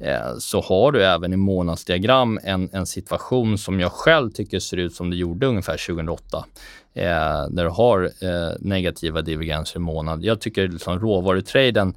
Eh, 0.02 0.38
så 0.40 0.62
har 0.62 0.92
du 0.92 1.04
även 1.06 1.34
i 1.34 1.38
månadsdiagram 1.38 2.40
en, 2.44 2.70
en 2.74 2.86
situation 2.86 3.58
som 3.58 3.80
jag 3.80 3.92
själv 3.92 4.32
tycker 4.32 4.60
ser 4.60 4.78
ut 4.78 4.96
som 4.96 5.10
det 5.10 5.16
gjorde 5.16 5.46
ungefär 5.46 5.88
2008. 5.88 6.46
Eh, 6.94 7.04
där 7.50 7.64
du 7.64 7.70
har 7.70 8.04
eh, 8.04 8.56
negativa 8.60 9.22
divergenser 9.22 9.80
i 9.80 9.80
månad. 9.80 10.24
Jag 10.24 10.42
tycker 10.42 10.68
liksom 10.68 11.00
råvarutraden 11.00 11.94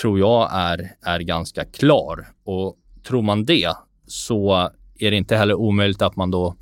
tror 0.00 0.18
jag 0.18 0.50
är, 0.52 0.92
är 1.02 1.20
ganska 1.20 1.64
klar. 1.64 2.28
Och 2.44 2.76
tror 3.06 3.22
man 3.22 3.44
det 3.44 3.72
så 4.06 4.70
är 4.98 5.10
det 5.10 5.16
inte 5.16 5.36
heller 5.36 5.54
omöjligt 5.54 6.02
att 6.02 6.16
man 6.16 6.30
då 6.30 6.56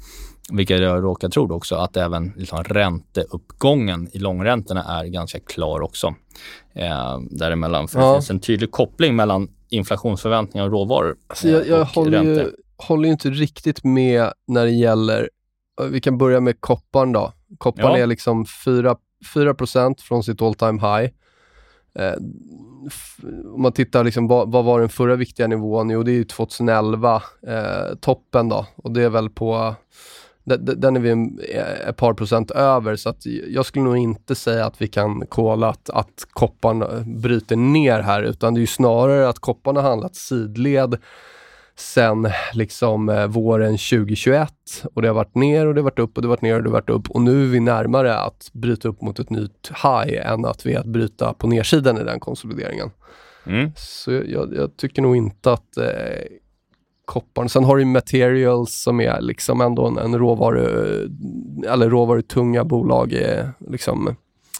vilket 0.52 0.80
jag 0.80 1.04
råkar 1.04 1.28
tro 1.28 1.52
också, 1.52 1.74
att 1.74 1.96
även 1.96 2.32
liksom 2.36 2.64
ränteuppgången 2.64 4.08
i 4.12 4.18
långräntorna 4.18 4.84
är 4.84 5.04
ganska 5.04 5.40
klar 5.40 5.80
också. 5.80 6.14
Eh, 6.74 7.18
däremellan. 7.30 7.88
För 7.88 8.00
ja. 8.00 8.08
det 8.08 8.14
finns 8.14 8.30
en 8.30 8.40
tydlig 8.40 8.70
koppling 8.70 9.16
mellan 9.16 9.48
inflationsförväntningar 9.68 10.66
och 10.66 10.72
råvaror. 10.72 11.16
Alltså 11.26 11.48
jag 11.48 11.66
jag 11.66 11.84
håller, 11.84 12.22
ju, 12.22 12.52
håller 12.76 13.04
ju 13.04 13.12
inte 13.12 13.30
riktigt 13.30 13.84
med 13.84 14.32
när 14.46 14.64
det 14.64 14.72
gäller, 14.72 15.30
vi 15.90 16.00
kan 16.00 16.18
börja 16.18 16.40
med 16.40 16.60
kopparn 16.60 17.12
då. 17.12 17.32
Kopparn 17.58 17.92
ja. 17.92 17.98
är 17.98 18.06
liksom 18.06 18.46
4, 18.64 18.96
4 19.34 19.54
från 19.98 20.22
sitt 20.22 20.42
all 20.42 20.54
time 20.54 20.80
high. 20.80 21.12
Eh, 21.94 22.14
om 23.54 23.62
man 23.62 23.72
tittar, 23.72 24.04
liksom, 24.04 24.26
vad, 24.28 24.52
vad, 24.52 24.64
var 24.64 24.80
den 24.80 24.88
förra 24.88 25.16
viktiga 25.16 25.46
nivån? 25.46 25.90
Jo, 25.90 26.02
det 26.02 26.10
är 26.10 26.14
ju 26.14 26.24
2011, 26.24 27.22
eh, 27.46 27.94
toppen 28.00 28.48
då. 28.48 28.66
Och 28.76 28.92
det 28.92 29.02
är 29.02 29.10
väl 29.10 29.30
på 29.30 29.74
den 30.56 30.96
är 30.96 31.00
vi 31.00 31.10
eh, 31.54 31.88
ett 31.88 31.96
par 31.96 32.14
procent 32.14 32.50
över, 32.50 32.96
så 32.96 33.08
att 33.08 33.26
jag 33.26 33.66
skulle 33.66 33.84
nog 33.84 33.96
inte 33.96 34.34
säga 34.34 34.66
att 34.66 34.82
vi 34.82 34.88
kan 34.88 35.26
kolla 35.28 35.68
att, 35.68 35.90
att 35.90 36.26
kopparn 36.30 36.82
eh, 36.82 37.02
bryter 37.06 37.56
ner 37.56 38.00
här, 38.00 38.22
utan 38.22 38.54
det 38.54 38.58
är 38.58 38.62
ju 38.62 38.66
snarare 38.66 39.28
att 39.28 39.38
kopparn 39.38 39.76
har 39.76 39.82
handlat 39.82 40.16
sidled 40.16 40.98
sen 41.80 42.28
liksom 42.52 43.08
eh, 43.08 43.26
våren 43.26 43.70
2021 43.70 44.52
och 44.94 45.02
det 45.02 45.08
har 45.08 45.14
varit 45.14 45.34
ner 45.34 45.66
och 45.66 45.74
det 45.74 45.80
har 45.80 45.84
varit 45.84 45.98
upp 45.98 46.16
och 46.16 46.22
det 46.22 46.28
har 46.28 46.30
varit 46.30 46.42
ner 46.42 46.56
och 46.56 46.62
det 46.62 46.68
har 46.68 46.72
varit 46.72 46.90
upp 46.90 47.10
och 47.10 47.20
nu 47.20 47.42
är 47.42 47.46
vi 47.46 47.60
närmare 47.60 48.18
att 48.18 48.50
bryta 48.52 48.88
upp 48.88 49.02
mot 49.02 49.18
ett 49.18 49.30
nytt 49.30 49.70
high 49.82 50.32
än 50.32 50.44
att 50.44 50.66
vi 50.66 50.74
är 50.74 50.80
att 50.80 50.86
bryta 50.86 51.34
på 51.34 51.46
nedsidan 51.46 51.98
i 51.98 52.04
den 52.04 52.20
konsolideringen. 52.20 52.90
Mm. 53.46 53.72
Så 53.76 54.12
jag, 54.12 54.54
jag, 54.54 54.76
tycker 54.76 55.02
nog 55.02 55.16
inte 55.16 55.52
att 55.52 55.76
eh, 55.76 55.84
kopparn. 57.04 57.48
Sen 57.48 57.64
har 57.64 57.76
du 57.76 57.84
materials 57.84 58.82
som 58.82 59.00
är 59.00 59.20
liksom 59.20 59.60
ändå 59.60 59.86
en, 59.86 59.98
en 59.98 60.18
råvaru, 60.18 61.08
eller 61.66 61.90
råvarutunga 61.90 62.64
bolag. 62.64 63.14
Liksom, 63.58 64.16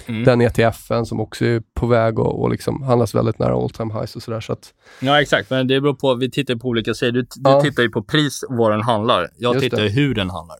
mm. 0.07 0.25
Den 0.25 0.41
ETFen 0.41 1.07
som 1.07 1.21
också 1.21 1.45
är 1.45 1.63
på 1.75 1.87
väg 1.87 2.19
och, 2.19 2.43
och 2.43 2.51
liksom 2.51 2.83
handlas 2.83 3.15
väldigt 3.15 3.39
nära 3.39 3.55
all 3.55 3.71
time 3.71 3.95
highs 3.95 4.17
och 4.17 4.23
sådär. 4.23 4.41
Så 4.41 4.53
att... 4.53 4.75
Ja, 5.01 5.21
exakt. 5.23 5.51
Men 5.51 5.67
det 5.67 5.81
beror 5.81 5.95
på. 5.95 6.15
Vi 6.15 6.31
tittar 6.31 6.55
på 6.55 6.69
olika 6.69 6.95
sidor. 6.95 7.13
Du, 7.13 7.23
du 7.23 7.51
ja. 7.51 7.61
tittar 7.61 7.83
ju 7.83 7.89
på 7.89 8.03
pris 8.03 8.43
och 8.43 8.57
vad 8.57 8.73
den 8.73 8.83
handlar. 8.83 9.29
Jag 9.39 9.55
Just 9.55 9.65
tittar 9.65 9.83
det. 9.83 9.89
hur 9.89 10.15
den 10.15 10.31
handlar. 10.31 10.57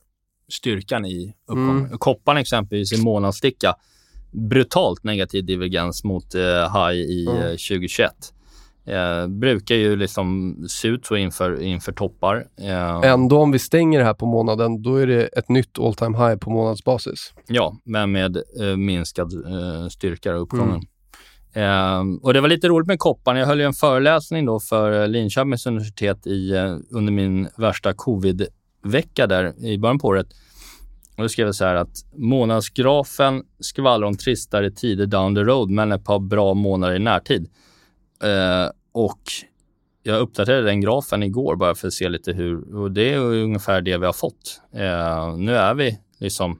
Styrkan 0.51 1.05
i 1.05 1.35
uppgången. 1.47 1.85
Mm. 1.85 1.97
Kopparn 1.97 2.37
exempelvis 2.37 2.93
i 2.93 3.01
månadssticka. 3.01 3.75
Brutalt 4.31 5.03
negativ 5.03 5.45
divergens 5.45 6.03
mot 6.03 6.35
uh, 6.35 6.41
high 6.41 6.95
i 6.95 7.27
mm. 7.29 7.37
uh, 7.37 7.49
2021. 7.49 8.11
Eh, 8.85 9.27
brukar 9.27 9.75
ju 9.75 9.95
liksom 9.95 10.55
se 10.69 10.87
ut 10.87 11.05
så 11.05 11.15
inför, 11.15 11.61
inför 11.61 11.91
toppar. 11.91 12.47
Eh, 12.61 13.11
Ändå 13.11 13.39
om 13.39 13.51
vi 13.51 13.59
stänger 13.59 13.99
det 13.99 14.05
här 14.05 14.13
på 14.13 14.25
månaden, 14.25 14.81
då 14.81 14.95
är 14.95 15.07
det 15.07 15.25
ett 15.25 15.49
nytt 15.49 15.79
all 15.79 15.93
time 15.95 16.17
high 16.17 16.35
på 16.35 16.49
månadsbasis. 16.49 17.33
Ja, 17.47 17.77
men 17.83 18.11
med 18.11 18.37
eh, 18.37 18.77
minskad 18.77 19.33
eh, 19.33 19.87
styrka 19.87 20.35
och 20.35 20.41
uppgången. 20.41 20.81
Ehm, 21.53 22.17
och 22.17 22.33
Det 22.33 22.41
var 22.41 22.47
lite 22.49 22.67
roligt 22.67 22.87
med 22.87 22.99
kopparn. 22.99 23.37
Jag 23.37 23.47
höll 23.47 23.59
ju 23.59 23.65
en 23.65 23.73
föreläsning 23.73 24.45
då 24.45 24.59
för 24.59 25.07
Linköpings 25.07 25.65
universitet 25.65 26.27
i, 26.27 26.51
eh, 26.51 26.75
under 26.91 27.11
min 27.13 27.47
värsta 27.57 27.93
covid-vecka 27.93 29.27
där 29.27 29.65
i 29.65 29.77
början 29.77 29.99
på 29.99 30.07
året. 30.07 30.27
Och 31.17 31.23
då 31.23 31.29
skrev 31.29 31.45
jag 31.47 31.55
så 31.55 31.65
här 31.65 31.75
att 31.75 31.95
månadsgrafen 32.15 33.43
skvallrar 33.59 34.07
om 34.07 34.17
tristare 34.17 34.71
tider 34.71 35.05
down 35.05 35.35
the 35.35 35.41
road, 35.41 35.69
men 35.69 35.91
ett 35.91 36.03
par 36.05 36.19
bra 36.19 36.53
månader 36.53 36.95
i 36.95 36.99
närtid. 36.99 37.49
Eh, 38.23 38.69
och 38.91 39.21
jag 40.03 40.19
uppdaterade 40.19 40.65
den 40.65 40.81
grafen 40.81 41.23
igår 41.23 41.55
bara 41.55 41.75
för 41.75 41.87
att 41.87 41.93
se 41.93 42.09
lite 42.09 42.33
hur, 42.33 42.75
och 42.75 42.91
det 42.91 43.13
är 43.13 43.17
ungefär 43.19 43.81
det 43.81 43.97
vi 43.97 44.05
har 44.05 44.13
fått. 44.13 44.61
Eh, 44.71 45.35
nu 45.37 45.55
är 45.55 45.73
vi 45.73 45.99
liksom, 46.17 46.59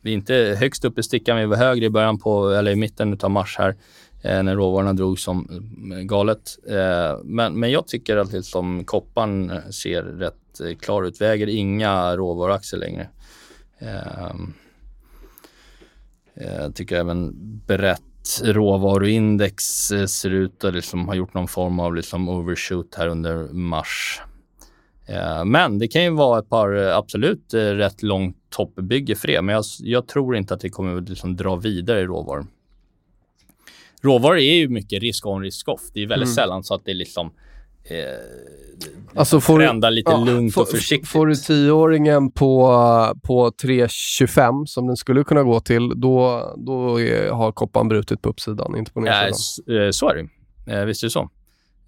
vi 0.00 0.10
är 0.10 0.14
inte 0.14 0.56
högst 0.60 0.84
upp 0.84 0.98
i 0.98 1.02
stickan, 1.02 1.36
vi 1.36 1.46
var 1.46 1.56
högre 1.56 1.86
i 1.86 1.90
början 1.90 2.18
på, 2.18 2.48
eller 2.48 2.70
i 2.70 2.76
mitten 2.76 3.18
av 3.22 3.30
mars 3.30 3.56
här, 3.58 3.76
eh, 4.22 4.42
när 4.42 4.56
råvarorna 4.56 4.92
drog 4.92 5.18
som 5.18 5.48
galet. 6.04 6.58
Eh, 6.68 7.18
men, 7.24 7.60
men 7.60 7.70
jag 7.70 7.86
tycker 7.86 8.16
att 8.16 8.32
liksom 8.32 8.84
kopparn 8.84 9.52
ser 9.72 10.02
rätt 10.02 10.34
klar 10.80 11.02
ut, 11.02 11.20
väger 11.20 11.46
inga 11.46 12.16
råvaruaktier 12.16 12.80
längre. 12.80 13.08
Eh, 13.78 14.30
eh, 16.34 16.54
jag 16.62 16.74
tycker 16.74 16.96
även 16.96 17.34
brett 17.66 18.02
råvaruindex 18.44 19.90
eh, 19.90 20.06
ser 20.06 20.30
ut 20.30 20.64
att 20.64 20.74
liksom 20.74 21.06
ha 21.06 21.14
gjort 21.14 21.34
någon 21.34 21.48
form 21.48 21.80
av 21.80 21.94
liksom 21.94 22.28
overshoot 22.28 22.94
här 22.94 23.08
under 23.08 23.52
mars. 23.52 24.20
Ehm, 25.08 25.50
men 25.50 25.78
det 25.78 25.88
kan 25.88 26.02
ju 26.02 26.10
vara 26.10 26.38
ett 26.38 26.48
par 26.48 26.76
eh, 26.76 26.96
absolut 26.96 27.54
eh, 27.54 27.60
rätt 27.60 28.02
långt 28.02 28.36
toppbygge 28.50 29.14
för 29.14 29.28
det. 29.28 29.42
Men 29.42 29.54
jag, 29.54 29.64
jag 29.80 30.08
tror 30.08 30.36
inte 30.36 30.54
att 30.54 30.60
det 30.60 30.70
kommer 30.70 31.00
liksom 31.00 31.36
dra 31.36 31.56
vidare 31.56 32.00
i 32.00 32.04
råvaror. 32.04 32.46
Råvaror 34.02 34.38
är 34.38 34.54
ju 34.54 34.68
mycket 34.68 35.02
risk 35.02 35.26
on, 35.26 35.42
risk 35.42 35.68
off. 35.68 35.80
Det 35.94 36.02
är 36.02 36.06
väldigt 36.06 36.26
mm. 36.26 36.34
sällan 36.34 36.64
så 36.64 36.74
att 36.74 36.84
det 36.84 36.94
liksom 36.94 37.32
eh, 37.88 37.98
alltså 39.14 39.40
får 39.40 39.58
trendar 39.58 39.90
lite 39.90 40.10
ja, 40.10 40.24
lugnt 40.24 40.54
får, 40.54 40.62
och 40.62 40.68
försiktigt. 40.68 41.08
Får 41.08 41.26
du 41.26 41.34
tioåringen 41.34 42.30
på, 42.30 42.66
på 43.22 43.50
3,25 43.50 44.66
som 44.66 44.86
den 44.86 44.96
skulle 44.96 45.24
kunna 45.24 45.42
gå 45.42 45.60
till, 45.60 45.92
då, 45.96 46.54
då 46.56 47.00
är, 47.00 47.30
har 47.30 47.52
koppan 47.52 47.88
brutit 47.88 48.22
på 48.22 48.28
uppsidan, 48.28 48.76
inte 48.76 48.92
på 48.92 49.00
nedsidan. 49.00 49.76
Ja, 49.76 49.84
eh, 49.84 49.90
så 49.90 50.08
är 50.08 50.14
det. 50.14 50.28
Eh, 50.72 50.84
visst 50.84 51.02
är 51.02 51.06
det 51.06 51.10
så. 51.10 51.30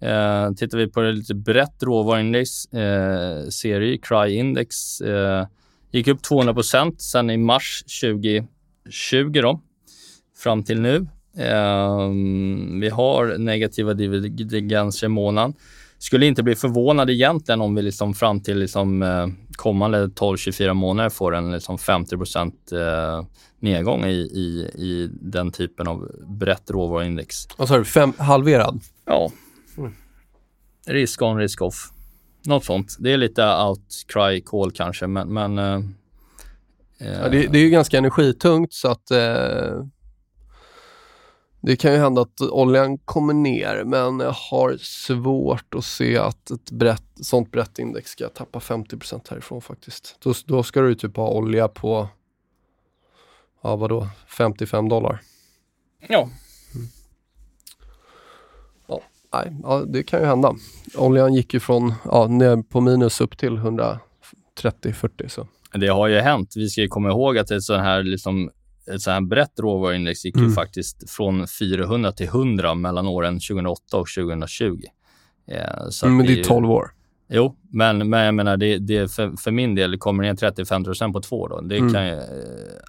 Eh, 0.01 0.51
tittar 0.51 0.77
vi 0.77 0.87
på 0.87 1.01
det 1.01 1.11
lite 1.11 1.35
brett 1.35 1.83
råvaruindex, 1.83 2.65
eh, 2.65 3.47
serie, 3.47 3.97
CRY 3.97 4.35
index, 4.35 5.01
eh, 5.01 5.47
gick 5.91 6.07
upp 6.07 6.21
200 6.21 6.63
sen 6.97 7.29
i 7.29 7.37
mars 7.37 7.83
2020 8.01 9.41
då, 9.41 9.61
fram 10.37 10.63
till 10.63 10.81
nu. 10.81 10.95
Eh, 11.37 12.09
vi 12.81 12.89
har 12.89 13.37
negativa 13.37 13.93
divergenser 13.93 15.07
i 15.07 15.09
månaden. 15.09 15.53
Skulle 16.01 16.25
inte 16.25 16.43
bli 16.43 16.55
förvånad 16.55 17.09
egentligen 17.09 17.61
om 17.61 17.75
vi 17.75 17.81
liksom 17.81 18.13
fram 18.13 18.39
till 18.41 18.59
liksom, 18.59 19.03
eh, 19.03 19.27
kommande 19.51 20.07
12-24 20.07 20.73
månader 20.73 21.09
får 21.09 21.35
en 21.35 21.51
liksom 21.51 21.77
50 21.77 22.15
eh, 22.15 23.25
nedgång 23.59 24.05
i, 24.05 24.15
i, 24.15 24.71
i 24.75 25.09
den 25.11 25.51
typen 25.51 25.87
av 25.87 26.11
brett 26.39 26.71
råvaruindex. 26.71 27.47
Vad 27.57 27.67
sa 27.67 27.77
du? 27.77 27.85
Fem, 27.85 28.13
halverad? 28.17 28.81
Ja. 29.05 29.31
Mm. 29.77 29.93
Risk 30.87 31.21
on, 31.21 31.37
risk 31.37 31.61
off. 31.61 31.91
Något 32.45 32.65
sånt. 32.65 32.95
Det 32.99 33.13
är 33.13 33.17
lite 33.17 33.55
outcry 33.55 34.41
call 34.41 34.71
kanske, 34.71 35.07
men... 35.07 35.33
men 35.33 35.57
eh, 35.57 35.81
ja, 36.97 37.29
det, 37.29 37.47
det, 37.47 37.57
är 37.57 37.63
ju 37.63 37.69
ganska 37.69 37.97
energitungt 37.97 38.73
så 38.73 38.87
att 38.87 39.11
eh, 39.11 39.85
det 41.61 41.75
kan 41.75 41.91
ju 41.93 41.97
hända 41.97 42.21
att 42.21 42.41
oljan 42.41 42.97
kommer 42.97 43.33
ner, 43.33 43.83
men 43.83 44.19
jag 44.19 44.31
har 44.31 44.77
svårt 44.77 45.75
att 45.75 45.85
se 45.85 46.17
att 46.17 46.51
ett 46.51 46.71
brett, 46.71 47.03
sånt 47.21 47.51
brett 47.51 47.79
index 47.79 48.09
ska 48.09 48.29
tappa 48.29 48.59
50% 48.59 49.29
härifrån 49.29 49.61
faktiskt. 49.61 50.17
Då, 50.19 50.33
då 50.45 50.63
ska 50.63 50.81
du 50.81 50.95
typ 50.95 51.17
ha 51.17 51.29
olja 51.29 51.67
på, 51.67 52.07
ja 53.61 53.75
vadå, 53.75 54.07
55 54.37 54.89
dollar. 54.89 55.21
Ja. 56.07 56.29
Mm. 56.75 56.87
Ja, 58.87 59.01
nej, 59.33 59.57
ja, 59.63 59.83
det 59.87 60.03
kan 60.03 60.19
ju 60.19 60.25
hända. 60.25 60.55
Oljan 60.95 61.33
gick 61.33 61.53
ju 61.53 61.59
från, 61.59 61.93
ja, 62.05 62.27
ner 62.27 62.61
på 62.61 62.81
minus 62.81 63.21
upp 63.21 63.37
till 63.37 63.57
130-40 63.57 65.27
så. 65.27 65.47
Det 65.73 65.87
har 65.87 66.07
ju 66.07 66.19
hänt. 66.19 66.53
Vi 66.55 66.69
ska 66.69 66.87
komma 66.87 67.09
ihåg 67.09 67.37
att 67.37 67.51
ett 67.51 67.63
sånt 67.63 67.81
här 67.81 68.03
liksom 68.03 68.51
ett 68.95 69.01
så 69.01 69.11
här 69.11 69.21
brett 69.21 69.59
råvaruindex 69.59 70.25
gick 70.25 70.35
mm. 70.35 70.49
ju 70.49 70.55
faktiskt 70.55 71.09
från 71.09 71.47
400 71.47 72.11
till 72.11 72.25
100 72.25 72.75
mellan 72.75 73.07
åren 73.07 73.33
2008 73.33 73.97
och 73.97 74.07
2020. 74.07 74.81
Eh, 75.47 75.89
så 75.89 76.07
men 76.07 76.25
det 76.25 76.39
är 76.39 76.43
12 76.43 76.71
år. 76.71 76.91
Jo, 77.33 77.55
men, 77.69 78.09
men 78.09 78.25
jag 78.25 78.33
menar, 78.33 78.57
det, 78.57 78.77
det 78.77 79.11
för, 79.11 79.31
för, 79.37 79.51
min 79.51 79.75
del 79.75 79.97
kommer 79.97 80.23
ner 80.23 80.33
35% 80.33 81.13
på 81.13 81.21
två 81.21 81.41
år. 81.41 81.49
Då. 81.49 81.61
Det 81.61 81.77
mm. 81.77 81.93
kan 81.93 82.07
ju 82.07 82.13
eh, 82.13 82.21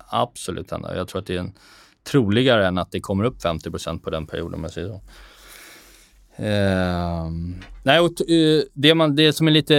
absolut 0.09 0.71
hända. 0.71 0.97
Jag 0.97 1.09
tror 1.09 1.21
att 1.21 1.27
det 1.27 1.35
är 1.35 1.41
en, 1.41 1.53
troligare 2.11 2.67
än 2.67 2.79
att 2.79 2.91
det 2.91 3.01
kommer 3.01 3.25
upp 3.25 3.43
50% 3.45 4.01
på 4.01 4.11
den 4.11 4.27
perioden, 4.27 4.55
om 4.55 4.63
jag 4.63 4.73
säger 4.73 4.89
så. 4.89 5.01
Eh, 6.37 7.31
nej, 7.83 8.01
och, 8.01 8.11
uh, 8.31 8.63
det, 8.73 8.95
man, 8.95 9.17
det 9.17 9.33
som 9.33 9.49
är 9.49 9.53
lite... 9.53 9.75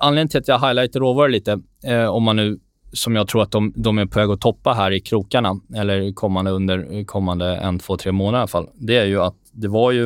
Anledningen 0.00 0.28
till 0.28 0.40
att 0.40 0.48
jag 0.48 0.58
highlightar 0.58 1.00
råvaror 1.00 1.28
lite, 1.28 1.60
uh, 1.88 2.06
om 2.06 2.22
man 2.22 2.36
nu 2.36 2.58
som 2.94 3.16
jag 3.16 3.28
tror 3.28 3.42
att 3.42 3.50
de, 3.50 3.72
de 3.76 3.98
är 3.98 4.06
på 4.06 4.18
väg 4.18 4.30
att 4.30 4.40
toppa 4.40 4.72
här 4.72 4.90
i 4.90 5.00
krokarna, 5.00 5.60
eller 5.74 6.12
kommande 6.12 6.50
under 6.50 7.04
kommande 7.04 7.56
en, 7.56 7.78
två, 7.78 7.96
tre 7.96 8.12
månader 8.12 8.38
i 8.38 8.40
alla 8.40 8.48
fall, 8.48 8.68
det 8.74 8.96
är 8.96 9.04
ju 9.04 9.20
att 9.20 9.34
det 9.52 9.68
var 9.68 9.92
ju 9.92 10.04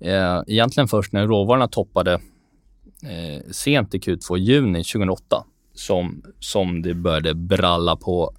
eh, 0.00 0.42
egentligen 0.46 0.88
först 0.88 1.12
när 1.12 1.26
råvarorna 1.26 1.68
toppade 1.68 2.12
eh, 3.02 3.50
sent 3.50 3.94
i 3.94 3.98
Q2, 3.98 4.36
juni 4.36 4.84
2008, 4.84 5.44
som, 5.74 6.22
som 6.38 6.82
det 6.82 6.94
började 6.94 7.34
bralla 7.34 7.96
på 7.96 8.32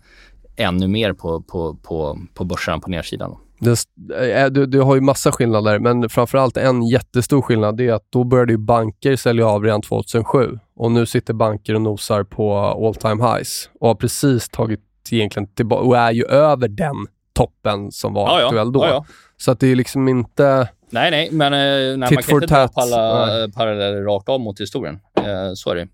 ännu 0.56 0.88
mer 0.88 1.14
på, 1.14 1.42
på, 1.42 1.76
på, 1.76 2.20
på 2.34 2.44
börsen 2.44 2.82
på 2.82 2.90
nedsidan. 2.90 3.38
Det, 3.62 4.50
du, 4.50 4.66
du, 4.66 4.82
har 4.82 4.96
ju 4.96 5.02
massa 5.02 5.32
skillnader, 5.32 5.80
men 5.80 6.10
framförallt 6.10 6.58
en 6.58 6.84
jättestor 6.84 7.42
skillnad 7.42 7.82
är 7.82 7.94
att 7.94 8.06
då 8.10 8.24
började 8.24 8.52
ju 8.52 8.58
banker 8.58 9.16
sälja 9.16 9.48
av 9.48 9.64
redan 9.64 9.82
2007 9.82 10.60
och 10.76 10.92
nu 10.92 11.06
sitter 11.06 11.34
banker 11.34 11.76
och 11.76 11.82
nosar 11.82 12.24
på 12.24 12.58
all 12.58 12.96
time 12.96 13.24
highs 13.24 13.70
och 13.80 13.88
har 13.88 13.96
precis 13.96 14.50
tagit 14.50 14.80
egentligen 15.12 15.48
tillbaka 15.48 15.84
och 15.84 15.98
är 15.98 16.12
ju 16.12 16.26
över 16.26 16.68
den 16.68 16.96
toppen 17.34 17.92
som 17.92 18.14
var 18.14 18.40
ja, 18.40 18.46
aktuell 18.46 18.72
då. 18.72 18.86
Ja, 18.86 19.06
Så 19.38 19.52
att 19.52 19.60
det 19.60 19.68
är 19.68 19.76
liksom 19.76 20.08
inte... 20.08 20.70
Nej, 20.90 21.12
nej, 21.12 21.30
men 21.32 21.54
eh, 21.54 21.60
nej, 21.60 21.98
man 21.98 22.10
kan 22.10 22.36
inte 22.36 22.46
dra 22.46 22.70
alla 22.74 23.28
paralleller 23.50 24.02
rakt 24.02 24.30
av 24.30 24.40
mot 24.40 24.62
historien. 24.62 25.00
Eh, 25.18 25.54
så 25.56 25.70
är 25.70 25.76
det. 25.76 25.88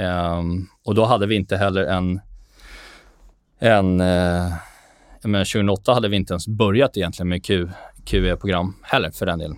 Eh, 0.00 0.42
och 0.84 0.94
då 0.94 1.04
hade 1.04 1.26
vi 1.26 1.34
inte 1.34 1.56
heller 1.56 1.84
en... 1.84 2.20
en 3.58 4.00
eh, 4.00 4.52
men 5.24 5.44
2008 5.44 5.94
hade 5.94 6.08
vi 6.08 6.16
inte 6.16 6.32
ens 6.32 6.48
börjat 6.48 6.96
egentligen 6.96 7.28
med 7.28 7.44
Q, 7.44 7.68
QE-program 8.04 8.74
heller 8.82 9.10
för 9.10 9.26
den 9.26 9.38
delen. 9.38 9.56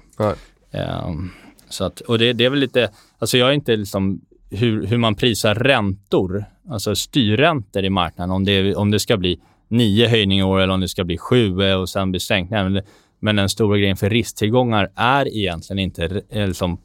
Um, 1.09 1.33
så 1.69 1.85
att, 1.85 2.01
och 2.01 2.19
det, 2.19 2.33
det, 2.33 2.45
är 2.45 2.51
väl 2.51 2.59
lite, 2.59 2.91
alltså 3.19 3.39
jag 3.39 3.49
är 3.49 3.53
inte 3.53 3.77
liksom 3.77 4.21
hur, 4.51 4.87
hur 4.87 4.99
man 4.99 5.15
prisar 5.15 5.55
räntor, 5.55 6.45
alltså 6.71 6.95
styrräntor 6.95 7.85
i 7.85 7.91
marknaden, 7.91 8.31
om 8.31 8.45
det, 8.45 8.75
om 8.75 8.91
det 8.91 9.01
ska 9.01 9.17
bli 9.17 9.41
nio 9.69 10.09
höjningar 10.09 10.47
i 10.47 10.49
år 10.49 10.61
eller 10.61 10.75
om 10.75 10.81
det 10.81 10.89
ska 10.89 11.05
bli 11.05 11.19
sju 11.19 11.75
och 11.75 11.89
sen 11.89 12.11
bli 12.11 12.21
sänkningar. 12.21 12.83
Men 13.19 13.37
den 13.37 13.49
stora 13.49 13.79
grejen 13.79 13.97
för 13.97 14.11
risktillgångar 14.11 14.91
är 14.97 15.37
egentligen 15.37 15.79
inte 15.79 16.23
liksom, 16.31 16.79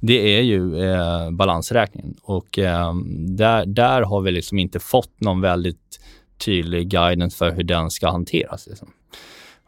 det 0.00 0.38
är 0.38 0.42
ju 0.42 0.84
eh, 0.84 1.30
balansräkningen. 1.30 2.14
Och 2.22 2.58
eh, 2.58 2.94
där, 3.28 3.66
där 3.66 4.02
har 4.02 4.20
vi 4.20 4.30
liksom 4.30 4.58
inte 4.58 4.78
fått 4.78 5.20
någon 5.20 5.40
väldigt 5.40 6.00
tydlig 6.38 6.88
guidance 6.88 7.36
för 7.36 7.50
hur 7.50 7.62
den 7.62 7.90
ska 7.90 8.10
hanteras. 8.10 8.66
Liksom. 8.66 8.88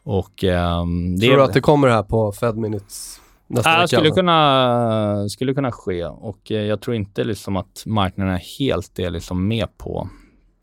Och, 0.02 0.44
um, 0.44 1.16
det 1.16 1.26
Tror 1.26 1.36
du 1.36 1.42
att 1.42 1.52
det 1.52 1.60
kommer 1.60 1.88
här 1.88 2.02
på 2.02 2.32
Fed 2.32 2.56
Minutes 2.56 3.20
nästa 3.46 3.70
äh, 3.70 3.76
vecka? 3.76 3.86
Skulle 3.86 4.10
kunna, 4.10 5.28
skulle 5.28 5.54
kunna 5.54 5.72
ske 5.72 6.04
och 6.04 6.52
eh, 6.52 6.62
jag 6.62 6.80
tror 6.80 6.96
inte 6.96 7.24
liksom 7.24 7.56
att 7.56 7.82
marknaden 7.86 8.40
helt 8.58 8.98
är 8.98 9.10
liksom 9.10 9.48
med 9.48 9.78
på, 9.78 10.08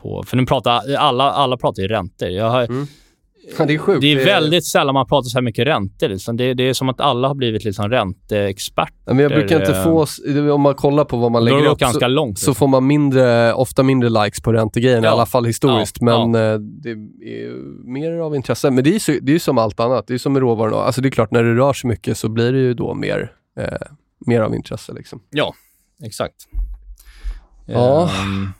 på... 0.01 0.23
För 0.23 0.37
nu 0.37 0.45
pratar 0.45 0.95
alla, 0.95 1.31
alla 1.31 1.57
pratar 1.57 1.81
ju 1.81 1.87
räntor. 1.87 2.29
Jag 2.29 2.49
har, 2.49 2.63
mm 2.63 2.87
det 3.57 3.73
är 3.73 3.77
sjukt. 3.77 4.01
Det 4.01 4.11
är 4.11 4.25
väldigt 4.25 4.65
sällan 4.65 4.93
man 4.93 5.07
pratar 5.07 5.29
så 5.29 5.37
här 5.37 5.41
mycket 5.41 5.67
räntor. 5.67 6.07
Liksom. 6.07 6.37
Det, 6.37 6.53
det, 6.53 6.63
är 6.63 6.73
som 6.73 6.89
att 6.89 7.01
alla 7.01 7.27
har 7.27 7.35
blivit 7.35 7.63
liksom 7.63 7.89
ränteexperter. 7.89 9.13
Men 9.13 9.19
jag 9.19 9.31
brukar 9.31 9.59
inte 9.59 9.83
få... 9.83 10.05
Om 10.53 10.61
man 10.61 10.75
kollar 10.75 11.05
på 11.05 11.17
vad 11.17 11.31
man 11.31 11.45
lägger 11.45 11.65
upp 11.65 11.81
så, 11.81 12.07
långt, 12.07 12.39
så 12.39 12.53
får 12.53 12.67
man 12.67 12.87
mindre, 12.87 13.53
ofta 13.53 13.83
mindre 13.83 14.09
likes 14.09 14.41
på 14.41 14.53
räntegrejen, 14.53 15.03
ja. 15.03 15.09
i 15.09 15.13
alla 15.13 15.25
fall 15.25 15.45
historiskt. 15.45 15.97
Ja. 15.99 16.27
Men 16.27 16.41
ja. 16.41 16.57
det 16.57 16.91
är 16.91 17.85
mer 17.87 18.11
av 18.11 18.35
intresse. 18.35 18.71
Men 18.71 18.83
det 18.83 18.95
är 18.95 19.11
ju 19.11 19.19
det 19.19 19.35
är 19.35 19.39
som 19.39 19.57
allt 19.57 19.79
annat. 19.79 20.07
Det 20.07 20.13
är 20.13 20.17
som 20.17 20.33
med 20.33 20.39
råvarorna. 20.39 20.77
Alltså 20.77 21.01
det 21.01 21.07
är 21.07 21.11
klart, 21.11 21.31
när 21.31 21.43
det 21.43 21.55
rör 21.55 21.73
sig 21.73 21.87
mycket 21.87 22.17
så 22.17 22.29
blir 22.29 22.53
det 22.53 22.59
ju 22.59 22.73
då 22.73 22.93
mer, 22.93 23.31
eh, 23.59 23.65
mer 24.25 24.41
av 24.41 24.55
intresse. 24.55 24.93
Liksom. 24.93 25.21
Ja, 25.29 25.53
exakt. 26.03 26.35
Ja. 27.65 28.09
Um, 28.25 28.53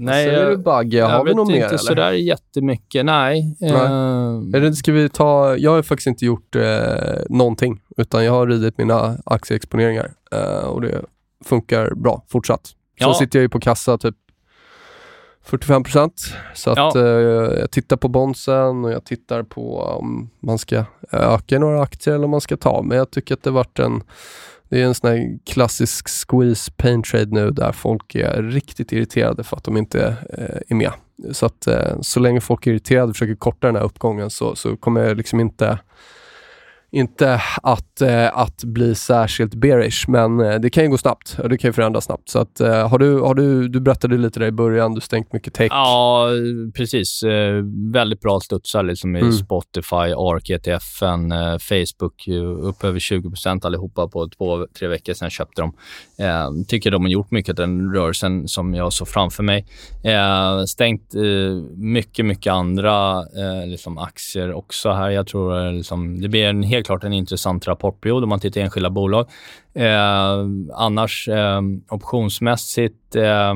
Nej, 0.00 0.24
Säger 0.26 0.50
du 0.50 0.56
Bagge? 0.56 1.02
Har 1.02 1.10
jag 1.10 1.24
vi 1.24 1.30
vet 1.30 1.36
något 1.36 1.48
mer 1.48 1.54
inte 1.54 1.66
eller? 1.66 1.78
sådär 1.78 2.12
jättemycket. 2.12 3.04
Nej. 3.04 3.56
Nej. 3.60 3.70
Eh, 3.72 4.62
det, 4.62 4.74
ska 4.74 4.92
vi 4.92 5.08
ta, 5.08 5.56
jag 5.56 5.70
har 5.70 5.82
faktiskt 5.82 6.06
inte 6.06 6.24
gjort 6.26 6.56
eh, 6.56 6.62
någonting, 7.28 7.80
utan 7.96 8.24
jag 8.24 8.32
har 8.32 8.46
ridit 8.46 8.78
mina 8.78 9.18
aktieexponeringar 9.24 10.12
eh, 10.32 10.64
och 10.68 10.80
det 10.80 11.00
funkar 11.44 11.94
bra 11.94 12.24
fortsatt. 12.28 12.70
Ja. 12.98 13.14
sitter 13.14 13.38
jag 13.38 13.42
ju 13.42 13.48
på 13.48 13.60
kassa 13.60 13.98
typ 13.98 14.16
45 15.42 15.84
så 16.54 16.70
att 16.70 16.76
Ja. 16.76 16.92
eh, 16.96 17.58
jag 17.60 17.70
tittar 17.70 17.96
på 17.96 18.08
bondsen 18.08 18.84
och 18.84 18.92
jag 18.92 19.04
tittar 19.04 19.42
på 19.42 19.80
om 19.80 20.30
man 20.40 20.58
ska 20.58 20.84
öka 21.12 21.58
några 21.58 21.82
aktier 21.82 22.14
eller 22.14 22.24
om 22.24 22.30
man 22.30 22.40
ska 22.40 22.56
ta. 22.56 22.82
Men 22.82 22.98
jag 22.98 23.10
tycker 23.10 23.34
att 23.34 23.42
det 23.42 23.50
varit 23.50 23.78
en 23.78 24.02
det 24.70 24.80
är 24.80 24.84
en 24.84 24.94
sån 24.94 25.10
här 25.10 25.38
klassisk 25.46 26.08
squeeze 26.08 26.72
pain 26.76 27.02
trade 27.02 27.30
nu 27.30 27.50
där 27.50 27.72
folk 27.72 28.14
är 28.14 28.42
riktigt 28.42 28.92
irriterade 28.92 29.44
för 29.44 29.56
att 29.56 29.64
de 29.64 29.76
inte 29.76 30.16
eh, 30.38 30.60
är 30.68 30.74
med. 30.74 30.92
Så 31.32 31.46
att 31.46 31.66
eh, 31.66 32.00
så 32.00 32.20
länge 32.20 32.40
folk 32.40 32.66
är 32.66 32.70
irriterade 32.70 33.08
och 33.08 33.16
försöker 33.16 33.34
korta 33.34 33.66
den 33.66 33.76
här 33.76 33.82
uppgången 33.82 34.30
så, 34.30 34.56
så 34.56 34.76
kommer 34.76 35.00
jag 35.00 35.16
liksom 35.16 35.40
inte 35.40 35.78
inte 36.92 37.40
att, 37.62 38.00
eh, 38.00 38.38
att 38.38 38.64
bli 38.64 38.94
särskilt 38.94 39.54
bearish, 39.54 40.08
men 40.08 40.40
eh, 40.40 40.60
det 40.60 40.70
kan 40.70 40.84
ju 40.84 40.90
gå 40.90 40.98
snabbt 40.98 41.36
och 41.42 41.48
det 41.48 41.58
kan 41.58 41.68
ju 41.68 41.72
förändras 41.72 42.04
snabbt. 42.04 42.28
Så 42.28 42.38
att, 42.38 42.60
eh, 42.60 42.88
har 42.88 42.98
du, 42.98 43.20
har 43.20 43.34
du, 43.34 43.68
du 43.68 43.80
berättade 43.80 44.16
lite 44.16 44.40
där 44.40 44.46
i 44.46 44.52
början, 44.52 44.94
du 44.94 45.00
stängt 45.00 45.32
mycket 45.32 45.54
tech. 45.54 45.68
Ja, 45.70 46.28
precis. 46.74 47.22
Väldigt 47.92 48.20
bra 48.20 48.40
studsar 48.40 48.82
liksom 48.82 49.16
i 49.16 49.20
Mm. 49.20 49.32
Spotify, 49.32 50.12
ARK, 50.16 50.50
ETFen, 50.50 51.32
Facebook, 51.60 52.28
upp 52.60 52.84
över 52.84 52.98
20% 52.98 53.66
allihopa 53.66 54.08
på 54.08 54.28
två, 54.28 54.66
tre 54.78 54.88
veckor 54.88 55.14
sedan 55.14 55.26
jag 55.26 55.32
köpte 55.32 55.62
dem. 55.62 55.72
Tycker 56.68 56.90
de 56.90 57.02
har 57.02 57.08
gjort 57.10 57.30
mycket 57.30 57.56
den 57.56 57.94
rörelsen 57.94 58.48
som 58.48 58.74
jag 58.74 58.92
såg 58.92 59.08
framför 59.08 59.42
mig. 59.42 59.66
Stängt 60.66 61.14
mycket, 61.76 62.26
mycket 62.26 62.52
andra 62.52 63.22
liksom 63.66 63.98
aktier 63.98 64.52
också 64.52 64.90
här. 64.90 65.10
Jag 65.10 65.26
tror 65.26 65.72
liksom, 65.72 66.20
det 66.20 66.28
blir 66.28 66.44
en, 66.44 66.62
helt 66.80 66.86
klart 66.86 67.04
en 67.04 67.12
intressant 67.12 67.68
rapportperiod 67.68 68.22
om 68.22 68.28
man 68.28 68.40
tittar 68.40 68.60
i 68.60 68.64
enskilda 68.64 68.90
bolag. 68.90 69.26
Eh, 69.74 70.46
annars 70.74 71.28
eh, 71.28 71.60
optionsmässigt 71.88 73.16
eh, 73.16 73.54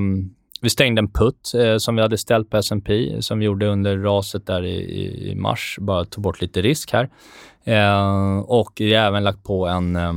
vi 0.61 0.71
stängde 0.71 0.99
en 0.99 1.09
putt 1.11 1.55
eh, 1.55 1.77
som 1.77 1.97
vi 1.97 2.03
hade 2.03 2.19
ställt 2.19 2.51
på 2.51 2.57
S&P 2.57 3.17
som 3.23 3.39
vi 3.39 3.45
gjorde 3.45 3.67
under 3.67 3.99
raset 3.99 4.47
där 4.47 4.65
i, 4.65 5.31
i, 5.31 5.35
mars. 5.35 5.77
Bara 5.81 6.05
tog 6.05 6.25
bort 6.25 6.41
lite 6.41 6.63
risk 6.63 6.93
här. 6.93 7.09
Eh, 7.65 8.39
och 8.39 8.73
vi 8.77 8.95
har 8.95 9.07
även 9.07 9.25
lagt 9.25 9.45
på 9.45 9.67
en, 9.67 9.97
eh, 9.97 10.13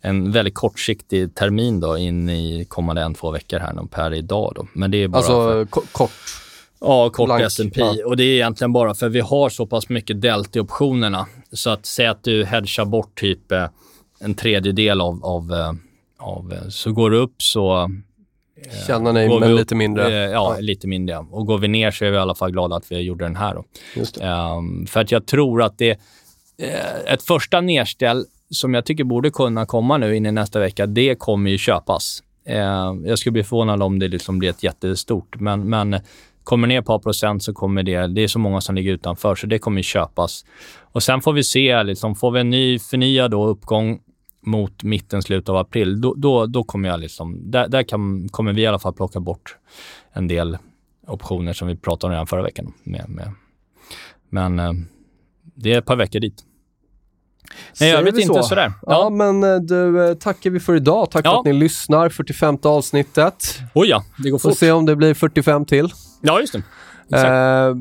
en 0.00 0.32
väldigt 0.32 0.54
kortsiktig 0.54 1.34
termin 1.34 1.80
då 1.80 1.98
in 1.98 2.28
i 2.28 2.64
kommande 2.68 3.02
en, 3.02 3.14
två 3.14 3.30
veckor 3.30 3.58
här 3.58 3.72
nu 3.72 3.82
per 3.90 4.14
idag. 4.14 4.52
Då. 4.56 4.66
Men 4.72 4.90
det 4.90 5.02
är 5.02 5.08
bara 5.08 5.22
för, 5.22 5.58
alltså 5.58 5.70
ko- 5.70 5.86
kort. 5.92 6.10
Ja, 6.82 7.10
kort 7.10 7.26
Blank, 7.26 7.42
S&P. 7.42 7.70
ja. 7.74 7.96
Och 8.06 8.16
det 8.16 8.24
är 8.24 8.34
egentligen 8.34 8.72
bara 8.72 8.94
för 8.94 9.08
vi 9.08 9.20
har 9.20 9.48
så 9.48 9.66
pass 9.66 9.88
mycket 9.88 10.20
delta 10.20 10.58
i 10.58 10.62
optionerna. 10.62 11.26
Så 11.52 11.70
att 11.70 11.86
säga 11.86 12.10
att 12.10 12.24
du 12.24 12.44
hedgar 12.44 12.84
bort 12.84 13.20
typ 13.20 13.52
eh, 13.52 13.66
en 14.20 14.34
tredjedel 14.34 15.00
av, 15.00 15.24
av, 15.24 15.52
eh, 15.52 15.72
av 16.18 16.52
eh, 16.52 16.68
så 16.68 16.92
går 16.92 17.10
det 17.10 17.16
upp 17.16 17.42
så 17.42 17.90
Tjänar 18.86 19.12
ni, 19.12 19.28
men 19.28 19.50
upp, 19.50 19.58
lite 19.58 19.74
mindre. 19.74 20.24
eh, 20.24 20.30
ja, 20.30 20.56
lite 20.60 20.86
mindre. 20.86 21.18
Och 21.30 21.46
går 21.46 21.58
vi 21.58 21.68
ner 21.68 21.90
så 21.90 22.04
är 22.04 22.10
vi 22.10 22.16
i 22.16 22.20
alla 22.20 22.34
fall 22.34 22.50
glada 22.50 22.76
att 22.76 22.92
vi 22.92 22.98
gjorde 23.00 23.24
den 23.24 23.36
här. 23.36 23.54
Då. 23.54 23.64
Ehm, 24.24 24.86
för 24.86 25.00
att 25.00 25.12
jag 25.12 25.26
tror 25.26 25.62
att 25.62 25.78
det 25.78 25.90
eh, 26.58 27.12
ett 27.12 27.22
första 27.22 27.60
nedställ 27.60 28.24
som 28.50 28.74
jag 28.74 28.84
tycker 28.84 29.04
borde 29.04 29.30
kunna 29.30 29.66
komma 29.66 29.98
nu 29.98 30.16
in 30.16 30.26
i 30.26 30.32
nästa 30.32 30.60
vecka, 30.60 30.86
det 30.86 31.14
kommer 31.14 31.50
ju 31.50 31.58
köpas. 31.58 32.22
Eh, 32.46 32.94
jag 33.04 33.18
skulle 33.18 33.32
bli 33.32 33.44
förvånad 33.44 33.82
om 33.82 33.98
det 33.98 34.08
liksom 34.08 34.38
blir 34.38 34.50
ett 34.50 34.62
jättestort, 34.62 35.40
men, 35.40 35.68
men 35.68 36.00
kommer 36.44 36.68
ner 36.68 36.78
ett 36.78 36.86
par 36.86 36.98
procent 36.98 37.42
så 37.42 37.52
kommer 37.52 37.82
det, 37.82 38.06
det 38.06 38.20
är 38.20 38.28
så 38.28 38.38
många 38.38 38.60
som 38.60 38.74
ligger 38.74 38.92
utanför, 38.92 39.34
så 39.34 39.46
det 39.46 39.58
kommer 39.58 39.82
köpas. 39.82 40.44
Och 40.80 41.02
sen 41.02 41.20
får 41.22 41.32
vi 41.32 41.44
se, 41.44 41.82
liksom, 41.82 42.14
får 42.14 42.30
vi 42.30 42.40
en 42.40 42.50
ny 42.50 42.78
förnyad 42.78 43.30
då 43.30 43.46
uppgång 43.46 44.00
mot 44.46 44.82
mitten, 44.82 45.22
slutet 45.22 45.48
av 45.48 45.56
april, 45.56 46.00
då, 46.00 46.14
då, 46.14 46.46
då 46.46 46.64
kommer 46.64 46.88
jag 46.88 47.00
liksom, 47.00 47.50
där, 47.50 47.68
där 47.68 47.82
kan, 47.82 48.28
kommer 48.28 48.52
vi 48.52 48.62
i 48.62 48.66
alla 48.66 48.78
fall 48.78 48.92
plocka 48.92 49.20
bort 49.20 49.56
en 50.12 50.28
del 50.28 50.58
optioner 51.06 51.52
som 51.52 51.68
vi 51.68 51.76
pratade 51.76 52.06
om 52.06 52.12
redan 52.12 52.26
förra 52.26 52.42
veckan. 52.42 52.72
Med, 52.82 53.04
med. 53.08 53.32
Men 54.30 54.58
eh, 54.58 54.72
det 55.54 55.72
är 55.72 55.78
ett 55.78 55.86
par 55.86 55.96
veckor 55.96 56.20
dit. 56.20 56.44
Nej, 57.80 57.90
jag 57.90 58.02
vet 58.02 58.14
inte 58.14 58.26
så? 58.34 58.42
sådär. 58.42 58.72
Ja, 58.82 58.92
Ja. 58.92 59.10
men 59.10 59.44
eh, 59.44 59.56
du, 59.60 60.08
eh, 60.08 60.14
tackar 60.14 60.50
vi 60.50 60.60
för 60.60 60.76
idag. 60.76 61.10
Tack 61.10 61.22
för 61.24 61.30
Ja. 61.32 61.38
att 61.38 61.44
ni 61.44 61.52
lyssnar. 61.52 62.08
45 62.08 62.58
avsnittet. 62.62 63.58
Oj 63.74 63.88
ja, 63.88 64.04
det 64.18 64.30
går 64.30 64.38
Får 64.38 64.48
fort. 64.50 64.58
se 64.58 64.72
om 64.72 64.86
det 64.86 64.96
blir 64.96 65.14
45 65.14 65.64
till. 65.64 65.88
Ja, 66.22 66.40
just 66.40 66.52
det. 66.52 66.62
Exakt. 67.04 67.26
Eh, 67.26 67.76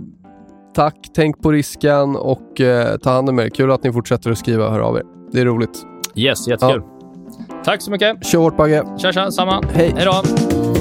tack, 0.76 0.96
tänk 1.16 1.42
på 1.42 1.52
risken 1.52 2.16
och 2.16 2.62
eh, 2.62 2.98
ta 2.98 3.12
hand 3.12 3.30
om 3.30 3.39
er. 3.39 3.50
Kul 3.50 3.72
att 3.72 3.84
ni 3.84 3.94
fortsätter 3.94 4.32
att 4.32 4.38
skriva 4.38 4.66
och 4.66 4.72
höra 4.72 4.86
av 4.86 4.98
er. 4.98 5.04
Det 5.32 5.42
är 5.42 5.46
roligt. 5.46 5.86
Yes, 6.16 6.48
jättekul. 6.48 6.82
Tack 7.66 7.82
så 7.82 7.92
mycket. 7.92 8.26
Kör 8.26 8.39
hårt 8.39 8.58
Bagge. 8.58 8.84
Tja, 8.98 9.12
tja, 9.12 9.32
samma. 9.32 9.64
Hej. 9.74 9.94
Hej 9.96 10.06
då. 10.06 10.81